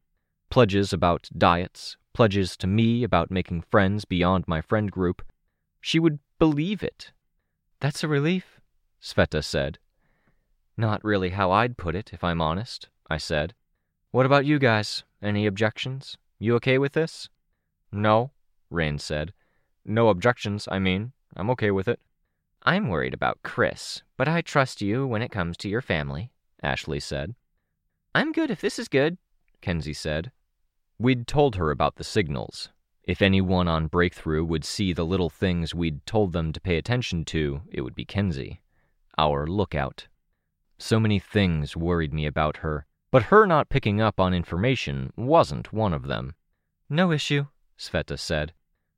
Pledges 0.49 0.91
about 0.93 1.29
diets, 1.37 1.97
pledges 2.13 2.57
to 2.57 2.67
me 2.67 3.03
about 3.03 3.31
making 3.31 3.61
friends 3.61 4.05
beyond 4.05 4.45
my 4.47 4.61
friend 4.61 4.91
group. 4.91 5.21
She 5.79 5.99
would 5.99 6.19
believe 6.39 6.83
it. 6.83 7.11
That's 7.79 8.03
a 8.03 8.07
relief, 8.07 8.59
Sveta 9.01 9.43
said. 9.43 9.79
Not 10.77 11.03
really 11.03 11.29
how 11.29 11.51
I'd 11.51 11.77
put 11.77 11.95
it, 11.95 12.11
if 12.13 12.23
I'm 12.23 12.41
honest, 12.41 12.89
I 13.09 13.17
said. 13.17 13.53
What 14.11 14.25
about 14.25 14.45
you 14.45 14.59
guys? 14.59 15.03
Any 15.21 15.45
objections? 15.45 16.17
You 16.39 16.55
okay 16.55 16.77
with 16.77 16.93
this? 16.93 17.29
No, 17.91 18.31
Rain 18.69 18.99
said. 18.99 19.33
No 19.85 20.09
objections, 20.09 20.67
I 20.71 20.79
mean. 20.79 21.13
I'm 21.35 21.49
okay 21.51 21.71
with 21.71 21.87
it. 21.87 21.99
I'm 22.63 22.89
worried 22.89 23.13
about 23.13 23.39
Chris, 23.43 24.03
but 24.17 24.27
I 24.27 24.41
trust 24.41 24.81
you 24.81 25.07
when 25.07 25.21
it 25.21 25.31
comes 25.31 25.57
to 25.57 25.69
your 25.69 25.81
family, 25.81 26.31
Ashley 26.61 26.99
said. 26.99 27.35
I'm 28.13 28.33
good 28.33 28.51
if 28.51 28.59
this 28.59 28.77
is 28.77 28.89
good, 28.89 29.17
Kenzie 29.61 29.93
said. 29.93 30.33
We'd 30.99 31.27
told 31.27 31.55
her 31.55 31.71
about 31.71 31.95
the 31.95 32.03
signals. 32.03 32.69
If 33.03 33.21
anyone 33.21 33.69
on 33.69 33.87
Breakthrough 33.87 34.43
would 34.43 34.65
see 34.65 34.91
the 34.91 35.05
little 35.05 35.29
things 35.29 35.73
we'd 35.73 36.05
told 36.05 36.33
them 36.33 36.51
to 36.51 36.59
pay 36.59 36.77
attention 36.77 37.23
to, 37.25 37.61
it 37.71 37.81
would 37.81 37.95
be 37.95 38.03
Kenzie, 38.03 38.59
our 39.17 39.47
lookout. 39.47 40.07
So 40.77 40.99
many 40.99 41.19
things 41.19 41.77
worried 41.77 42.13
me 42.13 42.25
about 42.25 42.57
her, 42.57 42.85
but 43.11 43.23
her 43.23 43.45
not 43.45 43.69
picking 43.69 44.01
up 44.01 44.19
on 44.19 44.33
information 44.33 45.13
wasn't 45.15 45.71
one 45.71 45.93
of 45.93 46.07
them. 46.07 46.35
No 46.89 47.13
issue, 47.13 47.47
Sveta 47.79 48.19
said. 48.19 48.51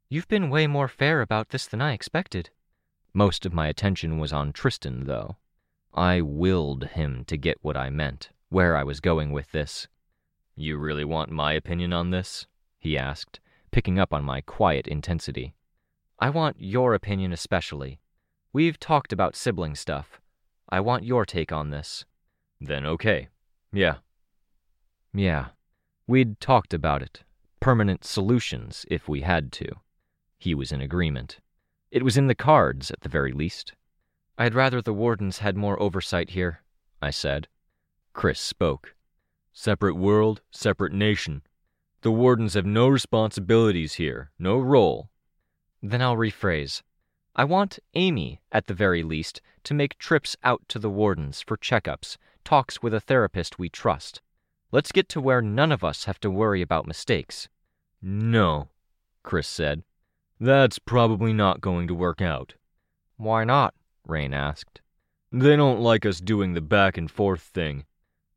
You've 0.10 0.28
been 0.28 0.50
way 0.50 0.66
more 0.66 0.88
fair 0.88 1.22
about 1.22 1.50
this 1.50 1.68
than 1.68 1.82
I 1.82 1.94
expected. 1.94 2.50
Most 3.14 3.46
of 3.46 3.54
my 3.54 3.68
attention 3.68 4.18
was 4.18 4.34
on 4.34 4.54
Tristan, 4.54 5.06
though. 5.06 5.38
I 5.94 6.22
willed 6.22 6.86
him 6.86 7.26
to 7.26 7.38
get 7.38 7.60
what 7.62 7.78
I 7.78 7.92
meant, 7.92 8.30
where 8.54 8.78
I 8.78 8.84
was 8.84 9.00
going 9.00 9.32
with 9.32 9.52
this. 9.52 9.88
You 10.56 10.78
really 10.78 11.04
want 11.04 11.32
my 11.32 11.54
opinion 11.54 11.92
on 11.92 12.12
this? 12.12 12.46
he 12.78 12.96
asked, 12.96 13.40
picking 13.72 13.98
up 13.98 14.14
on 14.14 14.24
my 14.24 14.42
quiet 14.42 14.88
intensity. 14.88 15.56
I 16.20 16.30
want 16.30 16.58
your 16.60 16.94
opinion 16.94 17.34
especially. 17.34 18.00
We've 18.54 18.80
talked 18.80 19.12
about 19.12 19.36
sibling 19.36 19.74
stuff. 19.74 20.22
I 20.70 20.82
want 20.82 21.04
your 21.04 21.26
take 21.26 21.52
on 21.52 21.72
this. 21.72 22.06
Then 22.62 22.86
okay. 22.86 23.30
Yeah. 23.72 23.96
Yeah. 25.16 25.48
We'd 26.06 26.40
talked 26.40 26.76
about 26.76 27.02
it. 27.02 27.24
Permanent 27.60 28.06
solutions, 28.06 28.86
if 28.88 29.10
we 29.10 29.22
had 29.22 29.52
to. 29.54 29.68
He 30.38 30.54
was 30.54 30.72
in 30.72 30.80
agreement. 30.80 31.40
It 31.90 32.04
was 32.04 32.18
in 32.18 32.28
the 32.28 32.36
cards, 32.36 32.92
at 32.92 33.02
the 33.02 33.10
very 33.10 33.32
least. 33.32 33.74
I'd 34.38 34.54
rather 34.54 34.80
the 34.80 34.94
wardens 34.94 35.40
had 35.40 35.58
more 35.58 35.82
oversight 35.82 36.30
here, 36.32 36.62
I 37.02 37.10
said. 37.10 37.48
Chris 38.14 38.40
spoke. 38.40 38.96
Separate 39.52 39.96
world, 39.96 40.42
separate 40.52 40.94
nation. 40.94 41.42
The 42.02 42.12
wardens 42.12 42.54
have 42.54 42.66
no 42.66 42.88
responsibilities 42.88 43.96
here, 43.96 44.32
no 44.38 44.60
role. 44.60 45.10
Then 45.82 46.02
I'll 46.02 46.16
rephrase. 46.16 46.82
I 47.36 47.44
want 47.44 47.80
Amy, 47.96 48.42
at 48.52 48.68
the 48.68 48.74
very 48.74 49.04
least, 49.04 49.42
to 49.64 49.74
make 49.74 49.98
trips 49.98 50.36
out 50.44 50.62
to 50.70 50.80
the 50.80 50.90
wardens 50.90 51.42
for 51.42 51.58
checkups, 51.58 52.18
talks 52.44 52.82
with 52.82 52.94
a 52.94 53.00
therapist 53.00 53.58
we 53.58 53.70
trust. 53.70 54.22
Let's 54.72 54.92
get 54.92 55.10
to 55.10 55.22
where 55.22 55.42
none 55.42 55.72
of 55.72 55.84
us 55.84 56.06
have 56.06 56.20
to 56.22 56.32
worry 56.32 56.62
about 56.62 56.88
mistakes. 56.88 57.48
No, 58.02 58.70
Chris 59.24 59.48
said. 59.48 59.84
That's 60.40 60.78
probably 60.78 61.32
not 61.32 61.62
going 61.62 61.88
to 61.88 61.96
work 61.96 62.22
out. 62.22 62.54
Why 63.18 63.44
not? 63.44 63.74
Rain 64.06 64.34
asked. 64.34 64.82
They 65.32 65.56
don't 65.56 65.80
like 65.80 66.06
us 66.06 66.20
doing 66.20 66.54
the 66.54 66.62
back 66.62 66.98
and 66.98 67.10
forth 67.10 67.42
thing. 67.42 67.86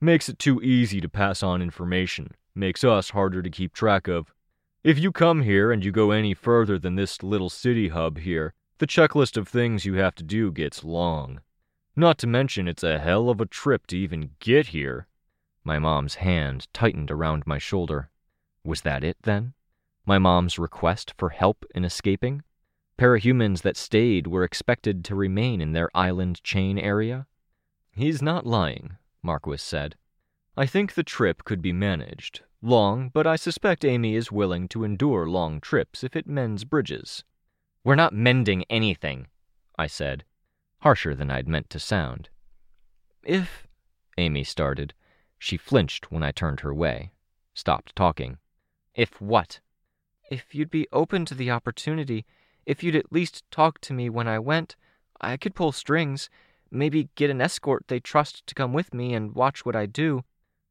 Makes 0.00 0.28
it 0.28 0.38
too 0.38 0.60
easy 0.60 1.00
to 1.00 1.08
pass 1.08 1.42
on 1.42 1.62
information, 1.62 2.32
makes 2.54 2.84
us 2.84 3.10
harder 3.10 3.40
to 3.40 3.48
keep 3.48 3.72
track 3.72 4.08
of. 4.08 4.34
If 4.84 4.98
you 4.98 5.10
come 5.10 5.40
here 5.40 5.72
and 5.72 5.82
you 5.82 5.90
go 5.90 6.10
any 6.10 6.34
further 6.34 6.78
than 6.78 6.96
this 6.96 7.22
little 7.22 7.48
city 7.48 7.88
hub 7.88 8.18
here, 8.18 8.52
the 8.76 8.86
checklist 8.86 9.38
of 9.38 9.48
things 9.48 9.86
you 9.86 9.94
have 9.94 10.14
to 10.16 10.22
do 10.22 10.52
gets 10.52 10.84
long. 10.84 11.40
Not 11.96 12.18
to 12.18 12.26
mention, 12.26 12.68
it's 12.68 12.82
a 12.82 12.98
hell 12.98 13.30
of 13.30 13.40
a 13.40 13.46
trip 13.46 13.86
to 13.86 13.96
even 13.96 14.32
get 14.38 14.66
here. 14.66 15.06
My 15.64 15.78
mom's 15.78 16.16
hand 16.16 16.68
tightened 16.74 17.10
around 17.10 17.46
my 17.46 17.56
shoulder. 17.56 18.10
Was 18.64 18.82
that 18.82 19.02
it, 19.02 19.16
then? 19.22 19.54
My 20.04 20.18
mom's 20.18 20.58
request 20.58 21.14
for 21.16 21.30
help 21.30 21.64
in 21.74 21.86
escaping? 21.86 22.42
Parahumans 22.98 23.62
that 23.62 23.78
stayed 23.78 24.26
were 24.26 24.44
expected 24.44 25.06
to 25.06 25.14
remain 25.14 25.62
in 25.62 25.72
their 25.72 25.88
island 25.94 26.42
chain 26.44 26.78
area? 26.78 27.26
He's 27.92 28.20
not 28.20 28.46
lying, 28.46 28.98
Marquis 29.26 29.58
said. 29.58 29.96
I 30.56 30.64
think 30.64 30.94
the 30.94 31.02
trip 31.02 31.44
could 31.44 31.60
be 31.60 31.72
managed. 31.72 32.42
Long, 32.62 33.10
but 33.12 33.26
I 33.26 33.36
suspect 33.36 33.84
Amy 33.84 34.14
is 34.14 34.32
willing 34.32 34.68
to 34.68 34.84
endure 34.84 35.28
long 35.28 35.60
trips 35.60 36.02
if 36.02 36.16
it 36.16 36.26
mends 36.26 36.64
bridges. 36.64 37.24
We're 37.84 37.94
not 37.94 38.14
mending 38.14 38.64
anything, 38.70 39.26
I 39.78 39.88
said, 39.88 40.24
harsher 40.78 41.14
than 41.14 41.30
I'd 41.30 41.46
meant 41.46 41.68
to 41.70 41.78
sound. 41.78 42.30
If, 43.22 43.66
Amy 44.16 44.44
started, 44.44 44.94
she 45.38 45.56
flinched 45.56 46.10
when 46.10 46.22
I 46.22 46.32
turned 46.32 46.60
her 46.60 46.72
way, 46.72 47.12
stopped 47.52 47.94
talking. 47.94 48.38
If 48.94 49.20
what? 49.20 49.60
If 50.30 50.54
you'd 50.54 50.70
be 50.70 50.88
open 50.92 51.26
to 51.26 51.34
the 51.34 51.50
opportunity, 51.50 52.24
if 52.64 52.82
you'd 52.82 52.96
at 52.96 53.12
least 53.12 53.44
talk 53.50 53.80
to 53.82 53.92
me 53.92 54.08
when 54.08 54.26
I 54.26 54.38
went, 54.38 54.76
I 55.20 55.36
could 55.36 55.54
pull 55.54 55.72
strings, 55.72 56.30
Maybe 56.70 57.08
get 57.14 57.30
an 57.30 57.40
escort 57.40 57.84
they 57.88 58.00
trust 58.00 58.46
to 58.46 58.54
come 58.54 58.72
with 58.72 58.92
me 58.92 59.14
and 59.14 59.34
watch 59.34 59.64
what 59.64 59.76
I 59.76 59.86
do. 59.86 60.24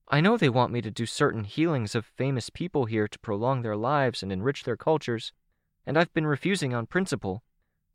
I 0.07 0.21
know 0.21 0.37
they 0.37 0.49
want 0.49 0.71
me 0.71 0.81
to 0.81 0.91
do 0.91 1.05
certain 1.05 1.45
healings 1.45 1.95
of 1.95 2.05
famous 2.05 2.49
people 2.49 2.85
here 2.85 3.07
to 3.07 3.19
prolong 3.19 3.61
their 3.61 3.75
lives 3.75 4.21
and 4.21 4.31
enrich 4.31 4.63
their 4.63 4.77
cultures, 4.77 5.33
and 5.85 5.97
I've 5.97 6.13
been 6.13 6.27
refusing 6.27 6.73
on 6.73 6.85
principle. 6.85 7.43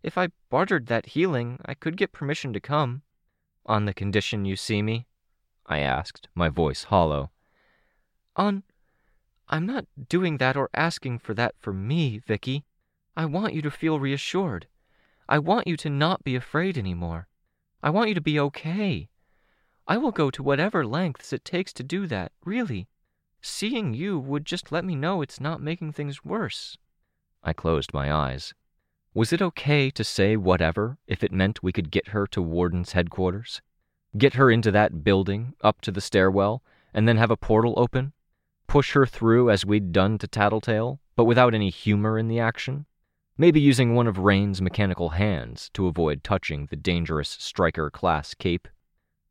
If 0.03 0.19
I 0.19 0.29
bartered 0.49 0.87
that 0.87 1.07
healing, 1.07 1.61
I 1.65 1.75
could 1.75 1.97
get 1.97 2.13
permission 2.13 2.53
to 2.53 2.61
come. 2.61 3.03
On 3.67 3.85
the 3.85 3.95
condition 3.95 4.45
you 4.45 4.57
see 4.57 4.83
me? 4.83 5.07
I 5.67 5.79
asked, 5.81 6.29
my 6.35 6.49
voice 6.49 6.85
hollow. 6.85 7.31
On. 8.35 8.65
I'm 9.49 9.67
not 9.67 9.87
doing 10.09 10.39
that 10.39 10.57
or 10.57 10.71
asking 10.75 11.19
for 11.19 11.35
that 11.35 11.55
for 11.59 11.73
me, 11.73 12.19
Vicky. 12.19 12.65
I 13.17 13.27
want 13.27 13.55
you 13.55 13.63
to 13.63 13.71
feel 13.71 14.01
reassured. 14.01 14.67
I 15.29 15.39
want 15.39 15.67
you 15.67 15.77
to 15.77 15.91
not 15.91 16.25
be 16.25 16.35
afraid 16.35 16.79
anymore. 16.79 17.29
I 17.83 17.91
want 17.91 18.09
you 18.09 18.15
to 18.15 18.21
be 18.21 18.39
okay. 18.39 19.09
I 19.87 19.97
will 19.97 20.13
go 20.13 20.31
to 20.31 20.43
whatever 20.43 20.87
lengths 20.87 21.33
it 21.33 21.45
takes 21.45 21.73
to 21.75 21.83
do 21.83 22.07
that, 22.07 22.33
really. 22.45 22.89
Seeing 23.41 23.95
you 23.95 24.19
would 24.19 24.45
just 24.45 24.71
let 24.71 24.85
me 24.85 24.95
know 24.95 25.23
it's 25.23 25.41
not 25.41 25.63
making 25.63 25.93
things 25.93 26.25
worse. 26.25 26.77
I 27.43 27.53
closed 27.55 27.95
my 27.95 28.13
eyes. 28.13 28.53
Was 29.15 29.33
it 29.33 29.43
okay 29.43 29.91
to 29.91 30.05
say 30.05 30.37
whatever 30.37 30.99
if 31.07 31.25
it 31.25 31.33
meant 31.33 31.63
we 31.63 31.73
could 31.73 31.91
get 31.91 32.09
her 32.09 32.27
to 32.29 32.43
Warden's 32.43 32.93
headquarters? 32.93 33.63
Get 34.17 34.35
her 34.35 34.51
into 34.51 34.71
that 34.71 35.03
building, 35.03 35.55
up 35.63 35.81
to 35.81 35.91
the 35.91 36.01
stairwell, 36.01 36.63
and 36.93 37.09
then 37.09 37.17
have 37.17 37.31
a 37.31 37.37
portal 37.37 37.75
open? 37.77 38.13
Push 38.67 38.93
her 38.93 39.07
through 39.07 39.51
as 39.51 39.65
we'd 39.65 39.91
done 39.91 40.19
to 40.19 40.29
Tattletale, 40.29 41.01
but 41.17 41.25
without 41.25 41.55
any 41.55 41.71
humor 41.71 42.19
in 42.19 42.29
the 42.29 42.39
action? 42.39 42.87
Maybe 43.41 43.59
using 43.59 43.95
one 43.95 44.07
of 44.07 44.19
Rain's 44.19 44.61
mechanical 44.61 45.09
hands 45.09 45.71
to 45.73 45.87
avoid 45.87 46.23
touching 46.23 46.67
the 46.67 46.77
dangerous 46.77 47.31
striker 47.41 47.89
class 47.89 48.35
cape. 48.35 48.69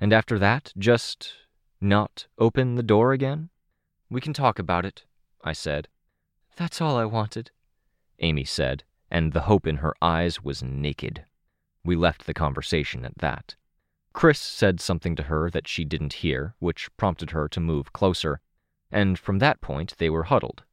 And 0.01 0.11
after 0.11 0.39
that, 0.39 0.73
just 0.79 1.33
not 1.79 2.25
open 2.39 2.73
the 2.73 2.81
door 2.81 3.13
again? 3.13 3.49
We 4.09 4.19
can 4.19 4.33
talk 4.33 4.57
about 4.57 4.83
it, 4.83 5.05
I 5.43 5.53
said. 5.53 5.89
That's 6.55 6.81
all 6.81 6.97
I 6.97 7.05
wanted, 7.05 7.51
Amy 8.17 8.45
said, 8.45 8.83
and 9.11 9.31
the 9.31 9.41
hope 9.41 9.67
in 9.67 9.75
her 9.75 9.93
eyes 10.01 10.43
was 10.43 10.63
naked. 10.63 11.23
We 11.85 11.95
left 11.95 12.25
the 12.25 12.33
conversation 12.33 13.05
at 13.05 13.19
that. 13.19 13.57
Chris 14.11 14.39
said 14.39 14.81
something 14.81 15.15
to 15.17 15.23
her 15.23 15.51
that 15.51 15.67
she 15.67 15.85
didn't 15.85 16.13
hear, 16.13 16.55
which 16.57 16.89
prompted 16.97 17.29
her 17.29 17.47
to 17.49 17.59
move 17.59 17.93
closer, 17.93 18.41
and 18.91 19.19
from 19.19 19.37
that 19.37 19.61
point 19.61 19.93
they 19.99 20.09
were 20.09 20.23
huddled. 20.23 20.63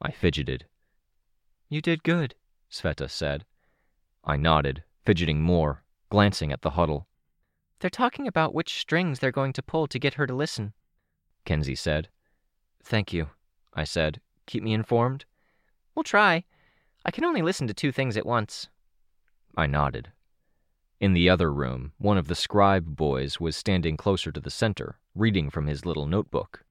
I 0.00 0.12
fidgeted. 0.12 0.66
You 1.68 1.80
did 1.80 2.04
good, 2.04 2.36
Sveta 2.74 3.08
said. 3.08 3.44
I 4.24 4.36
nodded, 4.36 4.82
fidgeting 5.04 5.40
more, 5.40 5.84
glancing 6.10 6.50
at 6.50 6.62
the 6.62 6.70
huddle. 6.70 7.06
They're 7.78 7.88
talking 7.88 8.26
about 8.26 8.52
which 8.52 8.80
strings 8.80 9.20
they're 9.20 9.30
going 9.30 9.52
to 9.52 9.62
pull 9.62 9.86
to 9.86 9.98
get 9.98 10.14
her 10.14 10.26
to 10.26 10.34
listen, 10.34 10.72
Kenzie 11.44 11.76
said. 11.76 12.08
Thank 12.82 13.12
you, 13.12 13.28
I 13.74 13.84
said. 13.84 14.20
Keep 14.46 14.64
me 14.64 14.72
informed? 14.72 15.24
We'll 15.94 16.02
try. 16.02 16.44
I 17.04 17.10
can 17.10 17.24
only 17.24 17.42
listen 17.42 17.68
to 17.68 17.74
two 17.74 17.92
things 17.92 18.16
at 18.16 18.26
once. 18.26 18.68
I 19.56 19.66
nodded. 19.66 20.10
In 20.98 21.12
the 21.12 21.28
other 21.28 21.52
room, 21.52 21.92
one 21.98 22.18
of 22.18 22.26
the 22.26 22.34
scribe 22.34 22.96
boys 22.96 23.38
was 23.38 23.56
standing 23.56 23.96
closer 23.96 24.32
to 24.32 24.40
the 24.40 24.50
center, 24.50 24.98
reading 25.14 25.48
from 25.48 25.66
his 25.66 25.86
little 25.86 26.06
notebook. 26.06 26.64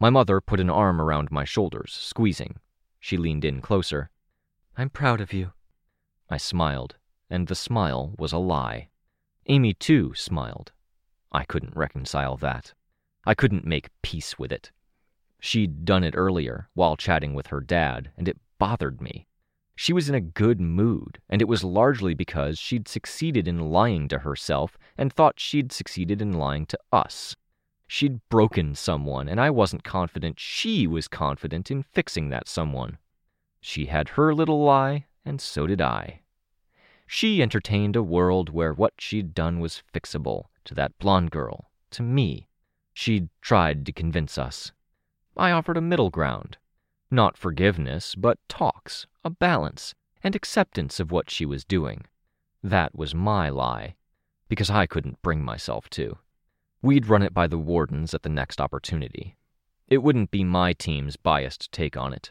My 0.00 0.10
mother 0.10 0.40
put 0.40 0.60
an 0.60 0.70
arm 0.70 1.00
around 1.00 1.30
my 1.30 1.44
shoulders, 1.44 1.92
squeezing. 1.92 2.56
She 2.98 3.16
leaned 3.18 3.44
in 3.44 3.60
closer. 3.60 4.10
I'm 4.76 4.90
proud 4.90 5.20
of 5.20 5.32
you. 5.32 5.52
I 6.28 6.36
smiled, 6.36 6.96
and 7.30 7.46
the 7.46 7.54
smile 7.54 8.14
was 8.18 8.32
a 8.32 8.38
lie. 8.38 8.88
Amy, 9.46 9.72
too, 9.72 10.14
smiled. 10.14 10.72
I 11.30 11.44
couldn't 11.44 11.76
reconcile 11.76 12.36
that. 12.38 12.74
I 13.24 13.34
couldn't 13.34 13.64
make 13.64 13.90
peace 14.02 14.36
with 14.36 14.50
it. 14.50 14.72
She'd 15.38 15.84
done 15.84 16.02
it 16.02 16.14
earlier, 16.16 16.68
while 16.74 16.96
chatting 16.96 17.34
with 17.34 17.48
her 17.48 17.60
dad, 17.60 18.10
and 18.16 18.26
it 18.26 18.38
bothered 18.58 19.00
me. 19.00 19.28
She 19.76 19.92
was 19.92 20.08
in 20.08 20.14
a 20.14 20.20
good 20.20 20.60
mood, 20.60 21.20
and 21.28 21.40
it 21.40 21.48
was 21.48 21.62
largely 21.62 22.14
because 22.14 22.58
she'd 22.58 22.88
succeeded 22.88 23.46
in 23.46 23.70
lying 23.70 24.08
to 24.08 24.20
herself 24.20 24.76
and 24.98 25.12
thought 25.12 25.38
she'd 25.38 25.70
succeeded 25.70 26.20
in 26.20 26.32
lying 26.32 26.66
to 26.66 26.78
us. 26.92 27.36
She'd 27.86 28.20
broken 28.28 28.74
someone, 28.74 29.28
and 29.28 29.40
I 29.40 29.50
wasn't 29.50 29.84
confident 29.84 30.40
she 30.40 30.86
was 30.86 31.06
confident 31.06 31.70
in 31.70 31.82
fixing 31.82 32.30
that 32.30 32.48
someone. 32.48 32.98
She 33.66 33.86
had 33.86 34.10
her 34.10 34.34
little 34.34 34.62
lie, 34.62 35.06
and 35.24 35.40
so 35.40 35.66
did 35.66 35.80
I. 35.80 36.20
She 37.06 37.40
entertained 37.40 37.96
a 37.96 38.02
world 38.02 38.50
where 38.50 38.74
what 38.74 38.92
she'd 38.98 39.32
done 39.32 39.58
was 39.58 39.82
fixable 39.90 40.50
to 40.66 40.74
that 40.74 40.98
blonde 40.98 41.30
girl, 41.30 41.70
to 41.92 42.02
me. 42.02 42.46
She'd 42.92 43.30
tried 43.40 43.86
to 43.86 43.92
convince 43.92 44.36
us. 44.36 44.72
I 45.34 45.50
offered 45.50 45.78
a 45.78 45.80
middle 45.80 46.10
ground. 46.10 46.58
Not 47.10 47.38
forgiveness, 47.38 48.14
but 48.14 48.38
talks, 48.50 49.06
a 49.24 49.30
balance, 49.30 49.94
and 50.22 50.36
acceptance 50.36 51.00
of 51.00 51.10
what 51.10 51.30
she 51.30 51.46
was 51.46 51.64
doing. 51.64 52.04
That 52.62 52.94
was 52.94 53.14
my 53.14 53.48
lie, 53.48 53.94
because 54.46 54.68
I 54.68 54.84
couldn't 54.84 55.22
bring 55.22 55.42
myself 55.42 55.88
to. 55.90 56.18
We'd 56.82 57.06
run 57.06 57.22
it 57.22 57.32
by 57.32 57.46
the 57.46 57.58
wardens 57.58 58.12
at 58.12 58.24
the 58.24 58.28
next 58.28 58.60
opportunity. 58.60 59.36
It 59.88 60.02
wouldn't 60.02 60.30
be 60.30 60.44
my 60.44 60.74
team's 60.74 61.16
biased 61.16 61.72
take 61.72 61.96
on 61.96 62.12
it. 62.12 62.30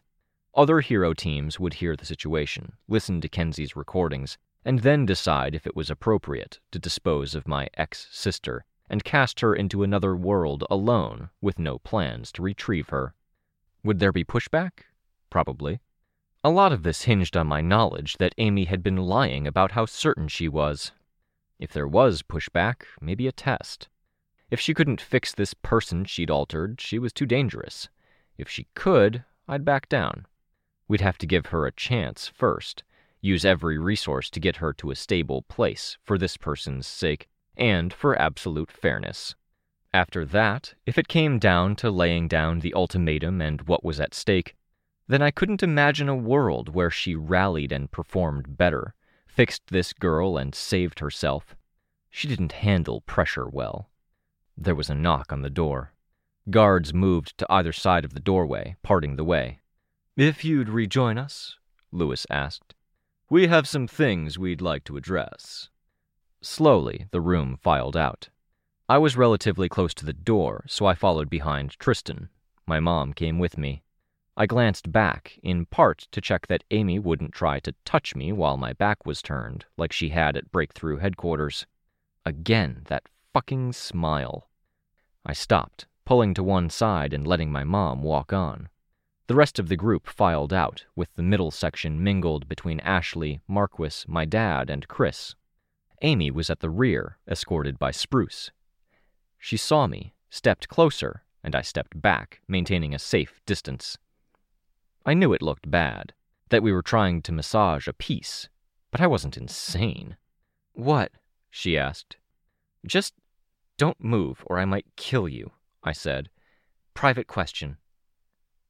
Other 0.55 0.81
hero 0.81 1.15
teams 1.15 1.59
would 1.59 1.75
hear 1.75 1.95
the 1.95 2.05
situation, 2.05 2.73
listen 2.87 3.21
to 3.21 3.27
Kenzie's 3.27 3.75
recordings, 3.75 4.37
and 4.63 4.79
then 4.79 5.03
decide 5.03 5.55
if 5.55 5.65
it 5.65 5.75
was 5.75 5.89
appropriate 5.89 6.59
to 6.71 6.77
dispose 6.77 7.33
of 7.33 7.47
my 7.47 7.69
ex 7.73 8.07
sister 8.11 8.63
and 8.87 9.03
cast 9.03 9.39
her 9.39 9.55
into 9.55 9.81
another 9.81 10.15
world 10.15 10.63
alone 10.69 11.31
with 11.41 11.57
no 11.57 11.79
plans 11.79 12.31
to 12.33 12.43
retrieve 12.43 12.89
her. 12.89 13.15
Would 13.83 13.97
there 13.97 14.11
be 14.11 14.23
pushback? 14.23 14.83
Probably. 15.31 15.79
A 16.43 16.51
lot 16.51 16.71
of 16.71 16.83
this 16.83 17.03
hinged 17.03 17.35
on 17.35 17.47
my 17.47 17.61
knowledge 17.61 18.17
that 18.17 18.35
Amy 18.37 18.65
had 18.65 18.83
been 18.83 18.97
lying 18.97 19.47
about 19.47 19.71
how 19.71 19.85
certain 19.85 20.27
she 20.27 20.47
was. 20.47 20.91
If 21.57 21.73
there 21.73 21.87
was 21.87 22.21
pushback, 22.21 22.83
maybe 23.01 23.25
a 23.25 23.31
test. 23.31 23.89
If 24.51 24.59
she 24.59 24.75
couldn't 24.75 25.01
fix 25.01 25.33
this 25.33 25.55
person 25.55 26.05
she'd 26.05 26.29
altered, 26.29 26.79
she 26.79 26.99
was 26.99 27.11
too 27.11 27.25
dangerous. 27.25 27.89
If 28.37 28.49
she 28.49 28.67
could, 28.75 29.23
I'd 29.47 29.65
back 29.65 29.89
down. 29.89 30.27
We'd 30.87 31.01
have 31.01 31.17
to 31.19 31.27
give 31.27 31.47
her 31.47 31.65
a 31.65 31.71
chance 31.71 32.27
first, 32.27 32.83
use 33.21 33.45
every 33.45 33.77
resource 33.77 34.29
to 34.31 34.39
get 34.39 34.57
her 34.57 34.73
to 34.73 34.91
a 34.91 34.95
stable 34.95 35.43
place 35.43 35.97
for 36.03 36.17
this 36.17 36.37
person's 36.37 36.85
sake 36.87 37.29
and 37.55 37.93
for 37.93 38.19
absolute 38.19 38.71
fairness. 38.71 39.35
After 39.93 40.25
that, 40.25 40.73
if 40.85 40.97
it 40.97 41.07
came 41.07 41.39
down 41.39 41.75
to 41.77 41.91
laying 41.91 42.27
down 42.27 42.59
the 42.59 42.73
ultimatum 42.73 43.41
and 43.41 43.61
what 43.61 43.83
was 43.83 43.99
at 43.99 44.13
stake, 44.13 44.55
then 45.07 45.21
I 45.21 45.31
couldn't 45.31 45.63
imagine 45.63 46.09
a 46.09 46.15
world 46.15 46.69
where 46.69 46.89
she 46.89 47.15
rallied 47.15 47.71
and 47.71 47.91
performed 47.91 48.57
better, 48.57 48.95
fixed 49.27 49.67
this 49.67 49.93
girl 49.93 50.37
and 50.37 50.55
saved 50.55 50.99
herself. 50.99 51.55
She 52.09 52.27
didn't 52.27 52.53
handle 52.53 53.01
pressure 53.01 53.47
well. 53.47 53.89
There 54.57 54.75
was 54.75 54.89
a 54.89 54.95
knock 54.95 55.31
on 55.31 55.41
the 55.41 55.49
door. 55.49 55.93
Guards 56.49 56.93
moved 56.93 57.37
to 57.37 57.47
either 57.49 57.73
side 57.73 58.05
of 58.05 58.13
the 58.13 58.19
doorway, 58.19 58.75
parting 58.83 59.15
the 59.15 59.23
way. 59.23 59.59
If 60.15 60.45
you'd 60.45 60.69
rejoin 60.69 61.17
us, 61.17 61.55
Lewis 61.91 62.27
asked. 62.29 62.75
We 63.31 63.47
have 63.47 63.67
some 63.67 63.87
things 63.87 64.37
we'd 64.37 64.61
like 64.61 64.83
to 64.83 64.95
address. 64.95 65.69
Slowly, 66.39 67.07
the 67.09 67.19
room 67.19 67.57
filed 67.59 67.97
out. 67.97 68.29
I 68.87 68.99
was 68.99 69.17
relatively 69.17 69.67
close 69.67 69.91
to 69.95 70.05
the 70.05 70.13
door, 70.13 70.65
so 70.67 70.85
I 70.85 70.93
followed 70.93 71.31
behind 71.31 71.79
Tristan. 71.79 72.29
My 72.67 72.79
mom 72.79 73.13
came 73.13 73.39
with 73.39 73.57
me. 73.57 73.81
I 74.37 74.45
glanced 74.45 74.91
back, 74.91 75.39
in 75.41 75.65
part 75.65 76.07
to 76.11 76.21
check 76.21 76.45
that 76.45 76.63
Amy 76.69 76.99
wouldn't 76.99 77.33
try 77.33 77.59
to 77.61 77.73
touch 77.83 78.15
me 78.15 78.31
while 78.31 78.55
my 78.55 78.73
back 78.73 79.07
was 79.07 79.23
turned, 79.23 79.65
like 79.77 79.91
she 79.91 80.09
had 80.09 80.37
at 80.37 80.51
Breakthrough 80.51 80.97
headquarters. 80.97 81.65
Again, 82.23 82.83
that 82.85 83.09
fucking 83.33 83.73
smile. 83.73 84.47
I 85.25 85.33
stopped, 85.33 85.87
pulling 86.05 86.35
to 86.35 86.43
one 86.43 86.69
side 86.69 87.13
and 87.13 87.25
letting 87.25 87.51
my 87.51 87.63
mom 87.63 88.03
walk 88.03 88.31
on. 88.31 88.69
The 89.27 89.35
rest 89.35 89.57
of 89.57 89.69
the 89.69 89.77
group 89.77 90.07
filed 90.07 90.51
out, 90.51 90.85
with 90.95 91.15
the 91.15 91.23
middle 91.23 91.49
section 91.49 92.03
mingled 92.03 92.49
between 92.49 92.81
Ashley, 92.81 93.39
Marquis, 93.47 94.03
my 94.07 94.25
dad, 94.25 94.69
and 94.69 94.87
Chris. 94.87 95.35
Amy 96.01 96.29
was 96.29 96.49
at 96.49 96.59
the 96.59 96.69
rear, 96.69 97.17
escorted 97.27 97.79
by 97.79 97.91
Spruce. 97.91 98.51
She 99.39 99.55
saw 99.55 99.87
me, 99.87 100.13
stepped 100.29 100.67
closer, 100.67 101.23
and 101.41 101.55
I 101.55 101.61
stepped 101.61 102.01
back, 102.01 102.41
maintaining 102.47 102.93
a 102.93 102.99
safe 102.99 103.39
distance. 103.45 103.97
I 105.05 105.13
knew 105.13 105.31
it 105.31 105.41
looked 105.41 105.71
bad, 105.71 106.13
that 106.49 106.63
we 106.63 106.73
were 106.73 106.81
trying 106.81 107.21
to 107.23 107.31
massage 107.31 107.87
a 107.87 107.93
peace, 107.93 108.49
but 108.91 108.99
I 108.99 109.07
wasn't 109.07 109.37
insane. 109.37 110.17
What? 110.73 111.11
she 111.49 111.77
asked. 111.77 112.17
Just 112.85 113.13
don't 113.77 114.03
move 114.03 114.43
or 114.45 114.59
I 114.59 114.65
might 114.65 114.95
kill 114.97 115.29
you, 115.29 115.51
I 115.83 115.93
said. 115.93 116.29
Private 116.93 117.27
question. 117.27 117.77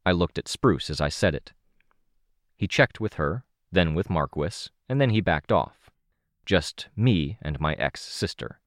I 0.06 0.12
looked 0.12 0.38
at 0.38 0.48
Spruce 0.48 0.90
as 0.90 1.00
I 1.00 1.10
said 1.10 1.34
it. 1.34 1.54
He 2.56 2.68
checked 2.68 3.00
with 3.00 3.16
her, 3.16 3.44
then 3.72 3.94
with 3.94 4.10
Marquis, 4.10 4.70
and 4.88 5.00
then 5.00 5.10
he 5.10 5.22
backed 5.22 5.52
off. 5.52 5.90
Just 6.46 6.90
me 6.96 7.38
and 7.42 7.60
my 7.60 7.74
ex 7.76 8.02
sister. 8.02 8.60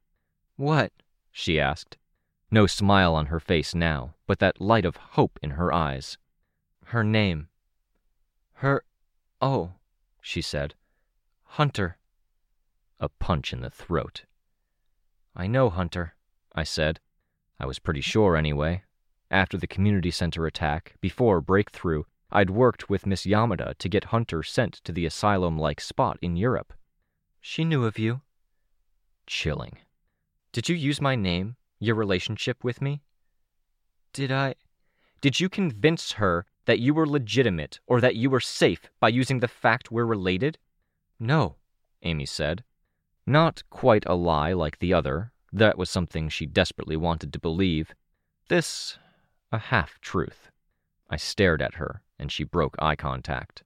What? 0.56 0.92
she 1.30 1.60
asked. 1.60 1.98
No 2.50 2.66
smile 2.66 3.14
on 3.14 3.26
her 3.26 3.40
face 3.40 3.74
now, 3.74 4.14
but 4.26 4.38
that 4.38 4.60
light 4.60 4.84
of 4.84 4.96
hope 4.96 5.38
in 5.42 5.50
her 5.50 5.72
eyes. 5.72 6.16
Her 6.86 7.04
name. 7.04 7.48
Her. 8.54 8.84
Oh, 9.42 9.72
she 10.22 10.40
said. 10.40 10.74
Hunter. 11.44 11.98
A 12.98 13.08
punch 13.08 13.52
in 13.52 13.60
the 13.60 13.70
throat. 13.70 14.24
I 15.34 15.46
know 15.46 15.68
Hunter, 15.68 16.14
I 16.54 16.64
said. 16.64 17.00
I 17.60 17.66
was 17.66 17.78
pretty 17.78 18.00
sure 18.00 18.36
anyway. 18.36 18.84
After 19.30 19.56
the 19.56 19.66
community 19.66 20.10
center 20.10 20.46
attack, 20.46 20.94
before 21.00 21.40
Breakthrough, 21.40 22.04
I'd 22.30 22.50
worked 22.50 22.88
with 22.88 23.06
Miss 23.06 23.24
Yamada 23.24 23.76
to 23.78 23.88
get 23.88 24.04
Hunter 24.04 24.42
sent 24.42 24.74
to 24.84 24.92
the 24.92 25.06
asylum 25.06 25.58
like 25.58 25.80
spot 25.80 26.18
in 26.22 26.36
Europe. 26.36 26.72
She 27.40 27.64
knew 27.64 27.84
of 27.84 27.98
you. 27.98 28.20
Chilling. 29.26 29.78
Did 30.52 30.68
you 30.68 30.76
use 30.76 31.00
my 31.00 31.16
name, 31.16 31.56
your 31.78 31.94
relationship 31.96 32.62
with 32.62 32.80
me? 32.80 33.02
Did 34.12 34.32
I? 34.32 34.54
Did 35.20 35.40
you 35.40 35.48
convince 35.48 36.12
her 36.12 36.46
that 36.66 36.78
you 36.78 36.94
were 36.94 37.06
legitimate 37.06 37.80
or 37.86 38.00
that 38.00 38.16
you 38.16 38.30
were 38.30 38.40
safe 38.40 38.80
by 39.00 39.08
using 39.08 39.40
the 39.40 39.48
fact 39.48 39.90
we're 39.90 40.04
related? 40.04 40.58
No, 41.18 41.56
Amy 42.02 42.26
said. 42.26 42.64
Not 43.26 43.62
quite 43.70 44.04
a 44.06 44.14
lie 44.14 44.52
like 44.52 44.78
the 44.78 44.94
other. 44.94 45.32
That 45.52 45.78
was 45.78 45.90
something 45.90 46.28
she 46.28 46.46
desperately 46.46 46.96
wanted 46.96 47.32
to 47.32 47.40
believe. 47.40 47.94
This, 48.48 48.98
a 49.52 49.58
half 49.58 50.00
truth. 50.00 50.50
I 51.08 51.16
stared 51.16 51.62
at 51.62 51.74
her, 51.74 52.02
and 52.18 52.32
she 52.32 52.44
broke 52.44 52.76
eye 52.78 52.96
contact. 52.96 53.62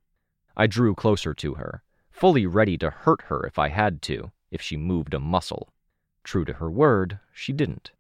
I 0.56 0.66
drew 0.66 0.94
closer 0.94 1.32
to 1.34 1.54
her, 1.54 1.82
fully 2.10 2.46
ready 2.46 2.76
to 2.78 2.90
hurt 2.90 3.22
her 3.22 3.46
if 3.46 3.58
I 3.58 3.68
had 3.68 4.02
to, 4.02 4.30
if 4.50 4.60
she 4.60 4.76
moved 4.76 5.14
a 5.14 5.20
muscle. 5.20 5.72
True 6.22 6.44
to 6.44 6.54
her 6.54 6.70
word, 6.70 7.18
she 7.32 7.52
didn't. 7.52 7.92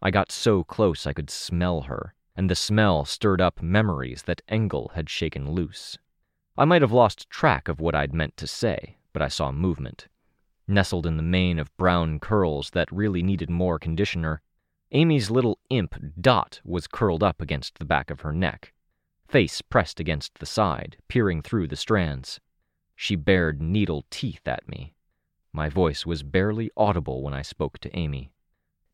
I 0.00 0.10
got 0.10 0.32
so 0.32 0.64
close 0.64 1.06
I 1.06 1.12
could 1.12 1.28
smell 1.28 1.82
her, 1.82 2.14
and 2.34 2.48
the 2.48 2.54
smell 2.54 3.04
stirred 3.04 3.40
up 3.40 3.60
memories 3.60 4.22
that 4.22 4.42
Engel 4.48 4.92
had 4.94 5.10
shaken 5.10 5.50
loose. 5.50 5.98
I 6.56 6.64
might 6.64 6.82
have 6.82 6.92
lost 6.92 7.28
track 7.28 7.68
of 7.68 7.80
what 7.80 7.94
I'd 7.94 8.14
meant 8.14 8.36
to 8.38 8.46
say, 8.46 8.96
but 9.12 9.22
I 9.22 9.28
saw 9.28 9.52
movement. 9.52 10.08
Nestled 10.66 11.06
in 11.06 11.16
the 11.16 11.22
mane 11.22 11.58
of 11.58 11.76
brown 11.76 12.20
curls 12.20 12.70
that 12.70 12.90
really 12.92 13.22
needed 13.22 13.50
more 13.50 13.78
conditioner, 13.78 14.40
Amy's 14.92 15.30
little 15.30 15.58
imp 15.68 15.96
Dot 16.18 16.60
was 16.64 16.86
curled 16.86 17.22
up 17.22 17.42
against 17.42 17.78
the 17.78 17.84
back 17.84 18.10
of 18.10 18.20
her 18.20 18.32
neck, 18.32 18.72
face 19.26 19.60
pressed 19.60 20.00
against 20.00 20.38
the 20.38 20.46
side, 20.46 20.96
peering 21.08 21.42
through 21.42 21.68
the 21.68 21.76
strands. 21.76 22.40
She 22.96 23.14
bared 23.14 23.60
needle 23.60 24.06
teeth 24.10 24.48
at 24.48 24.66
me. 24.66 24.94
My 25.52 25.68
voice 25.68 26.06
was 26.06 26.22
barely 26.22 26.70
audible 26.76 27.22
when 27.22 27.34
I 27.34 27.42
spoke 27.42 27.78
to 27.80 27.96
Amy. 27.96 28.32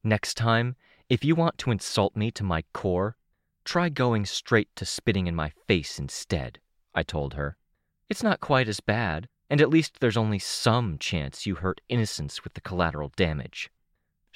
Next 0.03 0.35
time, 0.35 0.77
if 1.09 1.25
you 1.25 1.35
want 1.35 1.59
to 1.59 1.71
insult 1.71 2.17
me 2.17 2.31
to 2.33 2.43
my 2.43 2.65
core, 2.73 3.17
try 3.65 3.89
going 3.89 4.27
straight 4.27 4.75
to 4.77 4.85
spitting 4.85 5.27
in 5.27 5.35
my 5.35 5.53
face 5.67 5.99
instead, 5.99 6.59
I 6.95 7.03
told 7.03 7.35
her. 7.35 7.57
It's 8.09 8.23
not 8.23 8.41
quite 8.41 8.69
as 8.69 8.81
bad, 8.81 9.29
and 9.49 9.61
at 9.61 9.71
least 9.71 10.01
there's 10.01 10.17
only 10.17 10.39
some 10.39 10.99
chance 10.99 11.47
you 11.47 11.55
hurt 11.57 11.81
innocents 11.89 12.43
with 12.43 12.55
the 12.55 12.61
collateral 12.61 13.13
damage. 13.17 13.71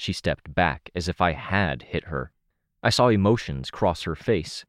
She 0.00 0.12
stepped 0.12 0.54
back 0.54 0.92
as 0.94 1.08
if 1.08 1.20
I 1.20 1.32
had 1.32 1.82
hit 1.82 2.04
her. 2.04 2.30
I 2.84 2.88
saw 2.88 3.08
emotions 3.08 3.68
cross 3.68 4.04
her 4.04 4.14
face. 4.14 4.64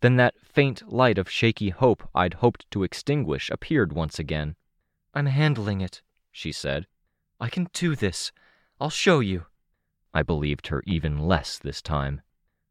Then 0.00 0.16
that 0.16 0.40
faint 0.40 0.90
light 0.90 1.18
of 1.18 1.30
shaky 1.30 1.68
hope 1.68 2.08
I'd 2.14 2.40
hoped 2.40 2.64
to 2.70 2.82
extinguish 2.82 3.50
appeared 3.50 3.92
once 3.92 4.18
again. 4.18 4.56
I'm 5.12 5.26
handling 5.26 5.82
it, 5.82 6.00
she 6.32 6.50
said. 6.50 6.86
I 7.38 7.50
can 7.50 7.68
do 7.74 7.94
this. 7.94 8.32
I'll 8.80 8.88
show 8.88 9.20
you. 9.20 9.44
I 10.14 10.22
believed 10.22 10.68
her 10.68 10.82
even 10.86 11.18
less 11.18 11.58
this 11.58 11.82
time. 11.82 12.22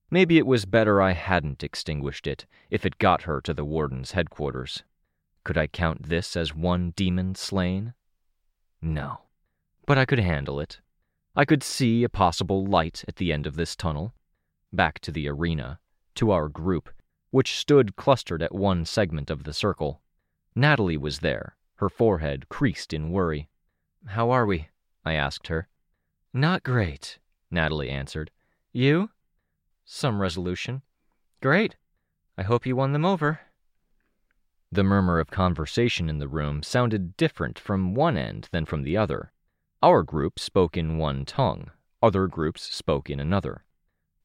Maybe 0.09 0.39
it 0.39 0.47
was 0.47 0.65
better 0.65 1.03
I 1.03 1.11
hadn't 1.11 1.63
extinguished 1.63 2.25
it 2.25 2.47
if 2.71 2.87
it 2.87 2.97
got 2.97 3.21
her 3.21 3.39
to 3.41 3.53
the 3.53 3.63
warden's 3.63 4.13
headquarters. 4.13 4.81
Could 5.43 5.59
I 5.59 5.67
count 5.67 6.09
this 6.09 6.35
as 6.35 6.55
one 6.55 6.89
demon 6.95 7.35
slain? 7.35 7.93
No. 8.81 9.25
But 9.85 9.99
I 9.99 10.05
could 10.05 10.17
handle 10.17 10.59
it. 10.59 10.79
I 11.39 11.45
could 11.45 11.63
see 11.63 12.03
a 12.03 12.09
possible 12.09 12.65
light 12.65 13.05
at 13.07 13.15
the 13.15 13.31
end 13.31 13.47
of 13.47 13.55
this 13.55 13.73
tunnel. 13.73 14.13
Back 14.73 14.99
to 14.99 15.09
the 15.09 15.29
arena, 15.29 15.79
to 16.15 16.31
our 16.31 16.49
group, 16.49 16.89
which 17.31 17.55
stood 17.55 17.95
clustered 17.95 18.43
at 18.43 18.53
one 18.53 18.83
segment 18.83 19.29
of 19.29 19.45
the 19.45 19.53
circle. 19.53 20.01
Natalie 20.53 20.97
was 20.97 21.19
there, 21.19 21.55
her 21.75 21.87
forehead 21.87 22.49
creased 22.49 22.91
in 22.91 23.11
worry. 23.11 23.47
How 24.07 24.31
are 24.31 24.45
we? 24.45 24.67
I 25.05 25.13
asked 25.13 25.47
her. 25.47 25.69
Not 26.33 26.63
great, 26.63 27.19
Natalie 27.49 27.89
answered. 27.89 28.31
You? 28.73 29.09
Some 29.85 30.21
resolution. 30.21 30.81
Great. 31.39 31.77
I 32.37 32.43
hope 32.43 32.65
you 32.65 32.75
won 32.75 32.91
them 32.91 33.05
over. 33.05 33.39
The 34.73 34.83
murmur 34.83 35.21
of 35.21 35.31
conversation 35.31 36.09
in 36.09 36.19
the 36.19 36.27
room 36.27 36.63
sounded 36.63 37.15
different 37.15 37.57
from 37.57 37.95
one 37.95 38.17
end 38.17 38.49
than 38.51 38.65
from 38.65 38.83
the 38.83 38.97
other. 38.97 39.31
Our 39.81 40.03
group 40.03 40.39
spoke 40.39 40.75
in 40.75 40.97
one 40.97 41.23
tongue, 41.23 41.71
other 42.03 42.27
groups 42.27 42.63
spoke 42.63 43.09
in 43.09 43.21
another. 43.21 43.63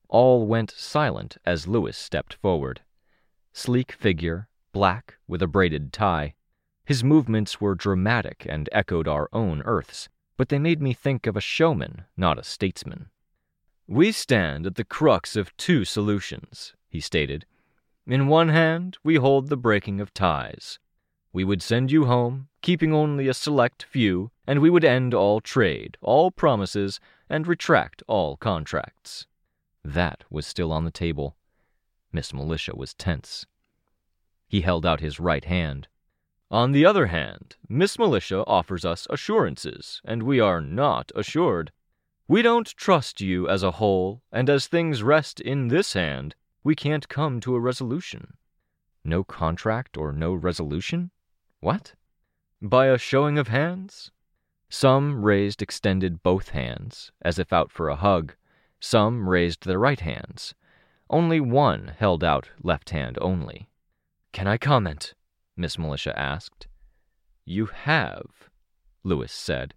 All 0.09 0.49
went 0.49 0.73
silent 0.73 1.37
as 1.47 1.69
Lewis 1.69 1.97
stepped 1.97 2.35
forward. 2.35 2.81
Sleek 3.53 3.93
figure, 3.93 4.49
black, 4.73 5.15
with 5.29 5.43
a 5.43 5.47
braided 5.47 5.93
tie. 5.93 6.35
His 6.85 7.05
movements 7.05 7.61
were 7.61 7.77
dramatic 7.77 8.45
and 8.49 8.69
echoed 8.73 9.07
our 9.07 9.29
own 9.33 9.63
Earth's, 9.63 10.09
but 10.37 10.49
they 10.49 10.59
made 10.59 10.83
me 10.83 10.93
think 10.93 11.25
of 11.25 11.37
a 11.37 11.41
showman, 11.41 12.05
not 12.17 12.37
a 12.39 12.43
statesman. 12.43 13.11
We 13.87 14.11
stand 14.11 14.67
at 14.67 14.75
the 14.75 14.85
crux 14.85 15.37
of 15.37 15.57
two 15.57 15.85
solutions, 15.85 16.75
he 16.89 16.99
stated. 16.99 17.47
In 18.09 18.27
one 18.27 18.49
hand, 18.49 18.99
we 19.05 19.17
hold 19.17 19.49
the 19.49 19.57
breaking 19.57 20.01
of 20.01 20.13
ties. 20.13 20.81
We 21.33 21.45
would 21.45 21.63
send 21.63 21.93
you 21.93 22.07
home, 22.07 22.49
keeping 22.65 22.95
only 22.95 23.29
a 23.29 23.35
select 23.35 23.83
few, 23.83 24.31
and 24.47 24.59
we 24.59 24.71
would 24.71 24.87
end 24.87 25.13
all 25.13 25.39
trade, 25.39 25.99
all 26.01 26.31
promises, 26.31 26.99
and 27.29 27.47
retract 27.47 28.03
all 28.09 28.39
contracts. 28.39 29.27
That 29.85 30.25
was 30.31 30.47
still 30.47 30.73
on 30.73 30.87
the 30.87 30.91
table. 30.91 31.37
Miss 32.11 32.33
Militia 32.33 32.75
was 32.75 32.95
tense. 32.95 33.45
He 34.49 34.63
held 34.63 34.87
out 34.87 35.01
his 35.01 35.21
right 35.21 35.45
hand. 35.45 35.89
On 36.51 36.73
the 36.73 36.87
other 36.87 37.09
hand, 37.09 37.57
Miss 37.69 37.99
Militia 37.99 38.43
offers 38.47 38.87
us 38.87 39.07
assurances, 39.11 40.01
and 40.03 40.23
we 40.23 40.41
are 40.41 40.63
not 40.63 41.13
assured. 41.15 41.71
We 42.27 42.41
don't 42.41 42.75
trust 42.79 43.21
you 43.21 43.47
as 43.47 43.63
a 43.63 43.73
whole, 43.73 44.23
and 44.33 44.49
as 44.49 44.69
things 44.69 45.03
rest 45.03 45.39
in 45.39 45.69
this 45.69 45.93
hand, 45.93 46.35
we 46.63 46.75
can't 46.75 47.11
come 47.11 47.41
to 47.41 47.57
a 47.57 47.61
resolution. 47.61 48.39
No 49.05 49.23
contract 49.23 49.99
or 49.99 50.13
no 50.13 50.33
resolution? 50.33 51.11
What? 51.61 51.93
By 52.67 52.87
a 52.87 52.97
showing 52.97 53.37
of 53.37 53.49
hands? 53.49 54.11
Some 54.71 55.23
raised 55.23 55.61
extended 55.61 56.23
both 56.23 56.49
hands, 56.49 57.13
as 57.21 57.39
if 57.39 57.53
out 57.53 57.71
for 57.71 57.91
a 57.91 57.95
hug. 57.95 58.37
Some 58.81 59.29
raised 59.29 59.67
their 59.67 59.79
right 59.79 60.01
hands. 60.01 60.55
Only 61.11 61.41
one 61.41 61.89
held 61.99 62.25
out 62.25 62.49
left 62.63 62.89
hand 62.89 63.19
only. 63.21 63.69
Can 64.33 64.47
I 64.47 64.57
comment? 64.57 65.13
Miss 65.59 65.79
Militia 65.79 66.19
asked. 66.19 66.67
You 67.45 67.67
have, 67.67 68.49
Lewis 69.03 69.33
said. 69.33 69.75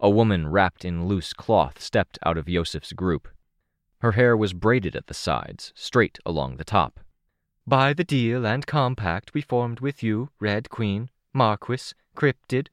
A 0.00 0.10
woman 0.10 0.48
wrapped 0.48 0.84
in 0.84 1.06
loose 1.06 1.34
cloth 1.34 1.80
stepped 1.80 2.18
out 2.26 2.36
of 2.36 2.48
Yosef's 2.48 2.92
group. 2.94 3.28
Her 4.00 4.10
hair 4.10 4.36
was 4.36 4.54
braided 4.54 4.96
at 4.96 5.06
the 5.06 5.14
sides, 5.14 5.72
straight 5.76 6.18
along 6.26 6.56
the 6.56 6.64
top. 6.64 6.98
By 7.64 7.92
the 7.92 8.02
deal 8.02 8.44
and 8.44 8.66
compact 8.66 9.34
we 9.34 9.40
formed 9.40 9.78
with 9.78 10.02
you, 10.02 10.30
Red 10.40 10.68
Queen, 10.68 11.10
Marquis, 11.36 11.92
Cryptid, 12.16 12.68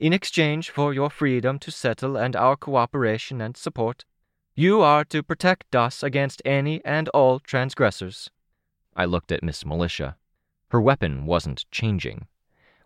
in 0.00 0.14
exchange 0.14 0.70
for 0.70 0.94
your 0.94 1.10
freedom 1.10 1.58
to 1.58 1.70
settle 1.70 2.16
and 2.16 2.34
our 2.34 2.56
cooperation 2.56 3.42
and 3.42 3.54
support, 3.54 4.06
you 4.54 4.80
are 4.80 5.04
to 5.04 5.22
protect 5.22 5.76
us 5.76 6.02
against 6.02 6.40
any 6.44 6.82
and 6.86 7.10
all 7.10 7.38
transgressors. 7.38 8.30
I 8.96 9.04
looked 9.04 9.30
at 9.30 9.42
Miss 9.42 9.66
Militia. 9.66 10.16
Her 10.70 10.80
weapon 10.80 11.26
wasn't 11.26 11.70
changing. 11.70 12.28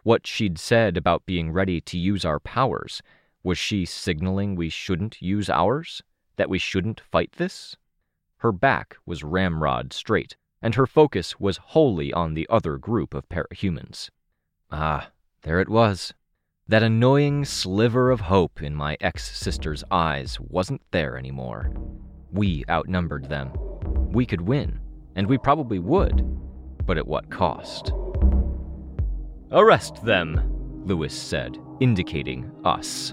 What 0.03 0.27
she'd 0.27 0.59
said 0.59 0.97
about 0.97 1.25
being 1.25 1.53
ready 1.53 1.81
to 1.83 1.97
use 1.97 2.25
our 2.25 2.41
powers, 2.41 3.01
was 3.45 3.59
she 3.59 3.85
signaling 3.85 4.57
we 4.57 4.71
shouldn't 4.71 5.23
use 5.23 5.49
ours? 5.49 6.03
That 6.35 6.51
we 6.51 6.59
shouldn't 6.59 7.01
fight 7.01 7.33
this? 7.33 7.77
Her 8.39 8.51
back 8.51 8.97
was 9.07 9.23
ramrod 9.23 9.93
straight, 9.93 10.37
and 10.61 10.75
her 10.75 10.87
focus 10.87 11.39
was 11.39 11.59
wholly 11.59 12.13
on 12.13 12.35
the 12.35 12.49
other 12.51 12.77
group 12.77 13.15
of 13.15 13.29
parahumans. 13.29 14.11
Ah, 14.73 15.11
there 15.43 15.61
it 15.61 15.69
was. 15.69 16.15
That 16.67 16.83
annoying 16.83 17.45
sliver 17.45 18.11
of 18.11 18.21
hope 18.23 18.63
in 18.63 18.75
my 18.75 18.97
ex 19.03 19.37
sister's 19.37 19.85
eyes 19.91 20.41
wasn't 20.41 20.81
there 20.93 21.19
anymore. 21.19 21.71
We 22.33 22.65
outnumbered 22.71 23.29
them. 23.29 23.53
We 24.11 24.25
could 24.25 24.41
win, 24.41 24.81
and 25.15 25.27
we 25.27 25.37
probably 25.37 25.79
would, 25.79 26.25
but 26.87 26.97
at 26.97 27.07
what 27.07 27.31
cost? 27.31 27.93
Arrest 29.51 30.03
them, 30.07 30.41
Lewis 30.87 31.13
said, 31.13 31.59
indicating 31.81 32.51
us. 32.65 33.13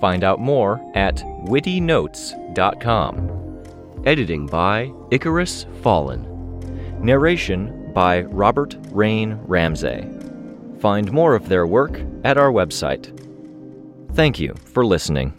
Find 0.00 0.24
out 0.24 0.40
more 0.40 0.80
at 0.94 1.16
wittynotes.com. 1.44 4.02
Editing 4.04 4.46
by 4.46 4.92
Icarus 5.10 5.66
Fallen. 5.82 6.32
Narration 7.00 7.92
by 7.92 8.22
Robert 8.22 8.76
Rain 8.90 9.38
Ramsay. 9.44 10.08
Find 10.80 11.12
more 11.12 11.34
of 11.34 11.48
their 11.48 11.66
work 11.66 12.00
at 12.24 12.36
our 12.36 12.52
website. 12.52 13.12
Thank 14.14 14.38
you 14.38 14.54
for 14.64 14.84
listening. 14.84 15.32